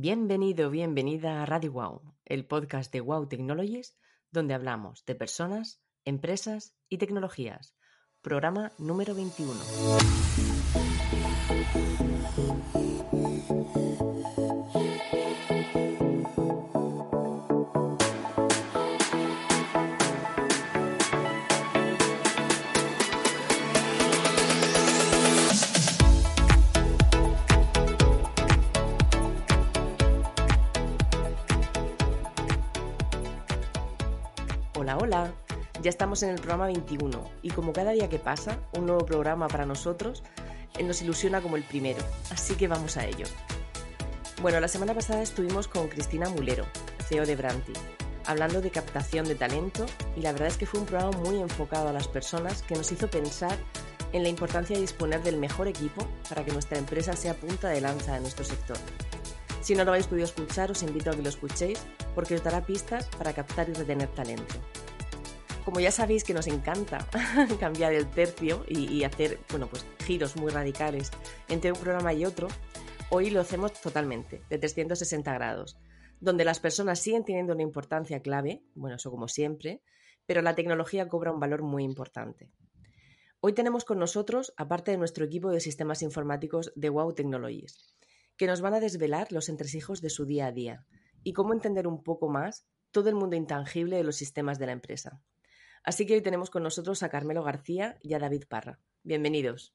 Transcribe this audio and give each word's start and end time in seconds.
Bienvenido, 0.00 0.70
bienvenida 0.70 1.42
a 1.42 1.46
Radio 1.46 1.72
Wow, 1.72 2.14
el 2.24 2.46
podcast 2.46 2.92
de 2.92 3.00
Wow 3.00 3.26
Technologies, 3.26 3.98
donde 4.30 4.54
hablamos 4.54 5.04
de 5.06 5.16
personas, 5.16 5.82
empresas 6.04 6.72
y 6.88 6.98
tecnologías. 6.98 7.74
Programa 8.22 8.70
número 8.78 9.16
21. 9.16 9.58
Hola. 35.00 35.32
Ya 35.80 35.90
estamos 35.90 36.24
en 36.24 36.30
el 36.30 36.40
programa 36.40 36.66
21 36.66 37.22
y 37.42 37.50
como 37.50 37.72
cada 37.72 37.92
día 37.92 38.08
que 38.08 38.18
pasa, 38.18 38.58
un 38.76 38.86
nuevo 38.86 39.06
programa 39.06 39.46
para 39.46 39.64
nosotros 39.64 40.24
eh, 40.76 40.82
nos 40.82 41.00
ilusiona 41.02 41.40
como 41.40 41.54
el 41.54 41.62
primero, 41.62 42.00
así 42.32 42.56
que 42.56 42.66
vamos 42.66 42.96
a 42.96 43.06
ello. 43.06 43.26
Bueno, 44.42 44.58
la 44.58 44.66
semana 44.66 44.94
pasada 44.94 45.22
estuvimos 45.22 45.68
con 45.68 45.86
Cristina 45.86 46.28
Mulero, 46.28 46.66
CEO 47.08 47.26
de 47.26 47.36
Branti, 47.36 47.74
hablando 48.26 48.60
de 48.60 48.72
captación 48.72 49.24
de 49.28 49.36
talento 49.36 49.86
y 50.16 50.20
la 50.20 50.32
verdad 50.32 50.48
es 50.48 50.56
que 50.56 50.66
fue 50.66 50.80
un 50.80 50.86
programa 50.86 51.16
muy 51.18 51.38
enfocado 51.38 51.88
a 51.90 51.92
las 51.92 52.08
personas 52.08 52.62
que 52.62 52.74
nos 52.74 52.90
hizo 52.90 53.08
pensar 53.08 53.56
en 54.12 54.24
la 54.24 54.30
importancia 54.30 54.74
de 54.74 54.82
disponer 54.82 55.22
del 55.22 55.36
mejor 55.36 55.68
equipo 55.68 56.08
para 56.28 56.44
que 56.44 56.50
nuestra 56.50 56.76
empresa 56.76 57.12
sea 57.12 57.34
punta 57.34 57.68
de 57.68 57.80
lanza 57.80 58.16
en 58.16 58.22
nuestro 58.22 58.44
sector. 58.44 58.78
Si 59.60 59.76
no 59.76 59.84
lo 59.84 59.90
habéis 59.92 60.08
podido 60.08 60.24
escuchar, 60.24 60.72
os 60.72 60.82
invito 60.82 61.10
a 61.10 61.14
que 61.14 61.22
lo 61.22 61.28
escuchéis 61.28 61.78
porque 62.16 62.34
os 62.34 62.42
dará 62.42 62.64
pistas 62.64 63.06
para 63.16 63.32
captar 63.32 63.68
y 63.68 63.74
retener 63.74 64.08
talento. 64.08 64.54
Como 65.68 65.80
ya 65.80 65.92
sabéis 65.92 66.24
que 66.24 66.32
nos 66.32 66.46
encanta 66.46 67.06
cambiar 67.60 67.92
el 67.92 68.08
tercio 68.08 68.64
y, 68.66 69.04
hacer 69.04 69.38
bueno, 69.50 69.66
pues, 69.66 69.84
giros 70.06 70.34
muy 70.34 70.50
radicales 70.50 71.10
entre 71.50 71.72
un 71.72 71.78
programa 71.78 72.14
y 72.14 72.24
otro, 72.24 72.48
hoy 73.10 73.28
lo 73.28 73.42
hacemos 73.42 73.78
totalmente, 73.78 74.40
de 74.48 74.56
360 74.56 75.30
grados, 75.34 75.78
donde 76.20 76.46
las 76.46 76.58
personas 76.58 77.00
siguen 77.00 77.26
teniendo 77.26 77.52
una 77.52 77.64
importancia 77.64 78.22
clave, 78.22 78.62
bueno, 78.74 78.96
eso 78.96 79.10
como 79.10 79.28
siempre, 79.28 79.82
pero 80.24 80.40
la 80.40 80.54
tecnología 80.54 81.06
cobra 81.06 81.32
un 81.32 81.38
valor 81.38 81.62
muy 81.62 81.84
importante. 81.84 82.50
Hoy 83.40 83.52
tenemos 83.52 83.84
con 83.84 83.98
nosotros, 83.98 84.54
aparte 84.56 84.92
de 84.92 84.96
nuestro 84.96 85.26
equipo 85.26 85.50
de 85.50 85.60
sistemas 85.60 86.00
informáticos 86.00 86.72
de 86.76 86.88
Wow 86.88 87.12
Technologies, 87.12 87.94
que 88.38 88.46
nos 88.46 88.62
van 88.62 88.72
a 88.72 88.80
desvelar 88.80 89.32
los 89.32 89.50
entresijos 89.50 90.00
de 90.00 90.08
su 90.08 90.24
día 90.24 90.46
a 90.46 90.52
día 90.52 90.86
y 91.24 91.34
cómo 91.34 91.52
entender 91.52 91.86
un 91.86 92.02
poco 92.02 92.30
más 92.30 92.66
todo 92.90 93.10
el 93.10 93.16
mundo 93.16 93.36
intangible 93.36 93.98
de 93.98 94.04
los 94.04 94.16
sistemas 94.16 94.58
de 94.58 94.64
la 94.64 94.72
empresa. 94.72 95.20
Así 95.88 96.04
que 96.04 96.12
hoy 96.12 96.20
tenemos 96.20 96.50
con 96.50 96.62
nosotros 96.62 97.02
a 97.02 97.08
Carmelo 97.08 97.42
García 97.42 97.96
y 98.02 98.12
a 98.12 98.18
David 98.18 98.44
Parra. 98.46 98.78
Bienvenidos. 99.04 99.72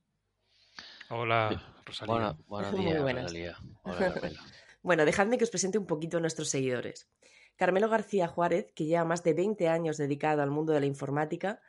Hola, 1.10 1.74
Rosalía. 1.88 2.14
Bueno, 2.14 2.38
buenos 2.46 2.72
días, 2.76 2.94
Muy 2.94 3.02
buenas. 3.02 3.24
Rosalía. 3.24 3.58
Hola, 3.82 4.14
bueno, 4.84 5.06
dejadme 5.06 5.40
que 5.40 5.46
os 5.46 5.50
presente 5.50 5.80
un 5.80 5.88
poquito 5.88 6.18
a 6.18 6.20
nuestros 6.20 6.50
seguidores. 6.50 7.10
Carmelo 7.56 7.90
García 7.90 8.28
Juárez, 8.28 8.72
que 8.76 8.86
lleva 8.86 9.06
más 9.06 9.24
de 9.24 9.34
20 9.34 9.68
años 9.68 9.98
dedicado 9.98 10.44
al 10.44 10.52
mundo 10.52 10.72
de 10.72 10.82
la 10.82 10.86
informática, 10.86 11.62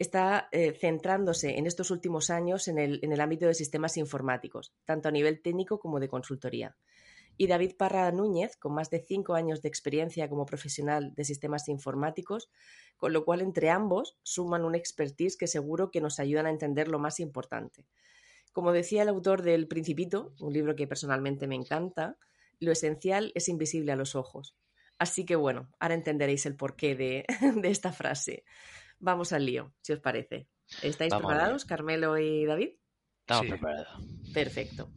está 0.00 0.48
eh, 0.50 0.72
centrándose 0.72 1.56
en 1.56 1.68
estos 1.68 1.92
últimos 1.92 2.28
años 2.28 2.66
en 2.66 2.78
el, 2.78 2.98
en 3.04 3.12
el 3.12 3.20
ámbito 3.20 3.46
de 3.46 3.54
sistemas 3.54 3.96
informáticos, 3.96 4.74
tanto 4.84 5.10
a 5.10 5.12
nivel 5.12 5.40
técnico 5.42 5.78
como 5.78 6.00
de 6.00 6.08
consultoría. 6.08 6.76
Y 7.42 7.48
David 7.48 7.74
Parra 7.76 8.12
Núñez, 8.12 8.56
con 8.56 8.72
más 8.72 8.88
de 8.88 9.00
cinco 9.00 9.34
años 9.34 9.62
de 9.62 9.68
experiencia 9.68 10.28
como 10.28 10.46
profesional 10.46 11.12
de 11.16 11.24
sistemas 11.24 11.68
informáticos, 11.68 12.48
con 12.96 13.12
lo 13.12 13.24
cual 13.24 13.40
entre 13.40 13.68
ambos 13.68 14.16
suman 14.22 14.64
un 14.64 14.76
expertise 14.76 15.36
que 15.36 15.48
seguro 15.48 15.90
que 15.90 16.00
nos 16.00 16.20
ayudan 16.20 16.46
a 16.46 16.50
entender 16.50 16.86
lo 16.86 17.00
más 17.00 17.18
importante. 17.18 17.84
Como 18.52 18.70
decía 18.70 19.02
el 19.02 19.08
autor 19.08 19.42
del 19.42 19.66
Principito, 19.66 20.36
un 20.38 20.52
libro 20.52 20.76
que 20.76 20.86
personalmente 20.86 21.48
me 21.48 21.56
encanta, 21.56 22.16
lo 22.60 22.70
esencial 22.70 23.32
es 23.34 23.48
invisible 23.48 23.90
a 23.90 23.96
los 23.96 24.14
ojos. 24.14 24.54
Así 25.00 25.24
que 25.24 25.34
bueno, 25.34 25.68
ahora 25.80 25.94
entenderéis 25.96 26.46
el 26.46 26.54
porqué 26.54 26.94
de, 26.94 27.24
de 27.60 27.70
esta 27.70 27.90
frase. 27.90 28.44
Vamos 29.00 29.32
al 29.32 29.46
lío, 29.46 29.74
si 29.80 29.92
os 29.92 29.98
parece. 29.98 30.46
¿Estáis 30.80 31.10
Vamos 31.10 31.26
preparados, 31.26 31.64
Carmelo 31.64 32.16
y 32.18 32.44
David? 32.44 32.70
Estamos 33.22 33.46
Sí. 33.46 33.48
preparados. 33.50 34.04
Perfecto. 34.32 34.92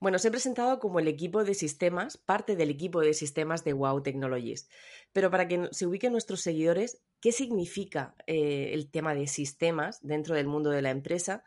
Bueno, 0.00 0.16
os 0.16 0.24
he 0.24 0.30
presentado 0.30 0.78
como 0.78 1.00
el 1.00 1.08
equipo 1.08 1.42
de 1.42 1.54
sistemas, 1.54 2.16
parte 2.16 2.54
del 2.54 2.70
equipo 2.70 3.00
de 3.00 3.14
sistemas 3.14 3.64
de 3.64 3.72
Wow 3.72 4.02
Technologies. 4.02 4.68
Pero 5.12 5.28
para 5.30 5.48
que 5.48 5.68
se 5.72 5.86
ubiquen 5.86 6.12
nuestros 6.12 6.40
seguidores, 6.40 7.02
¿qué 7.20 7.32
significa 7.32 8.14
eh, 8.28 8.70
el 8.74 8.90
tema 8.90 9.14
de 9.14 9.26
sistemas 9.26 9.98
dentro 10.00 10.36
del 10.36 10.46
mundo 10.46 10.70
de 10.70 10.82
la 10.82 10.90
empresa? 10.90 11.42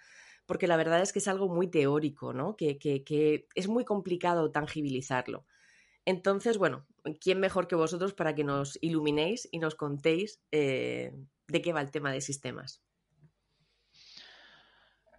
Porque 0.45 0.67
la 0.67 0.75
verdad 0.75 1.01
es 1.01 1.13
que 1.13 1.19
es 1.19 1.29
algo 1.29 1.47
muy 1.47 1.69
teórico, 1.69 2.33
¿no? 2.33 2.57
Que, 2.57 3.47
es 3.55 3.67
muy 3.69 3.85
complicado 3.85 4.51
tangibilizarlo. 4.51 5.45
Entonces, 6.03 6.57
bueno, 6.57 6.85
¿quién 7.21 7.39
mejor 7.39 7.69
que 7.69 7.75
vosotros 7.75 8.13
para 8.13 8.35
que 8.35 8.43
nos 8.43 8.77
iluminéis 8.81 9.47
y 9.51 9.59
nos 9.59 9.75
contéis 9.75 10.41
eh, 10.51 11.13
de 11.47 11.61
qué 11.61 11.71
va 11.71 11.79
el 11.79 11.91
tema 11.91 12.11
de 12.11 12.19
sistemas? 12.19 12.83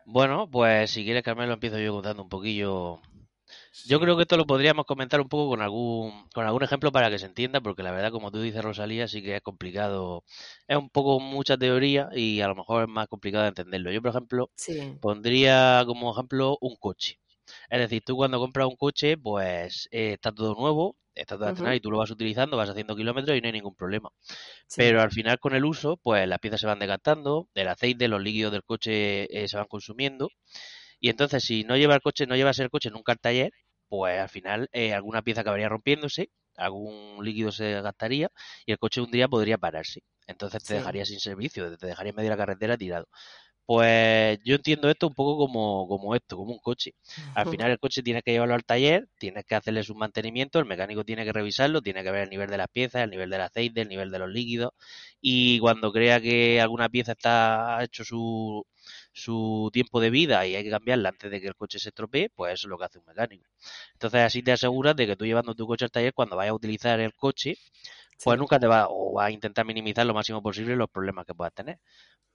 Bueno, 0.05 0.51
pues 0.51 0.91
si 0.91 1.05
quieres, 1.05 1.23
Carmelo, 1.23 1.55
empiezo 1.55 1.79
yo 1.79 1.93
contando 1.93 2.25
un 2.25 2.29
poquillo. 2.29 3.01
Yo 3.85 3.99
creo 4.01 4.17
que 4.17 4.23
esto 4.23 4.37
lo 4.37 4.47
podríamos 4.47 4.85
comentar 4.87 5.21
un 5.21 5.29
poco 5.29 5.49
con 5.51 5.63
algún, 5.63 6.29
con 6.35 6.45
algún 6.47 6.63
ejemplo 6.63 6.93
para 6.93 7.11
que 7.11 7.19
se 7.19 7.27
entienda, 7.27 7.61
porque 7.61 7.83
la 7.83 7.91
verdad, 7.91 8.11
como 8.13 8.31
tú 8.31 8.41
dices, 8.41 8.63
Rosalía, 8.63 9.09
sí 9.09 9.23
que 9.23 9.37
es 9.37 9.43
complicado. 9.43 10.25
Es 10.69 10.77
un 10.77 10.91
poco 10.91 11.19
mucha 11.21 11.57
teoría 11.57 12.09
y 12.15 12.41
a 12.43 12.49
lo 12.49 12.55
mejor 12.55 12.83
es 12.85 12.89
más 12.89 13.09
complicado 13.09 13.43
de 13.45 13.49
entenderlo. 13.49 13.91
Yo, 13.91 14.03
por 14.03 14.11
ejemplo, 14.11 14.51
Sí, 14.57 15.01
pondría 15.01 15.83
como 15.87 16.13
ejemplo 16.13 16.59
un 16.61 16.77
coche. 16.77 17.19
Es 17.71 17.81
decir, 17.81 18.03
tú 18.05 18.17
cuando 18.17 18.39
compras 18.39 18.67
un 18.69 18.77
coche, 18.77 19.17
pues 19.19 19.89
eh, 19.91 20.13
está 20.15 20.33
todo 20.33 20.55
nuevo, 20.55 20.97
está 21.15 21.37
todo 21.39 21.49
Ujú. 21.49 21.49
estrenado 21.49 21.77
y 21.77 21.81
tú 21.81 21.91
lo 21.91 21.99
vas 21.99 22.11
utilizando, 22.11 22.57
vas 22.57 22.71
haciendo 22.71 22.95
kilómetros 22.97 23.37
y 23.37 23.41
no 23.41 23.47
hay 23.47 23.53
ningún 23.53 23.75
problema. 23.75 24.11
sí. 24.67 24.83
Pero 24.83 25.03
al 25.03 25.11
final 25.13 25.39
con 25.41 25.55
el 25.55 25.65
uso, 25.65 25.97
pues 25.99 26.29
las 26.29 26.39
piezas 26.41 26.61
se 26.61 26.67
van 26.67 26.79
desgastando, 26.79 27.49
el 27.55 27.69
aceite, 27.69 28.09
los 28.09 28.23
líquidos 28.23 28.53
del 28.53 28.65
coche 28.65 29.45
eh, 29.45 29.49
se 29.49 29.57
van 29.57 29.67
consumiendo. 29.69 30.31
Y 31.01 31.11
entonces 31.11 31.45
si 31.45 31.65
no 31.65 31.77
lleva 31.77 31.95
el 31.95 32.01
coche, 32.01 32.27
no 32.27 32.37
llevas 32.37 32.59
el 32.59 32.71
coche 32.71 32.91
nunca 32.91 33.13
al 33.13 33.19
taller, 33.21 33.53
pues 33.97 34.19
al 34.19 34.29
final 34.31 34.69
eh, 34.73 34.95
alguna 34.95 35.21
pieza 35.23 35.43
acabaría 35.43 35.69
rompiéndose, 35.69 36.31
algún 36.57 37.19
líquido 37.23 37.53
se 37.53 37.81
gastaría 37.83 38.31
y 38.67 38.73
el 38.73 38.79
coche 38.79 39.01
un 39.03 39.11
día 39.11 39.29
podría 39.29 39.59
pararse. 39.59 40.01
Entonces 40.27 40.63
te 40.65 40.73
Sí. 40.73 40.75
dejaría 40.75 41.05
sin 41.05 41.21
servicio, 41.21 41.77
te 41.77 41.87
dejaría 41.87 42.11
en 42.11 42.17
medio 42.17 42.31
de 42.31 42.37
la 42.37 42.43
carretera 42.43 42.79
tirado. 42.79 43.07
Pues 43.67 44.39
yo 44.45 44.57
entiendo 44.57 44.91
esto 44.91 45.09
un 45.09 45.15
poco 45.15 45.39
como, 45.39 45.87
como 45.89 46.15
esto, 46.17 46.37
como 46.37 46.53
un 46.53 46.59
coche. 46.59 46.93
Al 47.35 47.47
final 47.47 47.71
el 47.71 47.79
coche 47.79 48.03
tienes 48.03 48.23
que 48.25 48.33
llevarlo 48.33 48.55
al 48.55 48.65
taller, 48.65 49.09
tienes 49.19 49.45
que 49.47 49.55
hacerle 49.55 49.83
su 49.85 49.95
mantenimiento, 49.95 50.59
el 50.59 50.67
mecánico 50.67 51.05
tiene 51.05 51.25
que 51.25 51.33
revisarlo, 51.33 51.83
tiene 51.83 52.03
que 52.03 52.11
ver 52.11 52.25
el 52.25 52.31
nivel 52.31 52.51
de 52.51 52.59
las 52.59 52.69
piezas, 52.69 53.05
el 53.05 53.11
nivel 53.11 53.31
del 53.31 53.41
aceite, 53.43 53.83
el 53.83 53.89
nivel 53.89 54.11
de 54.11 54.19
los 54.19 54.31
líquidos 54.31 54.73
y 55.21 55.59
cuando 55.61 55.93
crea 55.93 56.21
que 56.21 56.61
alguna 56.61 56.89
pieza 56.89 57.13
está 57.13 57.79
ha 57.79 57.85
hecho 57.85 58.05
su, 58.05 58.65
su 59.13 59.71
tiempo 59.73 60.01
de 60.01 60.11
vida 60.11 60.47
y 60.47 60.57
hay 60.57 60.65
que 60.65 60.71
cambiarla 60.71 61.11
antes 61.11 61.31
de 61.31 61.41
que 61.41 61.49
el 61.49 61.57
coche 61.57 61.79
se 61.79 61.91
estropee, 61.91 62.31
pues 62.35 62.55
eso 62.55 62.67
es 62.67 62.71
lo 62.71 62.79
que 62.79 62.85
hace 62.87 62.99
un 62.99 63.05
mecánico. 63.07 63.45
Entonces 63.95 64.21
así 64.23 64.43
te 64.43 64.53
aseguras 64.53 64.97
de 64.97 65.07
que 65.07 65.17
tú 65.17 65.25
llevando 65.27 65.55
tu 65.55 65.67
coche 65.67 65.85
al 65.87 65.91
taller, 65.91 66.15
cuando 66.15 66.37
vayas 66.37 66.53
a 66.53 66.55
utilizar 66.55 67.01
el 67.01 67.15
coche, 67.15 67.57
pues 68.23 68.39
Sí. 68.39 68.39
nunca 68.39 68.59
te 68.61 68.67
va 68.67 68.87
o 68.91 69.13
vas 69.15 69.27
a 69.29 69.31
intentar 69.33 69.65
minimizar 69.67 70.07
lo 70.07 70.15
máximo 70.15 70.43
posible 70.43 70.77
los 70.77 70.91
problemas 70.91 71.27
que 71.27 71.35
puedas 71.35 71.55
tener. 71.55 71.79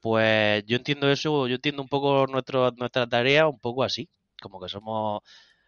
Pues 0.02 0.64
yo 0.68 0.78
entiendo 0.78 1.10
eso, 1.12 1.48
yo 1.48 1.56
entiendo 1.56 1.82
un 1.84 1.90
poco 1.90 2.28
nuestro, 2.28 2.72
nuestra 2.78 3.08
tarea 3.08 3.48
un 3.48 3.60
poco 3.60 3.84
así, 3.84 4.10
como 4.42 4.60
que 4.62 4.70
somos 4.70 5.22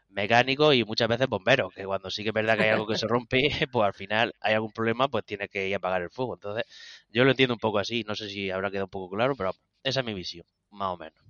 mecánicos 0.09 0.75
y 0.75 0.83
muchas 0.83 1.07
veces 1.07 1.27
bomberos, 1.27 1.73
que 1.73 1.85
cuando 1.85 2.09
sí 2.11 2.23
que 2.23 2.29
es 2.29 2.33
verdad 2.33 2.55
que 2.57 2.63
hay 2.63 2.69
algo 2.69 2.87
que 2.87 2.95
se 2.95 3.07
rompe, 3.07 3.49
pues 3.71 3.85
al 3.87 3.93
final 3.93 4.33
hay 4.41 4.53
algún 4.55 4.71
problema, 4.71 5.07
pues 5.09 5.25
tienes 5.25 5.49
que 5.49 5.67
ir 5.67 5.73
a 5.75 5.77
apagar 5.77 6.01
el 6.01 6.09
fuego. 6.11 6.35
Entonces, 6.35 6.63
yo 7.09 7.23
lo 7.25 7.31
entiendo 7.31 7.53
un 7.55 7.59
poco 7.59 7.79
así, 7.79 8.03
no 8.07 8.15
sé 8.15 8.29
si 8.29 8.49
habrá 8.51 8.69
quedado 8.71 8.85
un 8.85 8.89
poco 8.91 9.15
claro, 9.15 9.35
pero 9.35 9.51
esa 9.83 9.99
es 10.01 10.05
mi 10.05 10.13
visión, 10.13 10.45
más 10.71 10.89
o 10.93 10.97
menos. 10.97 11.23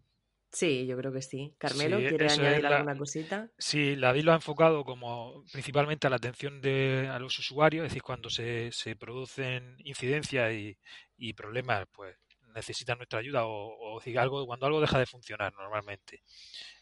Sí, 0.51 0.87
yo 0.87 0.97
creo 0.97 1.11
que 1.13 1.21
sí. 1.21 1.53
Carmelo, 1.59 2.03
Sí, 2.03 2.05
¿quieres 2.05 2.27
eso 2.27 2.43
es 2.45 2.63
añadir 2.63 2.65
la- 2.65 2.85
alguna 2.85 2.97
cosita? 2.97 3.51
Sí, 3.57 3.95
la 3.95 4.13
DIL 4.13 4.25
lo 4.25 4.31
ha 4.33 4.35
enfocado 4.35 4.85
como 4.85 5.45
principalmente 5.51 6.07
a 6.07 6.09
la 6.11 6.17
atención 6.17 6.61
de, 6.61 7.09
a 7.11 7.19
los 7.19 7.37
usuarios, 7.39 7.85
es 7.85 7.91
decir, 7.91 8.03
cuando 8.03 8.29
se, 8.29 8.71
se 8.71 8.95
producen 8.95 9.77
incidencias 9.85 10.53
y, 10.53 10.77
y 11.17 11.33
problemas, 11.33 11.85
pues 11.93 12.17
necesitan 12.55 12.97
nuestra 12.99 13.19
ayuda 13.19 13.45
o, 13.45 13.97
o 13.97 14.01
algo, 14.19 14.45
cuando 14.47 14.65
algo 14.67 14.81
deja 14.81 14.99
de 14.99 15.05
funcionar 15.07 15.53
normalmente. 15.53 16.23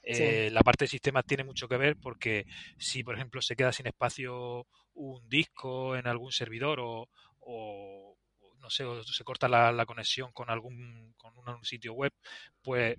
Eh, 0.09 0.49
la 0.51 0.61
parte 0.61 0.85
de 0.85 0.89
sistemas 0.89 1.25
tiene 1.25 1.43
mucho 1.43 1.67
que 1.67 1.77
ver 1.77 1.97
porque 2.01 2.45
si, 2.77 3.03
por 3.03 3.15
ejemplo, 3.15 3.41
se 3.41 3.55
queda 3.55 3.71
sin 3.71 3.87
espacio 3.87 4.65
un 4.93 5.27
disco 5.29 5.95
en 5.95 6.07
algún 6.07 6.31
servidor 6.31 6.79
o, 6.79 7.09
o- 7.41 8.17
o 8.39 8.55
no 8.59 8.69
sé, 8.69 8.83
o 8.85 9.03
se 9.03 9.23
corta 9.23 9.47
la, 9.47 9.85
conexión 9.85 10.31
con 10.31 10.49
algún 10.49 11.13
con 11.17 11.33
un 11.37 11.63
sitio 11.65 11.93
web, 11.93 12.13
pues 12.61 12.97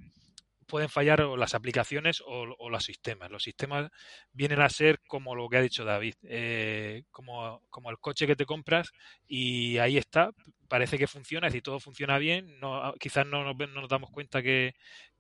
pueden 0.68 0.90
fallar 0.90 1.20
las 1.20 1.54
aplicaciones 1.54 2.22
o, 2.24 2.68
los 2.68 2.84
sistemas. 2.84 3.30
Los 3.30 3.42
sistemas 3.42 3.90
vienen 4.32 4.60
a 4.60 4.68
ser 4.68 5.00
como 5.08 5.34
lo 5.34 5.48
que 5.48 5.56
ha 5.56 5.62
dicho 5.62 5.84
David, 5.84 6.14
eh, 6.22 7.04
como, 7.10 7.62
como, 7.70 7.90
el 7.90 7.98
coche 7.98 8.26
que 8.26 8.36
te 8.36 8.44
compras 8.44 8.92
y 9.26 9.78
ahí 9.78 9.96
está, 9.96 10.30
parece 10.68 10.98
que 10.98 11.06
funciona, 11.06 11.46
es 11.46 11.54
decir, 11.54 11.62
todo 11.62 11.80
funciona 11.80 12.18
bien, 12.18 12.60
no, 12.60 12.92
quizás 13.00 13.26
no 13.26 13.42
nos, 13.42 13.56
no 13.56 13.80
nos 13.80 13.88
damos 13.88 14.10
cuenta 14.10 14.42
que, 14.42 14.74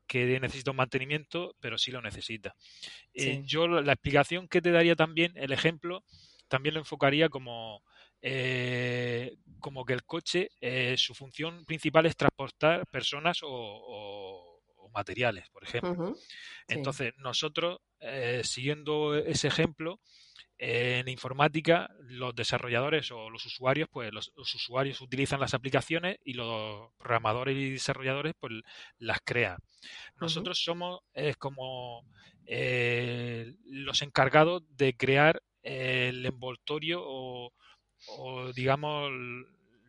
que 0.08 0.40
necesita 0.40 0.72
un 0.72 0.78
mantenimiento, 0.78 1.54
pero 1.60 1.78
sí 1.78 1.92
lo 1.92 2.02
necesita. 2.02 2.56
Eh, 3.14 3.38
yo 3.44 3.68
la 3.68 3.92
explicación 3.92 4.48
que 4.48 4.60
te 4.62 4.72
daría 4.72 4.96
también, 4.96 5.32
el 5.36 5.52
ejemplo, 5.52 6.02
también 6.48 6.74
lo 6.74 6.80
enfocaría 6.80 7.28
como, 7.28 7.82
eh, 8.22 9.36
como 9.60 9.84
que 9.84 9.92
el 9.92 10.04
coche, 10.04 10.48
su 10.96 11.14
función 11.14 11.64
principal 11.66 12.06
es 12.06 12.16
transportar 12.16 12.86
personas 12.88 13.40
o 13.42 14.58
materiales, 14.92 15.48
por 15.50 15.64
ejemplo. 15.64 16.02
Entonces, 16.68 17.12
nosotros, 17.18 17.78
eh, 18.00 18.42
siguiendo 18.44 19.16
ese 19.16 19.48
ejemplo, 19.48 20.00
en 20.58 21.08
informática, 21.08 21.88
los 22.00 22.34
desarrolladores 22.34 23.12
o 23.12 23.30
los 23.30 23.46
usuarios, 23.46 23.88
pues 23.90 24.12
los, 24.12 24.32
usuarios 24.36 25.00
utilizan 25.00 25.38
las 25.38 25.54
aplicaciones 25.54 26.18
y 26.24 26.34
los 26.34 26.90
programadores 26.98 27.56
y 27.56 27.70
desarrolladores, 27.70 28.34
pues 28.40 28.54
las 28.98 29.18
crean. 29.24 29.58
Nosotros 30.20 30.62
somos 30.62 31.00
como 31.38 32.04
eh, 32.46 33.54
los 33.66 34.02
encargados 34.02 34.64
de 34.76 34.96
crear 34.96 35.42
el 35.62 36.26
envoltorio 36.26 37.02
o, 37.04 37.52
digamos, 38.54 39.10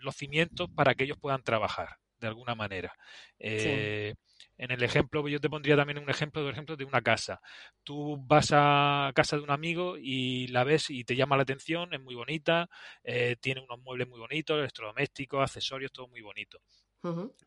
los 0.01 0.15
cimientos 0.15 0.69
para 0.75 0.93
que 0.93 1.05
ellos 1.05 1.17
puedan 1.19 1.43
trabajar 1.43 1.97
de 2.19 2.27
alguna 2.27 2.55
manera. 2.55 2.93
Eh, 3.39 4.13
en 4.57 4.71
el 4.71 4.83
ejemplo, 4.83 5.27
yo 5.27 5.39
te 5.39 5.49
pondría 5.49 5.75
también 5.75 5.97
un 5.99 6.09
ejemplo, 6.09 6.43
de 6.43 6.51
ejemplo 6.51 6.75
de 6.75 6.85
una 6.85 7.01
casa. 7.01 7.39
Tú 7.83 8.17
vas 8.25 8.49
a 8.53 9.11
casa 9.15 9.37
de 9.37 9.43
un 9.43 9.51
amigo 9.51 9.95
y 9.97 10.47
la 10.47 10.63
ves 10.63 10.89
y 10.89 11.03
te 11.05 11.15
llama 11.15 11.37
la 11.37 11.43
atención, 11.43 11.93
es 11.93 12.01
muy 12.01 12.15
bonita, 12.15 12.69
eh, 13.03 13.35
tiene 13.39 13.61
unos 13.61 13.79
muebles 13.81 14.07
muy 14.07 14.19
bonitos, 14.19 14.57
electrodomésticos, 14.59 15.41
accesorios, 15.41 15.91
todo 15.91 16.07
muy 16.07 16.21
bonito. 16.21 16.59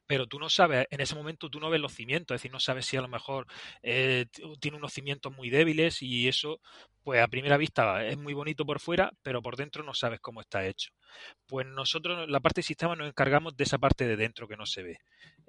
Pero 0.07 0.27
tú 0.27 0.39
no 0.39 0.51
sabes, 0.51 0.87
en 0.91 1.01
ese 1.01 1.15
momento 1.15 1.49
tú 1.49 1.59
no 1.59 1.71
ves 1.71 1.81
los 1.81 1.95
cimientos, 1.95 2.35
es 2.35 2.41
decir, 2.41 2.53
no 2.53 2.61
sabes 2.61 2.85
si 2.87 2.97
a 2.97 3.01
lo 3.01 3.09
mejor 3.09 3.47
eh, 3.83 4.27
tiene 4.61 4.77
unos 4.77 4.93
cimientos 4.93 5.35
muy 5.35 5.49
débiles 5.49 6.03
y 6.03 6.29
eso, 6.29 6.61
pues 7.03 7.23
a 7.23 7.29
primera 7.29 7.57
vista 7.57 8.05
es 8.05 8.19
muy 8.19 8.35
bonito 8.35 8.67
por 8.67 8.81
fuera, 8.81 9.13
pero 9.23 9.41
por 9.43 9.57
dentro 9.57 9.83
no 9.85 9.95
sabes 9.95 10.21
cómo 10.21 10.41
está 10.41 10.67
hecho. 10.67 10.91
Pues 11.47 11.67
nosotros, 11.67 12.29
la 12.29 12.41
parte 12.41 12.61
de 12.61 12.65
sistema, 12.65 12.97
nos 12.97 13.09
encargamos 13.09 13.57
de 13.57 13.65
esa 13.65 13.79
parte 13.79 14.07
de 14.07 14.17
dentro 14.17 14.47
que 14.49 14.57
no 14.57 14.67
se 14.67 14.83
ve. 14.83 14.99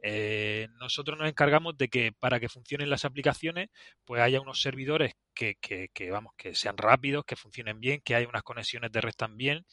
Eh, 0.06 0.68
nosotros 0.82 1.18
nos 1.18 1.30
encargamos 1.30 1.78
de 1.78 1.88
que 1.88 2.12
para 2.12 2.38
que 2.42 2.50
funcionen 2.50 2.90
las 2.90 3.06
aplicaciones, 3.06 3.70
pues 4.04 4.22
haya 4.22 4.42
unos 4.42 4.60
servidores 4.62 5.14
que, 5.34 5.56
que, 5.62 6.12
vamos, 6.12 6.34
que 6.36 6.56
sean 6.56 6.78
rápidos, 6.78 7.24
que 7.24 7.38
funcionen 7.38 7.80
bien, 7.80 8.02
que 8.04 8.14
haya 8.14 8.28
unas 8.28 8.44
conexiones 8.44 8.92
de 8.92 9.00
red 9.00 9.14
también, 9.16 9.66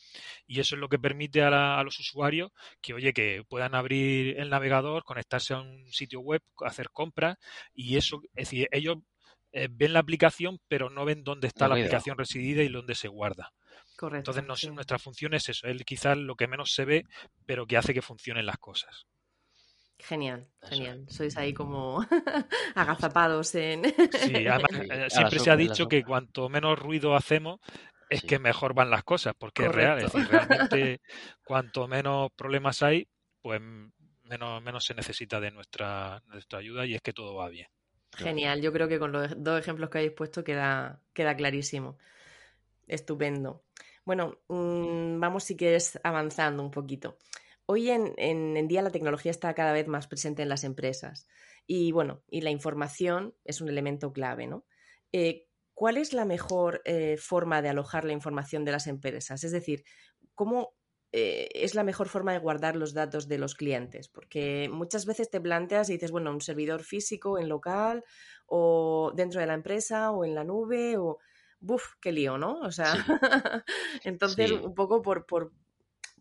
y 0.47 0.61
eso 0.61 0.77
es 0.77 0.81
lo 0.81 0.88
que 0.88 1.00
permite 1.00 1.43
a, 1.43 1.82
los 1.82 1.99
usuarios 1.99 2.53
que, 2.81 2.94
oye, 2.94 3.12
que 3.12 3.43
puedan 3.49 3.75
abrir 3.75 4.38
el 4.38 4.50
navegador, 4.50 5.03
conectarse 5.03 5.55
a 5.55 5.62
un 5.62 5.91
sitio 5.91 6.21
web, 6.21 6.43
hacer 6.65 6.91
compras, 6.91 7.37
y 7.75 7.97
eso, 7.97 8.21
es 8.37 8.49
decir, 8.49 8.69
ellos 8.71 8.99
eh, 9.50 9.67
ven 9.69 9.94
la 9.94 9.99
aplicación, 9.99 10.61
pero 10.69 10.91
no 10.91 11.05
ven 11.05 11.25
dónde 11.25 11.49
está 11.49 11.67
la 11.67 11.75
aplicación 11.75 12.17
residida 12.17 12.62
y 12.62 12.69
dónde 12.69 12.94
se 12.94 13.09
guarda. 13.09 13.53
Correcto. 13.97 14.31
Entonces, 14.31 14.71
nuestra 14.71 15.00
función 15.00 15.35
es 15.35 15.49
eso, 15.49 15.67
es 15.67 15.85
quizás 15.85 16.17
lo 16.17 16.37
que 16.37 16.47
menos 16.47 16.73
se 16.73 16.85
ve, 16.85 17.05
pero 17.47 17.67
que 17.67 17.77
hace 17.77 17.93
que 17.93 18.00
funcionen 18.00 18.47
las 18.47 18.59
cosas. 18.59 19.09
Genial, 20.02 20.47
genial. 20.62 21.05
Sois 21.08 21.37
ahí 21.37 21.52
como 21.52 22.00
agazapados 22.75 23.55
en... 23.55 23.85
Sí, 23.85 24.47
además 24.47 24.70
eh, 24.73 25.06
siempre 25.08 25.38
se 25.38 25.50
ha 25.50 25.56
dicho 25.56 25.88
que 25.88 26.02
cuanto 26.02 26.49
menos 26.49 26.79
ruido 26.79 27.14
hacemos, 27.14 27.61
es 28.11 28.23
que 28.23 28.38
mejor 28.38 28.75
van 28.75 28.91
las 28.91 29.05
cosas, 29.05 29.35
porque 29.38 29.67
es 29.67 29.73
real. 29.73 29.99
Es 29.99 30.12
decir, 30.12 30.29
realmente 30.29 31.00
cuanto 31.44 31.87
menos 31.87 32.31
problemas 32.32 32.82
hay, 32.82 33.06
pues 33.41 33.61
menos, 34.25 34.62
menos 34.62 34.85
se 34.85 34.94
necesita 34.94 35.41
de 35.41 35.50
nuestra, 35.50 36.20
nuestra 36.26 36.58
ayuda 36.58 36.85
y 36.87 36.94
es 36.94 37.03
que 37.03 37.12
todo 37.12 37.37
va 37.37 37.49
bien. 37.49 37.69
Genial, 38.17 38.61
yo 38.61 38.73
creo 38.73 38.88
que 38.88 38.99
con 38.99 39.12
los 39.12 39.32
dos 39.43 39.61
ejemplos 39.61 39.88
que 39.88 39.99
habéis 39.99 40.12
puesto 40.12 40.43
queda, 40.43 41.00
queda 41.12 41.37
clarísimo. 41.37 41.96
Estupendo. 42.88 43.62
Bueno, 44.05 44.38
mm, 44.49 45.20
vamos 45.20 45.44
si 45.44 45.56
quieres 45.56 45.99
avanzando 46.03 46.62
un 46.64 46.73
poquito. 46.73 47.17
Hoy 47.72 47.88
en, 47.88 48.67
día 48.67 48.82
la 48.82 48.90
tecnología 48.90 49.31
está 49.31 49.55
cada 49.55 49.72
vez 49.72 49.87
más 49.87 50.08
presente 50.08 50.43
en 50.43 50.49
las 50.49 50.64
empresas 50.64 51.28
y 51.69 51.93
bueno, 51.93 52.20
y 52.28 52.40
la 52.40 52.50
información 52.50 53.37
es 53.44 53.61
un 53.61 53.69
elemento 53.69 54.12
clave, 54.12 54.49
¿no? 54.49 54.67
Eh, 55.12 55.46
¿Cuál 55.72 55.96
es 55.96 56.12
la 56.12 56.25
mejor 56.25 56.82
eh, 56.84 57.17
forma 57.17 57.62
de 57.62 57.69
alojar 57.69 58.05
la 58.05 58.12
información 58.12 58.64
de 58.64 58.72
las 58.72 58.88
empresas? 58.88 59.44
Es 59.44 59.52
decir, 59.52 59.84
¿cómo 60.34 60.75
eh, 61.12 61.49
es 61.55 61.76
la 61.76 61.84
mejor 61.84 62.08
forma 62.08 62.32
de 62.32 62.40
guardar 62.40 62.75
los 62.75 62.93
datos 62.93 63.28
de 63.28 63.38
los 63.38 63.55
clientes? 63.55 64.08
Porque 64.08 64.69
muchas 64.69 65.06
veces 65.06 65.31
te 65.31 65.40
planteas 65.40 65.90
y 65.90 65.93
dices, 65.93 66.11
bueno, 66.11 66.32
un 66.32 66.40
servidor 66.40 66.82
físico 66.82 67.38
en 67.38 67.49
local 67.49 68.02
o 68.46 69.12
dentro 69.14 69.40
de 69.40 69.46
la 69.46 69.55
empresa 69.55 70.11
o 70.11 70.25
en 70.25 70.34
la 70.34 70.43
nube 70.43 70.96
o... 70.99 71.19
Buf, 71.61 71.93
qué 72.00 72.11
lío, 72.11 72.37
¿no? 72.37 72.58
O 72.62 72.72
sea, 72.72 72.94
entonces 74.05 74.50
un 74.50 74.75
poco 74.75 75.02
por, 75.02 75.26
por, 75.26 75.52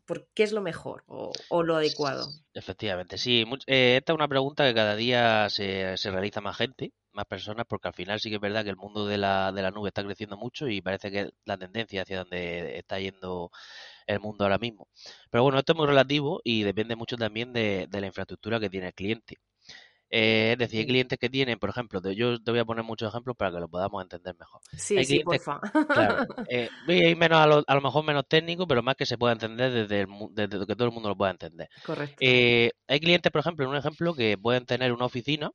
por 0.09 0.27
qué 0.33 0.41
es 0.41 0.51
lo 0.51 0.61
mejor 0.61 1.03
o, 1.05 1.61
lo 1.61 1.75
adecuado. 1.75 2.27
Efectivamente, 2.55 3.19
sí. 3.19 3.45
Eh, 3.67 3.97
esta 3.97 4.11
es 4.11 4.15
una 4.15 4.27
pregunta 4.27 4.67
que 4.67 4.73
cada 4.73 4.95
día 4.95 5.47
se, 5.51 5.95
realiza 6.05 6.41
más 6.41 6.57
gente, 6.57 6.93
más 7.11 7.25
personas, 7.25 7.67
porque 7.69 7.89
al 7.89 7.93
final 7.93 8.19
sí 8.19 8.29
que 8.29 8.37
es 8.37 8.41
verdad 8.41 8.63
que 8.63 8.71
el 8.71 8.75
mundo 8.75 9.05
de 9.05 9.19
la, 9.19 9.51
de 9.51 9.61
la 9.61 9.69
nube 9.69 9.89
está 9.89 10.03
creciendo 10.03 10.35
mucho 10.35 10.67
y 10.67 10.81
parece 10.81 11.11
que 11.11 11.29
la 11.45 11.59
tendencia 11.59 12.01
hacia 12.01 12.17
donde 12.17 12.79
está 12.79 12.99
yendo 12.99 13.51
el 14.07 14.19
mundo 14.19 14.45
ahora 14.45 14.57
mismo. 14.57 14.87
Pero 15.29 15.43
bueno, 15.43 15.59
esto 15.59 15.73
es 15.73 15.77
muy 15.77 15.85
relativo 15.85 16.41
y 16.43 16.63
depende 16.63 16.95
mucho 16.95 17.15
también 17.15 17.53
de 17.53 17.87
la 17.91 18.07
infraestructura 18.07 18.59
que 18.59 18.71
tiene 18.71 18.87
el 18.87 18.95
cliente. 18.95 19.35
Eh, 20.11 20.53
es 20.53 20.57
decir, 20.57 20.79
hay 20.79 20.87
clientes 20.87 21.19
que 21.19 21.29
tienen, 21.29 21.59
por 21.59 21.69
ejemplo, 21.69 22.01
yo 22.11 22.41
te 22.41 22.51
voy 22.51 22.59
a 22.59 22.65
poner 22.65 22.83
muchos 22.83 23.09
ejemplos 23.09 23.35
para 23.37 23.51
que 23.51 23.59
lo 23.59 23.67
podamos 23.67 24.01
entender 24.01 24.35
mejor. 24.39 24.61
Sí, 24.75 25.03
sí, 25.03 25.19
porfa. 25.19 25.59
Claro, 25.59 26.25
eh, 26.49 27.15
menos 27.15 27.37
a 27.39 27.45
lo, 27.47 27.63
a 27.65 27.75
lo, 27.75 27.81
mejor 27.81 28.03
menos 28.03 28.27
técnico, 28.27 28.67
pero 28.67 28.81
más 28.81 28.95
que 28.95 29.05
se 29.05 29.17
pueda 29.17 29.33
entender 29.33 29.71
desde, 29.71 30.07
desde 30.31 30.65
que 30.65 30.75
todo 30.75 30.87
el 30.87 30.93
mundo 30.93 31.09
lo 31.09 31.15
pueda 31.15 31.31
entender. 31.31 31.69
Correcto. 31.85 32.17
Eh, 32.19 32.71
hay 32.87 32.99
clientes, 32.99 33.31
por 33.31 33.41
ejemplo, 33.41 33.65
en 33.65 33.71
un 33.71 33.77
ejemplo, 33.77 34.13
que 34.15 34.37
pueden 34.37 34.65
tener 34.65 34.91
una 34.91 35.05
oficina 35.05 35.51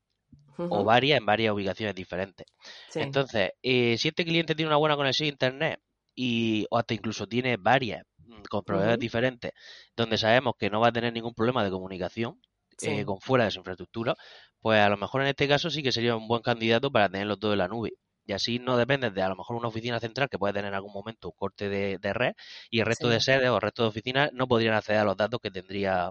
o 0.57 0.85
varias 0.85 1.19
en 1.19 1.27
varias 1.27 1.53
ubicaciones 1.53 1.95
diferentes. 1.95 2.47
Entonces, 2.95 3.51
eh, 3.63 3.97
si 3.99 4.09
este 4.09 4.25
cliente 4.25 4.55
tiene 4.55 4.69
una 4.69 4.77
buena 4.77 4.97
conexión 4.97 5.27
a 5.27 5.31
Internet 5.31 5.81
y, 6.15 6.67
o 6.71 6.79
hasta 6.79 6.95
incluso 6.95 7.27
tiene 7.27 7.57
varias 7.57 8.05
mm, 8.19 8.43
con 8.49 8.63
proveedores 8.63 8.99
diferentes, 8.99 9.53
donde 9.97 10.17
sabemos 10.17 10.55
que 10.59 10.71
no 10.71 10.81
va 10.81 10.89
a 10.89 10.93
tener 10.93 11.13
ningún 11.13 11.35
problema 11.35 11.65
de 11.65 11.71
comunicación, 11.71 12.41
eh, 12.83 13.05
con 13.05 13.21
fuera 13.21 13.45
de 13.45 13.51
su 13.51 13.59
infraestructura, 13.59 14.15
pues 14.61 14.81
a 14.81 14.89
lo 14.89 14.97
mejor 14.97 15.23
en 15.23 15.29
este 15.29 15.47
caso 15.47 15.71
sí 15.71 15.83
que 15.83 15.93
sería 15.93 16.17
un 16.17 16.27
buen 16.27 16.43
candidato 16.43 16.91
para 16.91 17.09
tenerlo 17.11 17.37
todo 17.37 17.53
en 17.53 17.59
la 17.59 17.69
nube. 17.69 17.93
Y 18.27 18.33
así 18.33 18.59
no 18.59 18.77
depende 18.79 19.11
de 19.11 19.23
a 19.23 19.29
lo 19.29 19.37
mejor 19.37 19.57
una 19.57 19.69
oficina 19.69 20.01
central 20.01 20.31
que 20.31 20.39
puede 20.39 20.55
tener 20.55 20.69
en 20.69 20.75
algún 20.75 20.93
momento 20.93 21.29
un 21.29 21.35
corte 21.37 21.69
de, 21.69 22.13
red 22.15 22.33
y 22.71 22.81
el 22.81 22.87
resto 22.87 23.09
de 23.09 23.21
sedes 23.21 23.51
o 23.51 23.57
el 23.57 23.61
resto 23.61 23.83
de 23.83 23.91
oficinas 23.91 24.31
no 24.33 24.49
podrían 24.49 24.75
acceder 24.75 25.01
a 25.01 25.05
los 25.05 25.17
datos 25.17 25.41
que 25.43 25.51
tendría 25.51 26.11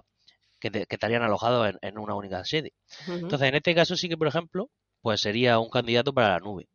que, 0.60 0.86
estarían 0.88 1.22
alojados 1.22 1.74
en, 1.82 1.98
una 1.98 2.14
única 2.14 2.44
sede. 2.44 2.72
Entonces, 3.08 3.48
en 3.48 3.56
este 3.56 3.74
caso 3.74 3.96
sí 3.96 4.08
que, 4.08 4.16
por 4.16 4.28
ejemplo, 4.28 4.70
pues 5.00 5.20
sería 5.20 5.58
un 5.58 5.68
candidato 5.68 6.14
para 6.14 6.30
la 6.30 6.38
nube. 6.38 6.68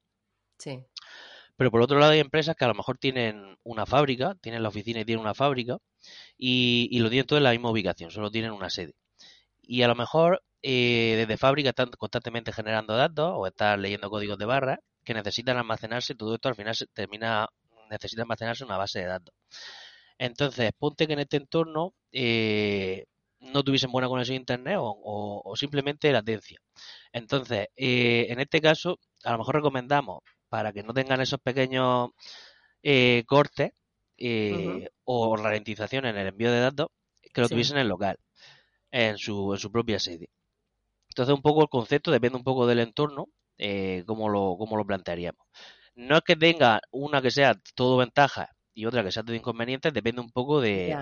Sí. 0.58 0.84
Pero 1.56 1.72
por 1.72 1.82
otro 1.82 1.98
lado 2.00 2.12
hay 2.12 2.20
empresas 2.20 2.56
que 2.58 2.66
a 2.66 2.70
lo 2.70 2.76
mejor 2.76 2.98
tienen 2.98 3.58
una 3.64 3.86
fábrica, 3.86 4.36
tienen 4.42 4.64
la 4.64 4.70
oficina 4.70 5.00
y 5.00 5.06
tienen 5.06 5.22
una 5.22 5.34
fábrica 5.34 5.78
y, 6.38 6.90
y 6.92 7.00
lo 7.00 7.10
tienen 7.10 7.26
todo 7.26 7.38
en 7.38 7.44
la 7.44 7.52
misma 7.52 7.72
ubicación, 7.72 8.12
solo 8.12 8.30
tienen 8.30 8.52
una 8.52 8.70
sede 8.70 8.94
y 9.70 9.84
a 9.84 9.88
lo 9.88 9.94
mejor 9.94 10.42
eh, 10.64 11.14
desde 11.16 11.38
fábrica 11.38 11.70
están 11.70 11.92
constantemente 11.92 12.52
generando 12.52 12.98
datos 12.98 13.34
o 13.36 13.46
están 13.46 13.84
leyendo 13.84 14.10
códigos 14.10 14.40
de 14.40 14.46
barra 14.46 14.80
que 15.06 15.14
necesitan 15.14 15.58
almacenarse, 15.58 16.16
todo 16.16 16.34
esto 16.34 16.50
al 16.50 16.56
final 16.56 16.74
se 16.74 16.88
termina, 16.88 17.48
necesita 17.88 18.24
almacenarse 18.24 18.66
una 18.66 18.78
base 18.78 19.00
de 19.00 19.06
datos. 19.06 19.36
Entonces, 20.18 20.72
ponte 20.78 21.06
que 21.06 21.14
en 21.14 21.20
este 21.20 21.38
entorno 21.38 21.94
eh, 22.12 23.06
no 23.42 23.64
tuviesen 23.64 23.92
buena 23.92 24.08
conexión 24.08 24.38
a 24.38 24.40
internet 24.40 24.78
o, 24.80 25.54
simplemente 25.56 26.12
latencia. 26.12 26.60
Entonces, 27.14 27.68
eh, 27.76 28.26
en 28.30 28.40
este 28.40 28.62
caso, 28.62 28.98
a 29.24 29.34
lo 29.34 29.38
mejor 29.38 29.56
recomendamos 29.56 30.24
para 30.50 30.74
que 30.74 30.82
no 30.82 30.94
tengan 30.96 31.22
esos 31.22 31.40
pequeños 31.42 32.10
cortes 33.28 33.72
o 35.04 35.38
ralentización 35.38 36.06
en 36.08 36.18
el 36.18 36.28
envío 36.28 36.52
de 36.52 36.60
datos, 36.60 36.88
que 37.34 37.42
lo 37.42 37.50
tuviesen 37.50 37.78
en 37.78 37.88
local 37.88 38.18
en 38.92 39.18
su, 39.18 39.54
en 39.54 39.60
su 39.60 39.72
propia 39.72 40.00
sede. 40.00 40.30
Entonces, 41.10 41.34
un 41.34 41.42
poco 41.42 41.62
el 41.62 41.70
concepto 41.70 42.12
depende 42.12 42.38
un 42.38 42.44
poco 42.44 42.68
del 42.68 42.80
entorno, 42.80 43.28
eh, 43.58 44.04
cómo, 44.06 44.30
lo, 44.30 44.56
cómo 44.58 44.78
lo 44.78 44.86
plantearíamos. 44.86 45.46
No 45.96 46.18
es 46.18 46.22
que 46.22 46.36
tenga 46.36 46.82
una 46.92 47.22
que 47.22 47.32
sea 47.32 47.56
todo 47.76 47.98
ventaja 47.98 48.50
y 48.74 48.86
otra 48.86 49.04
que 49.04 49.12
sea 49.12 49.24
todo 49.24 49.36
inconveniente, 49.36 49.92
depende 49.92 50.22
un 50.22 50.32
poco 50.32 50.62
de, 50.62 50.96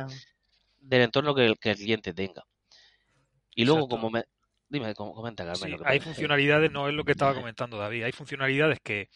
del 0.79 1.01
entorno 1.01 1.35
que 1.35 1.45
el, 1.45 1.59
que 1.59 1.71
el 1.71 1.77
cliente 1.77 2.13
tenga. 2.13 2.43
Y 3.53 3.65
luego, 3.65 3.87
como 3.87 4.09
me, 4.09 4.23
Dime, 4.69 4.93
comenta, 4.95 5.45
Carmen. 5.45 5.77
Sí, 5.77 5.83
hay 5.85 5.99
funcionalidades, 5.99 6.71
no 6.71 6.89
es 6.89 6.93
lo 6.93 7.05
que 7.05 7.13
estaba 7.13 7.33
comentando 7.33 7.77
David, 7.77 8.03
hay 8.03 8.11
funcionalidades 8.11 8.79
que 8.81 9.09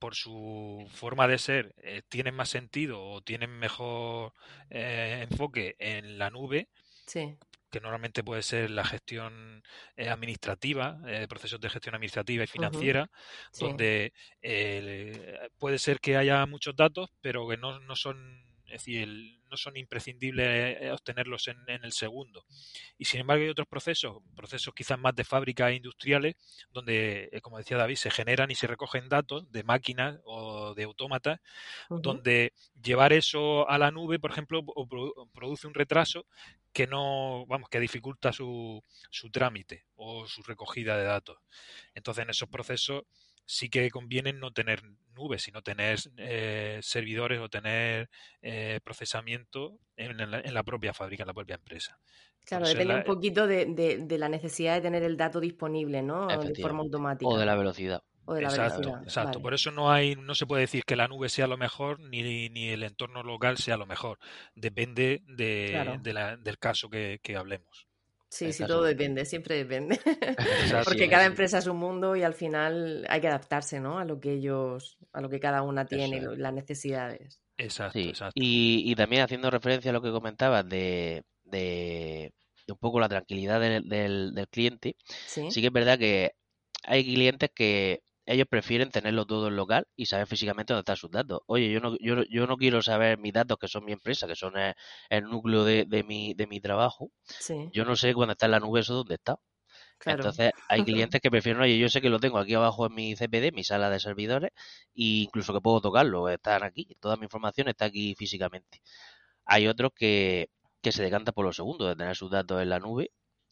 por 0.00 0.14
su 0.14 0.88
forma 0.92 1.28
de 1.28 1.38
ser 1.38 1.72
eh, 1.82 2.02
tienen 2.08 2.34
más 2.34 2.48
sentido 2.48 3.00
o 3.00 3.20
tienen 3.20 3.50
mejor 3.50 4.32
eh, 4.70 5.26
enfoque 5.28 5.76
en 5.78 6.18
la 6.18 6.30
nube. 6.30 6.68
Sí 7.06 7.36
que 7.70 7.80
normalmente 7.80 8.24
puede 8.24 8.42
ser 8.42 8.70
la 8.70 8.84
gestión 8.84 9.62
eh, 9.96 10.08
administrativa, 10.08 10.98
eh, 11.06 11.26
procesos 11.28 11.60
de 11.60 11.70
gestión 11.70 11.94
administrativa 11.94 12.44
y 12.44 12.46
financiera, 12.46 13.10
donde 13.58 14.12
eh, 14.42 15.48
puede 15.58 15.78
ser 15.78 16.00
que 16.00 16.16
haya 16.16 16.44
muchos 16.46 16.76
datos, 16.76 17.10
pero 17.20 17.48
que 17.48 17.56
no, 17.56 17.80
no 17.80 17.96
son 17.96 18.48
es 18.68 18.84
decir, 18.84 19.40
no 19.50 19.56
son 19.56 19.76
imprescindibles 19.76 20.46
eh, 20.80 20.92
obtenerlos 20.92 21.48
en, 21.48 21.56
el 21.68 21.92
segundo. 21.92 22.44
Y 22.98 23.06
sin 23.06 23.20
embargo 23.20 23.42
hay 23.44 23.48
otros 23.48 23.66
procesos, 23.66 24.18
procesos 24.36 24.74
quizás 24.74 24.98
más 24.98 25.14
de 25.14 25.24
fábrica 25.24 25.72
industriales, 25.72 26.36
donde, 26.70 27.30
eh, 27.32 27.40
como 27.40 27.56
decía 27.56 27.78
David, 27.78 27.96
se 27.96 28.10
generan 28.10 28.50
y 28.50 28.54
se 28.54 28.66
recogen 28.66 29.08
datos 29.08 29.50
de 29.50 29.62
máquinas 29.64 30.20
o 30.24 30.74
de 30.74 30.84
autómatas, 30.84 31.40
donde 31.88 32.52
llevar 32.82 33.12
eso 33.12 33.68
a 33.68 33.78
la 33.78 33.90
nube, 33.90 34.18
por 34.18 34.32
ejemplo, 34.32 34.62
produce 35.32 35.66
un 35.66 35.74
retraso 35.74 36.26
que 36.72 36.86
no, 36.86 37.46
vamos, 37.46 37.68
que 37.68 37.80
dificulta 37.80 38.32
su, 38.32 38.82
su 39.10 39.30
trámite 39.30 39.86
o 39.96 40.26
su 40.26 40.42
recogida 40.42 40.96
de 40.96 41.04
datos. 41.04 41.38
Entonces, 41.94 42.24
en 42.24 42.30
esos 42.30 42.48
procesos 42.48 43.04
sí 43.48 43.70
que 43.70 43.90
conviene 43.90 44.32
no 44.34 44.52
tener 44.52 44.82
nubes, 45.14 45.42
sino 45.42 45.62
tener 45.62 45.98
eh, 46.18 46.78
servidores 46.82 47.40
o 47.40 47.48
tener 47.48 48.10
eh, 48.42 48.78
procesamiento 48.84 49.78
en 49.96 50.16
la, 50.18 50.62
propia 50.62 50.92
fábrica, 50.92 51.22
en 51.22 51.28
la 51.28 51.34
propia 51.34 51.56
empresa. 51.56 51.98
Claro, 52.44 52.68
depende 52.68 52.94
un 52.94 53.04
poquito 53.04 53.46
de, 53.46 54.06
la 54.18 54.28
necesidad 54.28 54.74
de 54.74 54.80
tener 54.82 55.02
el 55.02 55.16
dato 55.16 55.40
disponible, 55.40 56.02
¿no? 56.02 56.26
De 56.28 56.54
forma 56.60 56.80
automática. 56.80 57.28
O 57.28 57.38
de 57.38 57.46
la 57.46 57.56
velocidad. 57.56 58.02
O 58.30 58.34
de 58.34 58.42
la 58.42 58.48
exacto, 58.48 58.78
velocidad. 58.78 59.02
exacto. 59.02 59.40
Por 59.40 59.54
eso 59.54 59.70
no 59.70 59.90
hay, 59.90 60.14
no 60.14 60.34
se 60.34 60.46
puede 60.46 60.62
decir 60.62 60.84
que 60.84 60.96
la 60.96 61.08
nube 61.08 61.28
sea 61.28 61.46
lo 61.46 61.56
mejor 61.56 61.98
ni, 62.00 62.48
ni 62.50 62.68
el 62.68 62.82
entorno 62.82 63.22
local 63.22 63.56
sea 63.56 63.76
lo 63.76 63.86
mejor. 63.86 64.18
Depende 64.54 65.22
de, 65.26 65.98
del 66.42 66.58
caso 66.58 66.90
que 66.90 67.18
hablemos. 67.36 67.88
Sí, 68.30 68.52
sí, 68.52 68.64
todo 68.66 68.82
depende, 68.82 69.24
siempre 69.24 69.56
depende. 69.56 69.98
Porque 70.84 71.08
cada 71.08 71.24
empresa 71.24 71.58
es 71.58 71.66
un 71.66 71.78
mundo 71.78 72.14
y 72.14 72.22
al 72.22 72.34
final 72.34 73.06
hay 73.08 73.20
que 73.20 73.28
adaptarse, 73.28 73.80
¿no? 73.80 73.98
A 73.98 74.04
lo 74.04 74.20
que 74.20 74.32
ellos, 74.34 74.98
a 75.12 75.20
lo 75.20 75.30
que 75.30 75.40
cada 75.40 75.62
una 75.62 75.86
tiene, 75.86 76.20
las 76.36 76.52
necesidades. 76.52 77.40
Exacto, 77.56 77.98
exacto. 77.98 78.32
Y, 78.34 78.94
también 78.94 79.22
haciendo 79.22 79.50
referencia 79.50 79.90
a 79.90 79.94
lo 79.94 80.02
que 80.02 80.12
comentabas 80.12 80.68
de, 80.68 81.24
de, 81.44 82.32
un 82.68 82.76
poco 82.76 83.00
la 83.00 83.08
tranquilidad 83.08 83.60
del, 83.60 83.88
del, 83.88 84.48
cliente, 84.48 84.96
¿Sí? 85.26 85.50
sí 85.50 85.60
que 85.60 85.68
es 85.68 85.72
verdad 85.72 85.98
que 85.98 86.32
hay 86.84 87.04
clientes 87.04 87.50
que 87.54 88.02
ellos 88.28 88.46
prefieren 88.46 88.90
tenerlo 88.90 89.24
todo 89.24 89.48
en 89.48 89.56
local 89.56 89.88
y 89.96 90.04
saber 90.04 90.26
físicamente 90.26 90.74
dónde 90.74 90.82
están 90.82 90.96
sus 90.96 91.10
datos. 91.10 91.40
Oye, 91.46 91.70
yo 91.72 91.80
no, 91.80 91.96
yo, 91.98 92.22
yo 92.28 92.46
no 92.46 92.58
quiero 92.58 92.82
saber 92.82 93.18
mis 93.18 93.32
datos 93.32 93.56
que 93.58 93.68
son 93.68 93.86
mi 93.86 93.92
empresa, 93.92 94.26
que 94.26 94.36
son 94.36 94.52
el, 95.08 95.24
núcleo 95.24 95.64
de, 95.64 95.86
de, 95.86 96.04
mi, 96.04 96.34
de 96.34 96.46
mi 96.46 96.60
trabajo. 96.60 97.10
Yo 97.72 97.86
no 97.86 97.96
sé 97.96 98.12
cuando 98.12 98.32
está 98.32 98.44
en 98.44 98.52
la 98.52 98.60
nube 98.60 98.80
eso 98.80 98.94
dónde 98.94 99.14
está. 99.14 99.38
Entonces 100.04 100.52
hay 100.68 100.84
clientes 100.84 101.22
que 101.22 101.30
prefieren, 101.30 101.62
oye, 101.62 101.78
yo 101.78 101.88
sé 101.88 102.02
que 102.02 102.10
lo 102.10 102.20
tengo 102.20 102.38
aquí 102.38 102.52
abajo 102.52 102.86
en 102.86 102.94
mi 102.94 103.16
CPD, 103.16 103.50
mi 103.52 103.64
sala 103.64 103.88
de 103.88 103.98
servidores, 103.98 104.50
e 104.94 105.24
incluso 105.24 105.54
que 105.54 105.62
puedo 105.62 105.80
tocarlo, 105.80 106.28
están 106.28 106.64
aquí, 106.64 106.86
toda 107.00 107.16
mi 107.16 107.24
información 107.24 107.68
está 107.68 107.86
aquí 107.86 108.14
físicamente. 108.14 108.82
Hay 109.46 109.68
otros 109.68 109.92
que, 109.96 110.50
que 110.82 110.92
se 110.92 111.02
decantan 111.02 111.32
por 111.34 111.46
lo 111.46 111.52
segundo, 111.54 111.86
de 111.86 111.96
tener 111.96 112.14
sus 112.14 112.30
datos 112.30 112.60
en 112.60 112.68
la 112.68 112.78
nube 112.78 113.10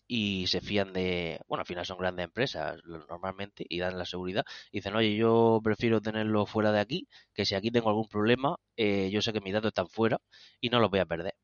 y 0.09 0.47
se 0.47 0.61
fían 0.61 0.93
de, 0.93 1.41
bueno, 1.49 1.63
al 1.63 1.67
final 1.67 1.85
son 1.85 1.99
grandes 1.99 2.25
empresas 2.25 2.81
normalmente 2.85 3.65
y 3.69 3.79
dan 3.79 3.99
la 3.99 4.05
seguridad. 4.05 4.45
Y 4.71 4.79
dicen, 4.79 4.95
oye, 4.95 5.17
yo 5.17 5.61
prefiero 5.63 6.01
tenerlo 6.01 6.47
fuera 6.47 6.73
de 6.73 6.81
aquí, 6.81 7.09
que 7.35 7.45
si 7.45 7.55
aquí 7.55 7.71
tengo 7.71 7.89
algún 7.89 8.09
problema, 8.09 8.57
eh, 8.77 9.11
yo 9.11 9.21
sé 9.21 9.33
que 9.33 9.41
mis 9.41 9.53
datos 9.53 9.71
están 9.71 9.89
fuera 9.89 10.19
y 10.61 10.71
no 10.71 10.79
los 10.79 10.91
voy 10.91 11.01
a 11.01 11.07
perder. 11.07 11.35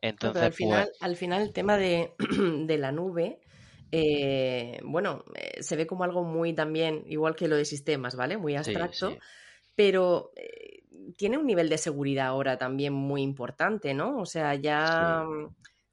Entonces, 0.00 0.42
al, 0.42 0.52
final, 0.52 0.86
pues 0.86 1.02
al 1.02 1.16
final 1.16 1.42
el 1.42 1.52
tema 1.52 1.76
de, 1.78 2.78
la 2.78 2.92
nube, 2.92 3.40
eh, 3.90 4.78
bueno, 4.84 5.24
eh, 5.34 5.62
se 5.62 5.76
ve 5.76 5.86
como 5.86 6.04
algo 6.04 6.22
muy 6.22 6.54
también, 6.54 7.02
igual 7.06 7.34
que 7.34 7.48
lo 7.48 7.56
de 7.56 7.64
sistemas, 7.64 8.14
¿vale? 8.14 8.36
Muy 8.36 8.54
abstracto, 8.54 9.16
pero 9.74 10.30
tiene 11.16 11.38
un 11.38 11.46
nivel 11.46 11.68
de 11.68 11.78
seguridad 11.78 12.28
ahora 12.28 12.58
también 12.58 12.92
muy 12.92 13.22
importante, 13.22 13.94
¿no? 13.94 14.18
O 14.18 14.26
sea, 14.26 14.54
ya 14.54 15.24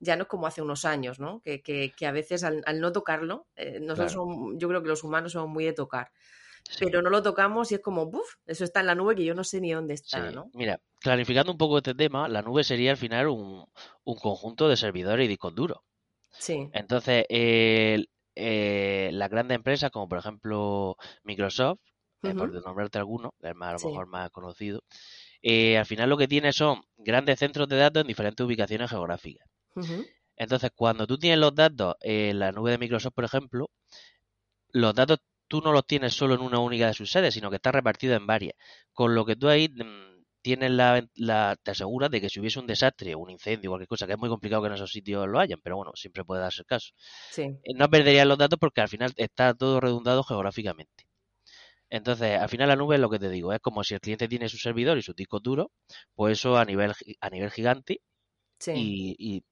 ya 0.04 0.16
no 0.16 0.24
es 0.24 0.28
como 0.28 0.48
hace 0.48 0.62
unos 0.62 0.86
años, 0.86 1.20
¿no? 1.20 1.42
Que, 1.42 1.62
que, 1.62 2.06
a 2.06 2.12
veces 2.12 2.44
al, 2.44 2.64
no 2.80 2.92
tocarlo, 2.92 3.48
eh, 3.56 3.80
nosotros 3.80 4.18
yo 4.58 4.68
creo 4.68 4.84
que 4.84 4.90
los 4.90 5.04
humanos 5.04 5.32
somos 5.32 5.50
muy 5.50 5.66
de 5.66 5.74
tocar. 5.74 6.12
Pero 6.80 7.02
no 7.02 7.10
lo 7.10 7.22
tocamos 7.22 7.72
y 7.72 7.76
es 7.76 7.82
como, 7.82 8.06
¡buf! 8.06 8.36
Eso 8.46 8.64
está 8.64 8.80
en 8.80 8.86
la 8.86 8.96
nube 8.96 9.16
que 9.16 9.26
yo 9.26 9.34
no 9.34 9.44
sé 9.44 9.60
ni 9.60 9.72
dónde 9.72 9.96
está, 9.96 10.32
¿no? 10.32 10.50
Mira, 10.54 10.80
clarificando 11.00 11.52
un 11.52 11.58
poco 11.58 11.78
este 11.78 11.94
tema, 11.94 12.30
la 12.30 12.42
nube 12.42 12.64
sería 12.64 12.92
al 12.92 12.98
final 12.98 13.28
un, 13.28 13.66
conjunto 14.04 14.70
de 14.70 14.78
servidores 14.78 15.26
y 15.26 15.28
discos 15.28 15.54
duros. 15.54 15.80
Sí. 16.32 16.70
Entonces, 16.72 17.26
eh, 17.30 18.06
las 19.12 19.30
grandes 19.30 19.56
empresas, 19.56 19.92
como 19.92 20.08
por 20.08 20.20
ejemplo 20.20 20.96
Microsoft, 21.24 21.80
eh, 22.24 22.34
por 22.34 22.50
nombrarte 22.54 22.98
alguno, 22.98 23.34
que 23.42 23.50
es 23.50 23.56
más, 23.56 23.70
a 23.70 23.86
lo 23.86 23.92
mejor 23.92 24.08
más 24.08 24.30
conocido, 24.32 24.84
al 25.44 25.86
final 25.86 26.10
lo 26.10 26.18
que 26.18 26.30
tiene 26.30 26.54
son 26.54 26.82
grandes 26.96 27.40
centros 27.40 27.68
de 27.68 27.76
datos 27.76 28.02
en 28.02 28.08
diferentes 28.08 28.46
ubicaciones 28.46 28.90
geográficas. 28.90 29.46
Entonces, 30.36 30.72
cuando 30.76 31.08
tú 31.08 31.18
tienes 31.18 31.40
los 31.40 31.54
datos 31.56 31.96
en 32.02 32.40
la 32.40 32.52
nube 32.52 32.72
de 32.72 32.78
Microsoft, 32.78 33.14
por 33.14 33.24
ejemplo, 33.26 33.70
los 34.72 34.94
datos 34.94 35.20
tú 35.48 35.62
no 35.62 35.72
los 35.72 35.86
tienes 35.86 36.14
solo 36.14 36.36
en 36.36 36.42
una 36.42 36.60
única 36.60 36.88
de 36.88 36.94
sus 36.94 37.12
sedes, 37.12 37.34
sino 37.36 37.50
que 37.50 37.58
está 37.58 37.72
repartido 37.72 38.16
en 38.16 38.26
varias. 38.26 38.56
Con 38.92 39.14
lo 39.16 39.26
que 39.26 39.36
tú 39.36 39.50
ahí 39.50 39.70
mm, 39.70 40.24
tienes 40.42 40.72
la, 40.72 41.56
te 41.62 41.72
aseguras 41.72 42.10
de 42.12 42.22
que 42.22 42.30
si 42.30 42.40
hubiese 42.40 42.60
un 42.60 42.68
desastre, 42.68 43.16
un 43.16 43.30
incendio, 43.30 43.70
cualquier 43.72 43.88
cosa, 43.88 44.08
que 44.08 44.14
es 44.14 44.20
muy 44.20 44.30
complicado 44.30 44.64
que 44.64 44.68
en 44.70 44.74
esos 44.76 44.92
sitios 44.92 45.28
lo 45.28 45.40
hayan, 45.40 45.60
pero 45.64 45.78
bueno, 45.78 45.92
siempre 45.96 46.24
puede 46.26 46.42
darse 46.42 46.62
el 46.62 46.66
caso. 46.66 46.94
Eh, 47.64 47.74
no 47.76 47.90
perderías 47.90 48.28
los 48.28 48.38
datos 48.38 48.60
porque 48.60 48.82
al 48.82 48.90
final 48.90 49.14
está 49.18 49.54
todo 49.54 49.80
redundado 49.80 50.24
geográficamente. 50.24 51.06
Entonces, 51.90 52.40
al 52.40 52.50
final 52.50 52.70
la 52.70 52.76
nube 52.76 52.96
es 52.96 53.02
lo 53.02 53.10
que 53.10 53.20
te 53.20 53.30
digo, 53.30 53.54
es 53.54 53.60
como 53.60 53.84
si 53.84 53.94
el 53.94 54.02
cliente 54.02 54.28
tiene 54.28 54.50
su 54.50 54.58
servidor 54.58 54.98
y 54.98 55.04
su 55.04 55.14
disco 55.14 55.40
duro, 55.40 55.72
pues 56.16 56.40
eso 56.40 56.58
a 56.58 56.66
nivel 56.66 56.94
a 57.22 57.30
nivel 57.30 57.52
gigante 57.52 58.02
y, 58.72 59.16
y 59.20 59.44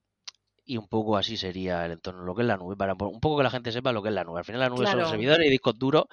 un 0.78 0.88
poco 0.88 1.18
así 1.18 1.38
sería 1.38 1.86
el 1.86 1.94
entorno, 1.94 2.24
lo 2.24 2.36
que 2.36 2.42
es 2.42 2.48
la 2.48 2.58
nube, 2.58 2.76
para 2.76 2.94
un 2.94 3.20
poco 3.20 3.38
que 3.38 3.44
la 3.44 3.50
gente 3.50 3.72
sepa 3.72 3.92
lo 3.92 4.02
que 4.02 4.10
es 4.10 4.16
la 4.16 4.24
nube. 4.24 4.40
Al 4.40 4.46
final 4.46 4.62
la 4.62 4.70
nube 4.70 4.88
son 4.88 5.06
servidores 5.06 5.48
y 5.48 5.50
discos 5.50 5.78
duros, 5.78 6.06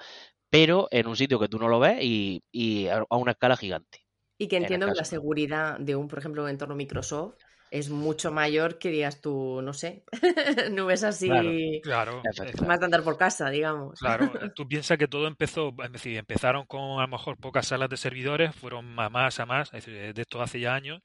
pero 0.49 0.87
en 0.91 1.07
un 1.07 1.15
sitio 1.15 1.39
que 1.39 1.47
tú 1.47 1.59
no 1.59 1.67
lo 1.67 1.79
ves 1.79 1.99
y, 2.01 2.43
y 2.51 2.87
a 2.87 3.03
una 3.09 3.31
escala 3.31 3.57
gigante. 3.57 4.05
Y 4.37 4.47
que 4.47 4.57
entiendo 4.57 4.87
que 4.87 4.93
la 4.93 5.05
seguridad 5.05 5.77
de 5.79 5.95
un, 5.95 6.07
por 6.07 6.19
ejemplo, 6.19 6.47
entorno 6.47 6.75
Microsoft 6.75 7.35
es 7.71 7.89
mucho 7.89 8.31
mayor 8.31 8.79
que 8.79 8.89
digas 8.89 9.21
tú, 9.21 9.61
no 9.61 9.73
sé, 9.73 10.03
nubes 10.71 11.03
así 11.03 11.29
claro, 11.83 12.23
más 12.65 12.79
de 12.79 12.85
andar 12.85 13.03
por 13.03 13.17
casa, 13.17 13.49
digamos. 13.49 13.99
Claro, 13.99 14.31
tú 14.55 14.67
piensas 14.67 14.97
que 14.97 15.07
todo 15.07 15.27
empezó, 15.27 15.73
es 15.83 15.91
decir, 15.91 16.17
empezaron 16.17 16.65
con 16.65 16.99
a 16.99 17.03
lo 17.03 17.07
mejor 17.07 17.37
pocas 17.37 17.67
salas 17.67 17.89
de 17.89 17.97
servidores, 17.97 18.55
fueron 18.55 18.99
a 18.99 19.09
más 19.09 19.39
a 19.39 19.45
más, 19.45 19.71
de 19.71 20.13
esto 20.15 20.41
hace 20.41 20.59
ya 20.59 20.73
años, 20.73 21.01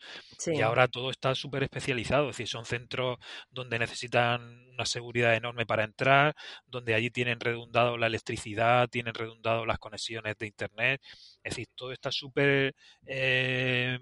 y 0.47 0.61
ahora 0.63 0.89
todo 0.89 1.11
está 1.11 1.35
súper 1.35 1.65
especializado, 1.65 2.31
es 2.31 2.37
decir, 2.37 2.49
son 2.49 2.65
centros 2.65 3.19
donde 3.51 3.79
necesitan 3.79 4.65
una 4.73 4.87
seguridad 4.87 5.35
enorme 5.35 5.67
para 5.67 5.85
entrar, 5.85 6.35
donde 6.67 6.95
allí 6.95 7.11
tienen 7.11 7.41
redundado 7.41 7.99
la 7.99 8.07
electricidad, 8.07 8.89
tienen 8.89 9.15
redundado 9.15 9.67
las 9.67 9.79
conexiones 9.79 10.37
de 10.39 10.47
internet, 10.47 11.01
es 11.43 11.51
decir, 11.51 11.67
todo 11.75 11.93
está 11.93 12.11
súper... 12.11 12.75
Eh, 13.07 13.99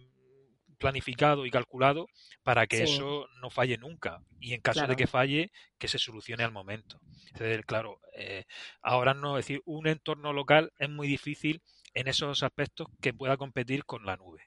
planificado 0.82 1.46
y 1.46 1.50
calculado 1.50 2.08
para 2.42 2.66
que 2.66 2.82
eso 2.82 3.26
no 3.40 3.48
falle 3.48 3.78
nunca. 3.78 4.20
Y 4.40 4.52
en 4.52 4.60
caso 4.60 4.86
de 4.86 4.96
que 4.96 5.06
falle, 5.06 5.50
que 5.78 5.88
se 5.88 5.98
solucione 5.98 6.44
al 6.44 6.52
momento. 6.52 7.00
Entonces, 7.28 7.64
claro, 7.64 8.00
eh, 8.14 8.44
ahora 8.82 9.14
no, 9.14 9.38
es 9.38 9.46
decir, 9.46 9.62
un 9.64 9.86
entorno 9.86 10.32
local 10.32 10.72
es 10.78 10.90
muy 10.90 11.06
difícil 11.06 11.62
en 11.94 12.08
esos 12.08 12.42
aspectos 12.42 12.88
que 13.00 13.14
pueda 13.14 13.36
competir 13.36 13.84
con 13.84 14.04
la 14.04 14.16
nube. 14.16 14.42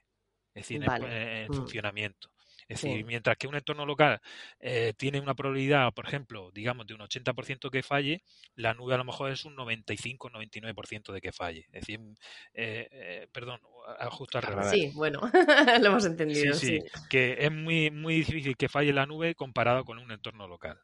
Es 0.54 0.68
decir, 0.68 0.84
en, 0.84 1.50
mm. 1.50 1.54
funcionamiento. 1.54 2.30
Es 2.68 2.82
decir, 2.82 3.04
mientras 3.04 3.36
que 3.36 3.46
un 3.46 3.54
entorno 3.54 3.86
local 3.86 4.20
eh, 4.58 4.92
tiene 4.96 5.20
una 5.20 5.34
probabilidad, 5.34 5.92
por 5.94 6.06
ejemplo, 6.06 6.50
digamos, 6.52 6.86
de 6.86 6.94
un 6.94 7.00
80% 7.00 7.70
que 7.70 7.82
falle, 7.82 8.22
la 8.56 8.74
nube 8.74 8.94
a 8.94 8.98
lo 8.98 9.04
mejor 9.04 9.30
es 9.30 9.44
un 9.44 9.56
95-99% 9.56 11.12
de 11.12 11.20
que 11.20 11.32
falle. 11.32 11.66
Es 11.72 11.82
decir, 11.82 12.00
eh, 12.54 12.88
eh, 12.90 13.28
perdón, 13.32 13.60
justo 14.10 14.38
al 14.38 14.44
revés. 14.44 14.70
Sí, 14.70 14.90
bueno, 14.94 15.20
lo 15.80 15.86
hemos 15.86 16.04
entendido. 16.06 16.54
Sí, 16.54 16.80
sí, 16.80 16.84
que 17.08 17.36
es 17.38 17.52
muy, 17.52 17.90
muy 17.90 18.16
difícil 18.16 18.56
que 18.56 18.68
falle 18.68 18.92
la 18.92 19.06
nube 19.06 19.34
comparado 19.36 19.84
con 19.84 19.98
un 19.98 20.10
entorno 20.10 20.48
local. 20.48 20.80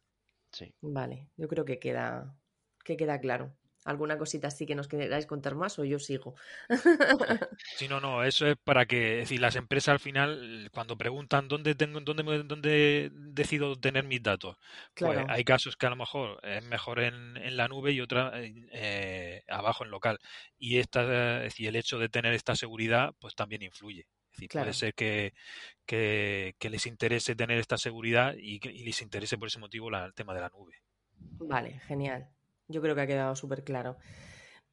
Sí. 0.53 0.73
Vale, 0.83 1.31
yo 1.37 1.49
creo 1.49 1.65
que 1.65 1.81
queda, 1.81 2.37
que 2.85 2.97
queda 2.97 3.19
claro. 3.19 3.57
¿Alguna 3.85 4.17
cosita 4.17 4.49
así 4.49 4.65
que 4.65 4.77
nos 4.77 4.87
queráis 4.87 5.27
contar 5.27 5.57
más 5.57 5.79
o 5.79 5.85
yo 5.85 5.99
sigo? 5.99 6.35
Sí, 7.77 7.89
no, 7.89 8.01
no, 8.01 8.23
eso 8.23 8.47
es 8.47 8.57
para 8.57 8.87
que, 8.87 9.15
es 9.15 9.29
decir, 9.29 9.41
las 9.41 9.57
empresas 9.57 9.93
al 9.93 9.99
final, 9.99 10.69
cuando 10.73 10.97
preguntan 10.97 11.49
dónde 11.49 11.75
tengo, 11.75 12.01
dónde, 12.01 12.43
dónde 12.45 13.11
decido 13.13 13.77
tener 13.79 14.05
mis 14.05 14.23
datos, 14.23 14.57
pues 14.95 15.19
hay 15.29 15.45
casos 15.45 15.77
que 15.77 15.87
a 15.87 15.91
lo 15.91 15.97
mejor 15.97 16.39
es 16.43 16.65
mejor 16.67 17.01
en, 17.01 17.37
en 17.37 17.57
la 17.57 17.69
nube 17.69 17.93
y 17.93 18.01
otra 18.01 18.33
eh, 18.35 19.43
abajo 19.49 19.85
en 19.85 19.91
local. 19.91 20.19
Y 20.59 20.79
esta, 20.79 21.39
es 21.39 21.45
decir, 21.45 21.69
el 21.69 21.77
hecho 21.77 21.99
de 21.99 22.09
tener 22.09 22.33
esta 22.35 22.55
seguridad, 22.55 23.15
pues 23.19 23.35
también 23.35 23.63
influye. 23.63 24.07
Es 24.33 24.37
decir, 24.37 24.49
puede 24.49 24.73
ser 24.73 24.95
que, 24.95 25.35
que, 25.87 26.55
les 26.71 26.87
interese 26.87 27.35
tener 27.35 27.59
esta 27.59 27.77
seguridad 27.77 28.35
y, 28.37 28.61
y 28.67 28.85
les 28.85 29.03
interese 29.03 29.37
por 29.39 29.49
ese 29.49 29.59
motivo 29.59 29.89
el 29.95 30.15
tema 30.15 30.35
de 30.35 30.41
la 30.41 30.49
nube. 30.49 30.75
Vale, 31.39 31.81
genial. 31.87 32.29
Yo 32.69 32.81
creo 32.81 32.95
que 32.95 33.03
ha 33.03 33.07
quedado 33.07 33.37
súper 33.37 33.65
claro. 33.65 33.97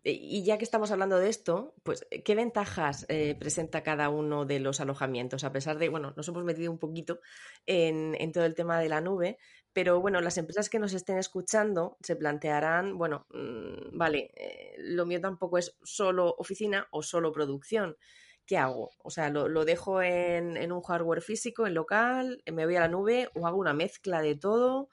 Y 0.02 0.44
ya 0.46 0.58
que 0.58 0.64
estamos 0.64 0.92
hablando 0.92 1.18
de 1.18 1.28
esto, 1.28 1.76
pues, 1.84 2.08
¿qué 2.24 2.34
ventajas 2.34 3.06
eh, 3.10 3.36
presenta 3.38 3.84
cada 3.84 4.08
uno 4.10 4.46
de 4.46 4.60
los 4.62 4.80
alojamientos? 4.80 5.44
A 5.44 5.52
pesar 5.52 5.78
de, 5.78 5.90
bueno, 5.90 6.14
nos 6.16 6.28
hemos 6.30 6.46
metido 6.46 6.72
un 6.72 6.80
poquito 6.80 7.20
en, 7.66 8.32
todo 8.32 8.46
el 8.46 8.56
tema 8.56 8.80
de 8.80 8.88
la 8.88 9.02
nube, 9.02 9.38
pero 9.74 10.00
bueno, 10.00 10.22
las 10.22 10.38
empresas 10.38 10.70
que 10.70 10.80
nos 10.80 10.94
estén 10.94 11.18
escuchando 11.18 11.98
se 12.02 12.16
plantearán, 12.16 12.98
bueno, 12.98 13.28
mm, 13.32 13.98
vale, 13.98 14.32
eh, 14.36 14.76
lo 14.78 15.06
mío 15.06 15.20
tampoco 15.20 15.58
es 15.58 15.78
solo 15.84 16.34
oficina 16.38 16.88
o 16.92 17.04
solo 17.04 17.34
producción. 17.34 17.98
¿Qué 18.46 18.58
hago? 18.58 18.92
O 19.04 19.10
sea, 19.12 19.30
¿lo, 19.30 19.66
dejo 19.66 20.02
en, 20.02 20.56
en, 20.56 20.72
un 20.72 20.82
hardware 20.82 21.22
físico, 21.22 21.68
en 21.68 21.74
local, 21.74 22.42
me 22.52 22.66
voy 22.66 22.78
a 22.78 22.82
la 22.82 22.88
nube 22.88 23.30
o 23.36 23.46
hago 23.48 23.58
una 23.58 23.74
mezcla 23.74 24.22
de 24.22 24.36
todo? 24.36 24.90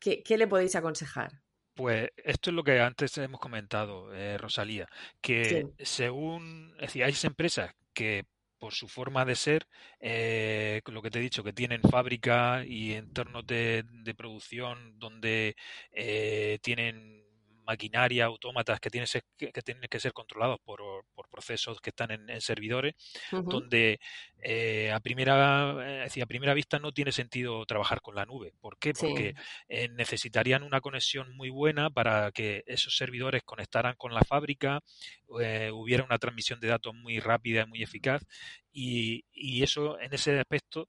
¿Qué, 0.00 0.22
qué 0.22 0.38
le 0.38 0.48
podéis 0.48 0.74
aconsejar? 0.76 1.43
Pues 1.74 2.10
esto 2.16 2.50
es 2.50 2.54
lo 2.54 2.62
que 2.62 2.80
antes 2.80 3.18
hemos 3.18 3.40
comentado, 3.40 4.14
eh, 4.14 4.38
Rosalía, 4.38 4.88
que 5.20 5.66
según, 5.80 6.72
es 6.76 6.82
decir, 6.82 7.04
hay 7.04 7.14
empresas 7.24 7.74
que 7.92 8.26
por 8.58 8.72
su 8.72 8.88
forma 8.88 9.24
de 9.24 9.34
ser, 9.34 9.66
eh, 10.00 10.80
lo 10.86 11.02
que 11.02 11.10
te 11.10 11.18
he 11.18 11.22
dicho, 11.22 11.44
que 11.44 11.52
tienen 11.52 11.82
fábrica 11.82 12.64
y 12.64 12.94
entornos 12.94 13.46
de, 13.46 13.84
de 13.86 14.14
producción 14.14 14.98
donde 14.98 15.56
eh, 15.90 16.58
tienen 16.62 17.23
maquinaria, 17.64 18.26
autómatas 18.26 18.80
que 18.80 18.90
tienen, 18.90 19.08
que, 19.36 19.50
tienen 19.62 19.88
que 19.88 20.00
ser 20.00 20.12
controlados 20.12 20.58
por, 20.64 20.80
procesos 21.30 21.80
que 21.80 21.90
están 21.90 22.10
en, 22.12 22.40
servidores, 22.40 22.94
donde 23.32 23.98
eh, 24.40 24.92
a, 24.92 25.00
primera, 25.00 26.04
eh, 26.06 26.22
a 26.22 26.26
primera 26.26 26.54
vista 26.54 26.78
no 26.78 26.92
tiene 26.92 27.10
sentido 27.10 27.66
trabajar 27.66 28.00
con 28.00 28.14
la 28.14 28.24
nube. 28.24 28.52
¿Por 28.60 28.78
qué? 28.78 28.92
Porque 28.92 29.34
eh, 29.68 29.88
necesitarían 29.88 30.62
una 30.62 30.80
conexión 30.80 31.34
muy 31.36 31.50
buena 31.50 31.90
para 31.90 32.30
que 32.30 32.62
esos 32.66 32.96
servidores 32.96 33.42
conectaran 33.42 33.96
con 33.96 34.14
la 34.14 34.22
fábrica, 34.22 34.80
hubiera 35.26 36.04
una 36.04 36.18
transmisión 36.18 36.60
de 36.60 36.68
datos 36.68 36.94
muy 36.94 37.18
rápida 37.18 37.62
y 37.62 37.66
muy 37.66 37.82
eficaz, 37.82 38.22
y, 38.72 39.24
y 39.32 39.62
eso 39.62 39.98
en 39.98 40.14
ese 40.14 40.38
aspecto 40.38 40.88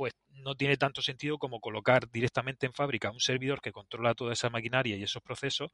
pues 0.00 0.14
no 0.30 0.54
tiene 0.54 0.78
tanto 0.78 1.02
sentido 1.02 1.36
como 1.36 1.60
colocar 1.60 2.10
directamente 2.10 2.64
en 2.64 2.72
fábrica 2.72 3.10
un 3.10 3.20
servidor 3.20 3.60
que 3.60 3.70
controla 3.70 4.14
toda 4.14 4.32
esa 4.32 4.48
maquinaria 4.48 4.96
y 4.96 5.02
esos 5.02 5.22
procesos, 5.22 5.72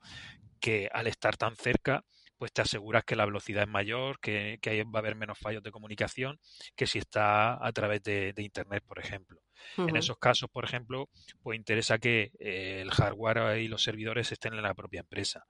que 0.59 0.89
al 0.93 1.07
estar 1.07 1.37
tan 1.37 1.55
cerca, 1.55 2.05
pues 2.37 2.53
te 2.53 2.61
aseguras 2.61 3.05
que 3.05 3.15
la 3.15 3.25
velocidad 3.25 3.63
es 3.63 3.69
mayor, 3.69 4.19
que, 4.19 4.59
va 4.93 4.99
a 4.99 4.99
haber 4.99 5.15
menos 5.15 5.39
fallos 5.39 5.63
de 5.63 5.71
comunicación 5.71 6.41
que 6.75 6.89
si 6.89 6.99
está 6.99 7.65
a 7.65 7.71
través 7.71 8.03
de, 8.03 8.35
Internet, 8.37 8.83
por 8.85 8.99
ejemplo. 8.99 9.41
En 9.77 9.95
esos 9.95 10.19
casos, 10.19 10.51
por 10.51 10.65
ejemplo, 10.65 11.09
pues 11.41 11.57
interesa 11.57 11.99
que 11.99 12.33
eh, 12.41 12.81
el 12.83 12.91
hardware 12.91 13.61
y 13.61 13.69
los 13.69 13.85
servidores 13.85 14.33
estén 14.33 14.55
en 14.55 14.63
la 14.63 14.75
propia 14.75 15.03
empresa. 15.03 15.47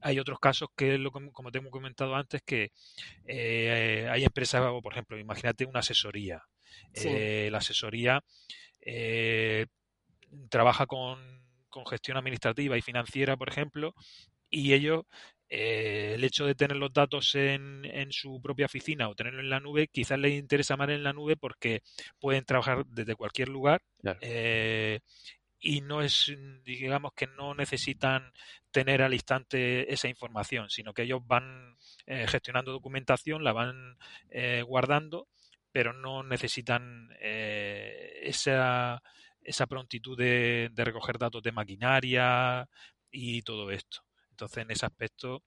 Hay 0.00 0.18
otros 0.18 0.40
casos 0.40 0.70
que, 0.74 1.06
como 1.34 1.50
te 1.50 1.58
hemos 1.58 1.70
comentado 1.70 2.14
antes, 2.14 2.40
que 2.46 2.72
eh, 3.26 4.08
hay 4.10 4.24
empresas, 4.24 4.62
por 4.82 4.94
ejemplo, 4.94 5.18
imagínate 5.18 5.66
una 5.66 5.80
asesoría 5.80 6.42
eh, 7.04 7.48
la 7.50 7.58
asesoría 7.58 8.22
eh, 8.80 9.66
trabaja 10.48 10.86
con, 10.86 11.36
gestión 11.90 12.16
administrativa 12.16 12.78
y 12.78 12.80
financiera, 12.80 13.36
por 13.36 13.50
ejemplo, 13.50 13.94
y 14.48 14.72
ellos 14.72 15.04
eh, 15.50 16.12
el 16.14 16.24
hecho 16.24 16.46
de 16.46 16.54
tener 16.54 16.78
los 16.78 16.90
datos 16.90 17.34
en, 17.34 17.84
en, 17.84 18.12
su 18.12 18.40
propia 18.40 18.64
oficina 18.64 19.10
o 19.10 19.14
tenerlo 19.14 19.40
en 19.40 19.50
la 19.50 19.60
nube, 19.60 19.88
quizás 19.88 20.18
les 20.18 20.38
interesa 20.38 20.78
más 20.78 20.88
en 20.88 21.02
la 21.02 21.12
nube 21.12 21.36
porque 21.36 21.82
pueden 22.18 22.46
trabajar 22.46 22.86
desde 22.86 23.14
cualquier 23.14 23.50
lugar 23.50 23.82
y 25.60 25.80
no 25.82 26.00
es, 26.00 26.34
digamos 26.64 27.12
que 27.12 27.26
no 27.26 27.54
necesitan 27.54 28.32
tener 28.70 29.02
al 29.02 29.12
instante 29.12 29.92
esa 29.92 30.08
información, 30.08 30.70
sino 30.70 30.94
que 30.94 31.02
ellos 31.02 31.20
van 31.26 31.76
gestionando 32.06 32.72
documentación, 32.72 33.44
la 33.44 33.52
van 33.52 33.98
guardando 34.64 35.28
pero 35.76 35.92
no 35.92 36.22
necesitan 36.22 37.10
eh, 37.20 38.20
esa, 38.22 39.02
esa, 39.42 39.66
prontitud 39.66 40.16
de, 40.16 40.70
recoger 40.74 41.18
datos 41.18 41.42
de 41.42 41.52
maquinaria 41.52 42.66
y 43.10 43.42
todo 43.42 43.70
esto. 43.70 43.98
Entonces, 44.30 44.64
en 44.64 44.70
ese 44.70 44.86
aspecto... 44.86 45.42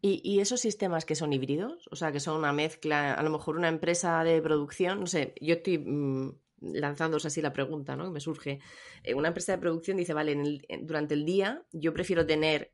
¿Y, 0.00 0.40
esos 0.40 0.60
sistemas 0.60 1.04
que 1.04 1.14
son 1.14 1.34
híbridos? 1.34 1.86
O 1.90 1.96
sea, 1.96 2.12
que 2.12 2.18
son 2.18 2.38
una 2.38 2.54
mezcla, 2.54 3.12
a 3.12 3.22
lo 3.22 3.28
mejor 3.28 3.58
una 3.58 3.68
empresa 3.68 4.24
de 4.24 4.40
producción, 4.40 5.00
no 5.00 5.06
sé, 5.06 5.34
yo 5.38 5.56
estoy 5.56 5.76
mm, 5.76 6.30
lanzándose 6.62 7.28
así 7.28 7.42
la 7.42 7.52
pregunta, 7.52 7.94
¿no? 7.94 8.04
Que 8.04 8.12
me 8.12 8.20
surge. 8.20 8.60
Eh, 9.02 9.12
una 9.12 9.28
empresa 9.28 9.52
de 9.52 9.58
producción 9.58 9.98
dice, 9.98 10.14
vale, 10.14 10.34
durante 10.80 11.12
el 11.12 11.26
día 11.26 11.62
yo 11.72 11.92
prefiero 11.92 12.24
tener 12.24 12.72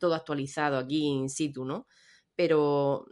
todo 0.00 0.14
actualizado 0.14 0.78
aquí 0.78 1.08
in 1.08 1.28
situ, 1.28 1.66
¿no? 1.66 1.86
Pero 2.36 3.06